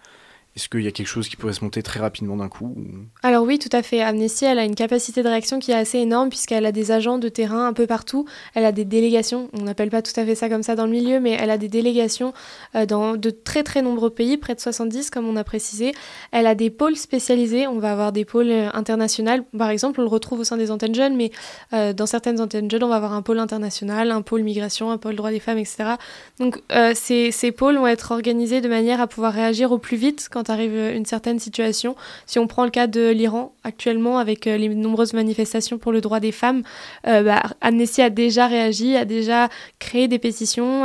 est-ce 0.56 0.68
qu'il 0.68 0.82
y 0.82 0.88
a 0.88 0.90
quelque 0.90 1.06
chose 1.06 1.28
qui 1.28 1.36
pourrait 1.36 1.52
se 1.52 1.62
monter 1.62 1.82
très 1.82 2.00
rapidement 2.00 2.36
d'un 2.36 2.48
coup 2.48 2.74
ou- 2.76 2.86
Alors 3.22 3.44
oui, 3.44 3.58
tout 3.58 3.68
à 3.72 3.82
fait. 3.82 4.02
Amnesty, 4.02 4.44
elle 4.46 4.58
a 4.58 4.64
une 4.64 4.74
capacité 4.74 5.22
de 5.22 5.28
réaction 5.28 5.58
qui 5.60 5.70
est 5.70 5.74
assez 5.76 5.98
énorme 5.98 6.28
puisqu'elle 6.28 6.66
a 6.66 6.72
des 6.72 6.90
agents 6.90 7.18
de 7.18 7.28
terrain 7.28 7.66
un 7.68 7.72
peu 7.72 7.86
partout. 7.86 8.26
Elle 8.54 8.64
a 8.64 8.72
des 8.72 8.84
délégations, 8.84 9.48
on 9.52 9.62
n'appelle 9.62 9.90
pas 9.90 10.02
tout 10.02 10.12
à 10.16 10.24
fait 10.24 10.34
ça 10.34 10.48
comme 10.48 10.62
ça 10.64 10.74
dans 10.74 10.86
le 10.86 10.90
milieu, 10.92 11.20
mais 11.20 11.36
elle 11.40 11.50
a 11.50 11.56
des 11.58 11.68
délégations 11.68 12.32
euh, 12.74 12.84
dans 12.84 13.16
de 13.16 13.30
très 13.30 13.62
très 13.62 13.80
nombreux 13.80 14.10
pays, 14.10 14.36
près 14.38 14.54
de 14.56 14.60
70 14.60 15.10
comme 15.10 15.26
on 15.28 15.36
a 15.36 15.44
précisé. 15.44 15.92
Elle 16.32 16.46
a 16.48 16.54
des 16.56 16.70
pôles 16.70 16.96
spécialisés, 16.96 17.68
on 17.68 17.78
va 17.78 17.92
avoir 17.92 18.10
des 18.10 18.24
pôles 18.24 18.50
euh, 18.50 18.68
internationaux. 18.74 19.44
Par 19.56 19.70
exemple, 19.70 20.00
on 20.00 20.02
le 20.02 20.08
retrouve 20.08 20.40
au 20.40 20.44
sein 20.44 20.56
des 20.56 20.70
antennes 20.72 20.94
jeunes, 20.94 21.16
mais 21.16 21.30
euh, 21.72 21.92
dans 21.92 22.06
certaines 22.06 22.40
antennes 22.40 22.70
jeunes, 22.70 22.82
on 22.84 22.88
va 22.88 22.96
avoir 22.96 23.12
un 23.12 23.22
pôle 23.22 23.38
international, 23.38 24.10
un 24.10 24.22
pôle 24.22 24.42
migration, 24.42 24.90
un 24.90 24.98
pôle 24.98 25.14
droits 25.14 25.30
des 25.30 25.40
femmes, 25.40 25.58
etc. 25.58 25.94
Donc 26.38 26.60
ces, 26.94 27.30
ces 27.30 27.52
pôles 27.52 27.76
vont 27.76 27.86
être 27.86 28.10
organisés 28.12 28.60
de 28.60 28.68
manière 28.68 29.00
à 29.00 29.06
pouvoir 29.06 29.32
réagir 29.32 29.70
au 29.72 29.78
plus 29.78 29.96
vite 29.96 30.28
quand 30.30 30.39
arrive 30.48 30.74
euh, 30.74 30.96
une 30.96 31.06
certaine 31.06 31.38
situation. 31.38 31.96
Si 32.26 32.38
on 32.38 32.46
prend 32.46 32.64
le 32.64 32.70
cas 32.70 32.86
de 32.86 33.10
l'Iran 33.10 33.52
actuellement 33.64 34.18
avec 34.18 34.46
euh, 34.46 34.56
les 34.56 34.68
nombreuses 34.68 35.12
manifestations 35.12 35.78
pour 35.78 35.92
le 35.92 36.00
droit 36.00 36.20
des 36.20 36.32
femmes, 36.32 36.62
euh, 37.06 37.22
bah, 37.22 37.42
Amnesty 37.60 38.02
a 38.02 38.10
déjà 38.10 38.46
réagi, 38.46 38.96
a 38.96 39.04
déjà 39.04 39.48
créé 39.78 40.08
des 40.08 40.18
pétitions, 40.18 40.84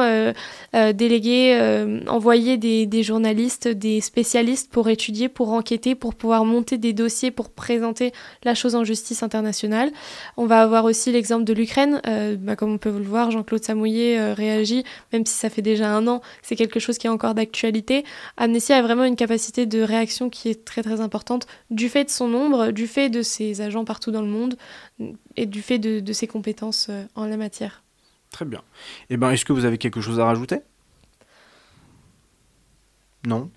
délégué, 0.73 2.03
envoyé 2.07 2.57
des, 2.57 3.03
journalistes, 3.03 3.67
des 3.67 4.01
spécialistes 4.01 4.71
pour 4.71 4.89
étudier, 4.89 5.29
pour 5.29 5.51
enquêter, 5.51 5.95
pour 5.95 6.15
pouvoir 6.15 6.45
monter 6.45 6.77
des 6.77 6.93
dossiers 6.93 7.31
pour 7.31 7.49
présenter 7.49 8.11
la 8.43 8.55
chose 8.55 8.75
en 8.75 8.83
justice 8.83 9.23
internationale. 9.23 9.91
On 10.37 10.45
va 10.45 10.61
avoir 10.61 10.85
aussi 10.85 11.11
l'exemple 11.11 11.43
de 11.43 11.53
l'Ukraine. 11.53 12.01
Bah, 12.39 12.55
comme 12.55 12.73
on 12.73 12.77
peut 12.77 12.91
le 12.91 13.03
voir, 13.03 13.31
Jean-Claude 13.31 13.63
Samouillet 13.63 14.33
réagit, 14.33 14.83
même 15.13 15.25
si 15.25 15.33
ça 15.33 15.49
fait 15.49 15.61
déjà 15.61 15.89
un 15.89 16.07
an, 16.07 16.21
c'est 16.41 16.55
quelque 16.55 16.79
chose 16.79 16.97
qui 16.97 17.07
est 17.07 17.09
encore 17.09 17.35
d'actualité. 17.35 18.03
Amnesty 18.37 18.73
a 18.73 18.81
vraiment 18.81 19.03
une 19.03 19.15
capacité 19.15 19.44
de 19.53 19.81
réaction 19.81 20.29
qui 20.29 20.49
est 20.49 20.65
très 20.65 20.83
très 20.83 21.01
importante 21.01 21.47
du 21.69 21.89
fait 21.89 22.05
de 22.05 22.09
son 22.09 22.27
nombre, 22.27 22.71
du 22.71 22.87
fait 22.87 23.09
de 23.09 23.21
ses 23.21 23.61
agents 23.61 23.85
partout 23.85 24.11
dans 24.11 24.21
le 24.21 24.27
monde 24.27 24.55
et 25.35 25.45
du 25.45 25.61
fait 25.61 25.79
de, 25.79 25.99
de 25.99 26.13
ses 26.13 26.27
compétences 26.27 26.87
euh, 26.89 27.03
en 27.15 27.25
la 27.25 27.37
matière. 27.37 27.83
Très 28.31 28.45
bien. 28.45 28.61
Eh 29.09 29.17
ben, 29.17 29.31
est-ce 29.31 29.45
que 29.45 29.53
vous 29.53 29.65
avez 29.65 29.77
quelque 29.77 30.01
chose 30.01 30.19
à 30.19 30.25
rajouter? 30.25 30.59
Non? 33.25 33.49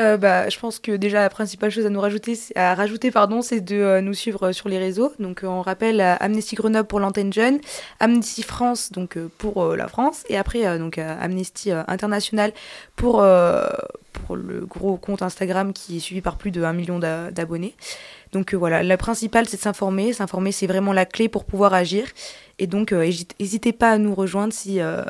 Euh, 0.00 0.16
bah, 0.16 0.48
je 0.48 0.58
pense 0.58 0.78
que 0.78 0.92
déjà 0.92 1.20
la 1.20 1.28
principale 1.28 1.70
chose 1.70 1.84
à 1.84 1.90
nous 1.90 2.00
rajouter, 2.00 2.38
à 2.56 2.74
rajouter, 2.74 3.10
pardon, 3.10 3.42
c'est 3.42 3.60
de 3.60 3.76
euh, 3.76 4.00
nous 4.00 4.14
suivre 4.14 4.52
sur 4.52 4.70
les 4.70 4.78
réseaux. 4.78 5.12
Donc, 5.18 5.44
euh, 5.44 5.48
on 5.48 5.60
rappelle 5.60 6.00
euh, 6.00 6.14
Amnesty 6.18 6.54
Grenoble 6.56 6.88
pour 6.88 6.98
l'antenne 6.98 7.30
jeune, 7.32 7.60
Amnesty 8.00 8.42
France 8.42 8.90
donc 8.90 9.18
euh, 9.18 9.28
pour 9.36 9.62
euh, 9.62 9.76
la 9.76 9.88
France, 9.88 10.24
et 10.30 10.38
après 10.38 10.66
euh, 10.66 10.78
donc 10.78 10.96
euh, 10.96 11.14
Amnesty 11.20 11.70
euh, 11.72 11.82
International 11.88 12.52
pour 12.96 13.20
euh, 13.22 13.68
pour 14.12 14.34
le 14.36 14.64
gros 14.64 14.96
compte 14.96 15.20
Instagram 15.22 15.72
qui 15.74 15.98
est 15.98 16.00
suivi 16.00 16.22
par 16.22 16.36
plus 16.36 16.50
de 16.50 16.62
1 16.62 16.72
million 16.72 16.98
d'a- 16.98 17.30
d'abonnés. 17.30 17.74
Donc 18.32 18.54
euh, 18.54 18.56
voilà, 18.56 18.82
la 18.82 18.96
principale 18.96 19.46
c'est 19.46 19.58
de 19.58 19.62
s'informer. 19.62 20.14
S'informer 20.14 20.52
c'est 20.52 20.66
vraiment 20.66 20.94
la 20.94 21.04
clé 21.04 21.28
pour 21.28 21.44
pouvoir 21.44 21.74
agir. 21.74 22.06
Et 22.58 22.66
donc 22.66 22.92
euh, 22.92 23.10
n'hésitez 23.38 23.72
pas 23.74 23.90
à 23.90 23.98
nous 23.98 24.14
rejoindre 24.14 24.54
si, 24.54 24.80
euh, 24.80 25.02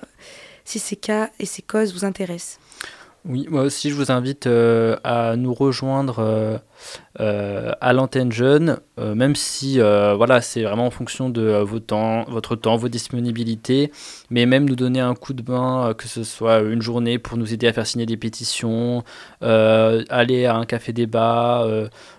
si 0.65 0.81
ces 0.81 0.97
cas 0.97 1.31
et 1.39 1.47
ces 1.47 1.63
causes 1.63 1.95
vous 1.95 2.05
intéressent. 2.05 2.59
Oui, 3.25 3.47
moi 3.49 3.63
aussi, 3.63 3.89
je 3.91 3.95
vous 3.95 4.11
invite 4.11 4.49
euh, 4.49 4.97
à 5.05 5.37
nous 5.37 5.55
rejoindre 5.55 6.19
euh, 6.19 6.59
euh, 7.21 7.71
à 7.81 7.93
l'antenne 7.93 8.33
jeune, 8.33 8.81
même 8.99 9.37
si 9.37 9.79
voilà, 9.79 10.41
c'est 10.41 10.63
vraiment 10.65 10.87
en 10.87 10.91
fonction 10.91 11.31
de 11.31 11.59
vos 11.63 11.79
temps, 11.79 12.25
votre 12.25 12.57
temps, 12.57 12.77
vos 12.77 12.89
disponibilités, 12.89 13.93
mais 14.31 14.45
même 14.45 14.69
nous 14.69 14.75
donner 14.75 14.99
un 14.99 15.15
coup 15.15 15.35
de 15.35 15.49
main, 15.49 15.95
que 15.97 16.09
ce 16.09 16.25
soit 16.25 16.61
une 16.61 16.83
journée 16.83 17.19
pour 17.21 17.37
nous 17.39 17.55
aider 17.55 17.69
à 17.69 17.73
faire 17.73 17.87
signer 17.87 18.07
des 18.07 18.17
pétitions, 18.17 19.05
aller 19.41 20.47
à 20.47 20.57
un 20.57 20.65
café 20.65 20.93
débat, 20.93 21.67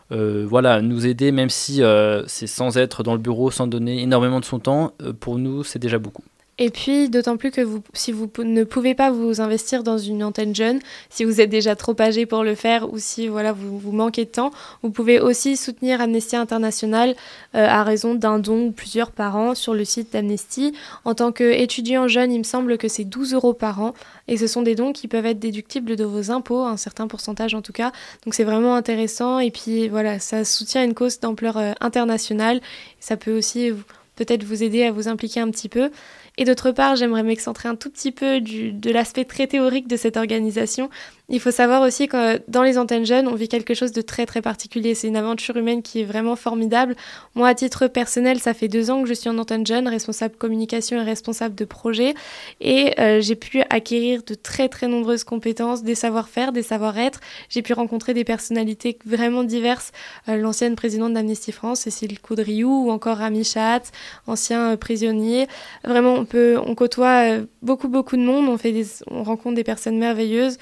voilà, 0.10 0.82
nous 0.82 1.06
aider, 1.06 1.32
même 1.34 1.50
si 1.50 1.82
c'est 2.28 2.48
sans 2.48 2.78
être 2.78 3.04
dans 3.04 3.14
le 3.14 3.20
bureau, 3.20 3.52
sans 3.52 3.68
donner 3.68 4.02
énormément 4.02 4.40
de 4.40 4.46
son 4.46 4.60
temps, 4.60 4.94
pour 5.20 5.38
nous, 5.38 5.64
c'est 5.64 5.80
déjà 5.80 6.00
beaucoup. 6.00 6.24
Et 6.60 6.70
puis, 6.70 7.10
d'autant 7.10 7.36
plus 7.36 7.50
que 7.50 7.62
vous, 7.62 7.82
si 7.94 8.12
vous 8.12 8.30
ne 8.44 8.64
pouvez 8.64 8.94
pas 8.94 9.10
vous 9.10 9.42
investir 9.42 9.82
dans 9.82 9.98
une 9.98 10.24
antenne 10.24 10.54
jeune, 10.54 10.80
si 11.10 11.24
vous 11.24 11.42
êtes 11.42 11.50
déjà 11.50 11.76
trop 11.76 12.00
âgé 12.00 12.28
pour 12.28 12.44
le 12.44 12.54
faire 12.54 12.94
ou 12.94 13.00
si 13.00 13.28
voilà, 13.28 13.54
vous, 13.54 13.92
manquez 13.92 14.26
de 14.26 14.30
temps, 14.30 14.52
vous 14.84 14.92
pouvez 14.92 15.20
aussi 15.20 15.58
soutenir 15.58 16.00
Amnesty 16.00 16.36
International 16.36 17.16
euh, 17.56 17.68
à 17.68 17.84
raison 17.84 18.14
d'un 18.14 18.38
don 18.38 18.68
ou 18.68 18.72
plusieurs 18.72 19.10
par 19.10 19.36
an 19.36 19.56
sur 19.56 19.74
le 19.74 19.84
site 19.84 20.14
d'Amnesty. 20.14 20.74
En 21.06 21.16
tant 21.16 21.32
qu'étudiant 21.32 22.08
jeune, 22.08 22.32
il 22.32 22.40
me 22.40 22.44
semble 22.44 22.78
que 22.78 22.88
c'est 22.88 23.04
12 23.04 23.34
euros 23.34 23.54
par 23.54 23.82
an 23.82 23.96
et 24.28 24.38
ce 24.38 24.46
sont 24.46 24.62
des 24.62 24.76
dons 24.76 24.94
qui 24.94 25.08
peuvent 25.08 25.26
être 25.26 25.40
déductibles 25.40 25.96
de 25.96 26.04
vos 26.04 26.30
impôts, 26.30 26.62
un 26.62 26.78
certain 26.78 27.08
pourcentage 27.08 27.56
en 27.56 27.64
tout 27.64 27.74
cas. 27.74 27.92
Donc 28.26 28.36
c'est 28.36 28.44
vraiment 28.44 28.76
intéressant 28.76 29.40
et 29.40 29.50
puis 29.50 29.90
voilà, 29.90 30.20
ça 30.20 30.46
soutient 30.46 30.84
une 30.84 30.94
cause 30.94 31.20
d'ampleur 31.20 31.58
euh, 31.58 31.72
internationale. 31.82 32.62
Ça 33.00 33.18
peut 33.18 33.36
aussi 33.36 33.72
peut-être 34.16 34.44
vous 34.44 34.64
aider 34.64 34.84
à 34.84 34.92
vous 34.92 35.08
impliquer 35.08 35.40
un 35.40 35.50
petit 35.50 35.70
peu. 35.70 35.90
Et 36.38 36.46
d'autre 36.46 36.72
part, 36.72 36.96
j'aimerais 36.96 37.24
m'excentrer 37.24 37.70
un 37.70 37.76
tout 37.76 37.92
petit 37.92 38.12
peu 38.12 38.42
de 38.42 38.92
l'aspect 38.92 39.26
très 39.26 39.46
théorique 39.46 39.88
de 39.88 39.98
cette 39.98 40.18
organisation. 40.18 40.90
Il 41.34 41.40
faut 41.40 41.50
savoir 41.50 41.82
aussi 41.82 42.08
que 42.08 42.40
dans 42.48 42.62
les 42.62 42.78
antennes 42.78 43.08
jeunes, 43.08 43.28
on 43.28 43.34
vit 43.34 43.48
quelque 43.48 43.74
chose 43.74 43.92
de 43.92 44.04
très 44.04 44.28
très 44.28 44.44
particulier. 44.44 44.94
C'est 44.94 45.08
une 45.08 45.18
aventure 45.18 45.58
humaine 45.58 45.82
qui 45.82 46.02
est 46.02 46.04
vraiment 46.04 46.36
formidable. 46.36 46.96
Moi, 47.34 47.48
à 47.48 47.56
titre 47.56 47.88
personnel, 47.88 48.40
ça 48.40 48.54
fait 48.54 48.68
deux 48.68 48.92
ans 48.92 49.02
que 49.02 49.10
je 49.10 49.16
suis 49.16 49.30
en 49.32 49.40
antenne 49.40 49.66
jeune, 49.66 49.88
responsable 49.88 50.36
communication 50.36 51.02
et 51.02 51.04
responsable 51.04 51.56
de 51.56 51.66
projet. 51.66 52.14
Et 52.62 52.94
euh, 53.00 53.20
j'ai 53.20 53.34
pu 53.34 53.64
acquérir 53.72 54.22
de 54.22 54.36
très 54.36 54.70
très 54.70 54.88
nombreuses 54.88 55.24
compétences, 55.24 55.82
des 55.82 55.96
savoir-faire, 55.96 56.52
des 56.52 56.62
savoir-être. 56.62 57.20
J'ai 57.50 57.64
pu 57.64 57.74
rencontrer 57.74 58.14
des 58.14 58.26
personnalités 58.26 59.00
vraiment 59.04 59.44
diverses. 59.44 59.92
Euh, 60.30 60.38
L'ancienne 60.38 60.76
présidente 60.76 61.14
d'Amnesty 61.14 61.52
France, 61.52 61.80
Cécile 61.80 62.20
Coudriou, 62.20 62.86
ou 62.86 62.92
encore 62.92 63.18
Rami 63.18 63.44
Chahat, 63.44 63.82
ancien 64.28 64.74
euh, 64.74 64.78
prisonnier. 64.78 65.48
Vraiment, 65.84 66.14
on, 66.14 66.26
peut, 66.26 66.60
on 66.64 66.76
côtoie 66.76 67.40
beaucoup 67.64 67.88
beaucoup 67.88 68.18
de 68.18 68.22
monde, 68.22 68.48
on, 68.50 68.58
fait 68.60 68.72
des, 68.72 68.86
on 69.10 69.24
rencontre 69.24 69.56
des 69.56 69.64
personnes 69.64 69.98
merveilleuses 69.98 70.60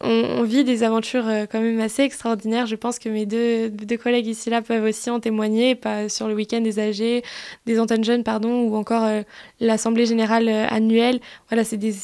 on, 0.00 0.44
vit 0.44 0.62
des 0.62 0.84
aventures 0.84 1.26
euh, 1.26 1.46
quand 1.50 1.60
même 1.60 1.80
assez 1.80 2.02
extraordinaires. 2.02 2.66
Je 2.66 2.76
pense 2.76 2.98
que 2.98 3.08
mes 3.08 3.26
deux, 3.26 3.70
collègues 3.96 4.28
ici 4.28 4.48
là 4.48 4.62
peuvent 4.62 4.84
aussi 4.84 5.10
en 5.10 5.18
témoigner, 5.18 5.74
pas 5.74 6.08
sur 6.08 6.28
le 6.28 6.34
week-end 6.34 6.60
des 6.60 6.78
âgés, 6.78 7.24
des 7.66 7.80
antennes 7.80 8.04
jeunes, 8.04 8.22
pardon, 8.22 8.62
ou 8.62 8.76
encore 8.76 9.04
euh, 9.04 9.22
l'assemblée 9.58 10.06
générale 10.06 10.48
euh, 10.48 10.66
annuelle. 10.68 11.20
Voilà, 11.48 11.64
c'est 11.64 11.76
des, 11.76 11.96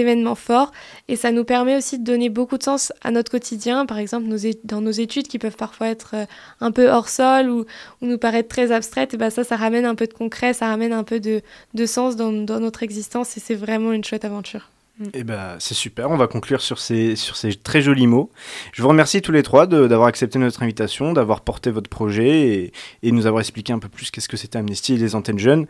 événements 0.00 0.34
forts 0.34 0.72
et 1.08 1.16
ça 1.16 1.30
nous 1.32 1.44
permet 1.44 1.76
aussi 1.76 1.98
de 1.98 2.04
donner 2.04 2.30
beaucoup 2.30 2.56
de 2.56 2.62
sens 2.62 2.92
à 3.02 3.10
notre 3.10 3.30
quotidien. 3.30 3.84
Par 3.84 3.98
exemple, 3.98 4.26
dans 4.64 4.80
nos 4.80 4.90
études 4.90 5.28
qui 5.28 5.38
peuvent 5.38 5.56
parfois 5.56 5.88
être 5.88 6.14
un 6.60 6.72
peu 6.72 6.88
hors 6.88 7.10
sol 7.10 7.50
ou, 7.50 7.66
ou 8.00 8.06
nous 8.06 8.16
paraître 8.16 8.48
très 8.48 8.72
abstraites, 8.72 9.12
et 9.12 9.16
ben 9.18 9.28
ça, 9.28 9.44
ça 9.44 9.56
ramène 9.56 9.84
un 9.84 9.94
peu 9.94 10.06
de 10.06 10.14
concret, 10.14 10.54
ça 10.54 10.68
ramène 10.68 10.94
un 10.94 11.04
peu 11.04 11.20
de, 11.20 11.42
de 11.74 11.86
sens 11.86 12.16
dans, 12.16 12.32
dans 12.32 12.60
notre 12.60 12.82
existence 12.82 13.36
et 13.36 13.40
c'est 13.40 13.54
vraiment 13.54 13.92
une 13.92 14.04
chouette 14.04 14.24
aventure. 14.24 14.71
Eh 15.14 15.24
ben, 15.24 15.56
c'est 15.58 15.74
super, 15.74 16.10
on 16.10 16.16
va 16.16 16.26
conclure 16.28 16.60
sur 16.60 16.78
ces, 16.78 17.16
sur 17.16 17.34
ces 17.34 17.54
très 17.54 17.80
jolis 17.82 18.06
mots. 18.06 18.30
Je 18.72 18.82
vous 18.82 18.88
remercie 18.88 19.20
tous 19.22 19.32
les 19.32 19.42
trois 19.42 19.66
de- 19.66 19.88
d'avoir 19.88 20.06
accepté 20.06 20.38
notre 20.38 20.62
invitation, 20.62 21.12
d'avoir 21.12 21.40
porté 21.40 21.70
votre 21.70 21.88
projet 21.90 22.28
et, 22.48 22.72
et 23.02 23.10
nous 23.10 23.26
avoir 23.26 23.40
expliqué 23.40 23.72
un 23.72 23.78
peu 23.78 23.88
plus 23.88 24.10
qu'est-ce 24.10 24.28
que 24.28 24.36
c'était 24.36 24.58
Amnesty 24.58 24.94
et 24.94 24.98
les 24.98 25.14
antennes 25.14 25.38
jeunes. 25.38 25.66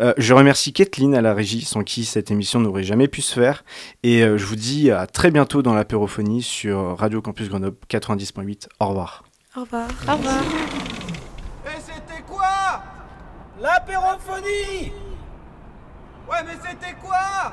Euh, 0.00 0.12
je 0.18 0.34
remercie 0.34 0.72
Kathleen 0.72 1.14
à 1.14 1.22
la 1.22 1.32
régie, 1.34 1.62
sans 1.62 1.82
qui 1.84 2.04
cette 2.04 2.30
émission 2.32 2.58
n'aurait 2.60 2.82
jamais 2.82 3.08
pu 3.08 3.22
se 3.22 3.38
faire. 3.40 3.64
Et 4.02 4.22
euh, 4.22 4.36
je 4.38 4.44
vous 4.44 4.56
dis 4.56 4.90
à 4.90 5.06
très 5.06 5.30
bientôt 5.30 5.62
dans 5.62 5.72
l'apérophonie 5.74 6.42
sur 6.42 6.98
Radio 6.98 7.22
Campus 7.22 7.48
Grenoble 7.48 7.76
90.8. 7.88 8.66
Au 8.80 8.88
revoir. 8.88 9.22
Au 9.56 9.60
revoir. 9.60 9.88
Au 10.08 10.12
revoir. 10.16 10.42
Et 11.66 11.80
c'était 11.80 12.22
quoi? 12.26 12.82
L'apérophonie 13.62 14.92
Ouais, 16.28 16.38
mais 16.44 16.54
c'était 16.60 16.94
quoi? 17.00 17.52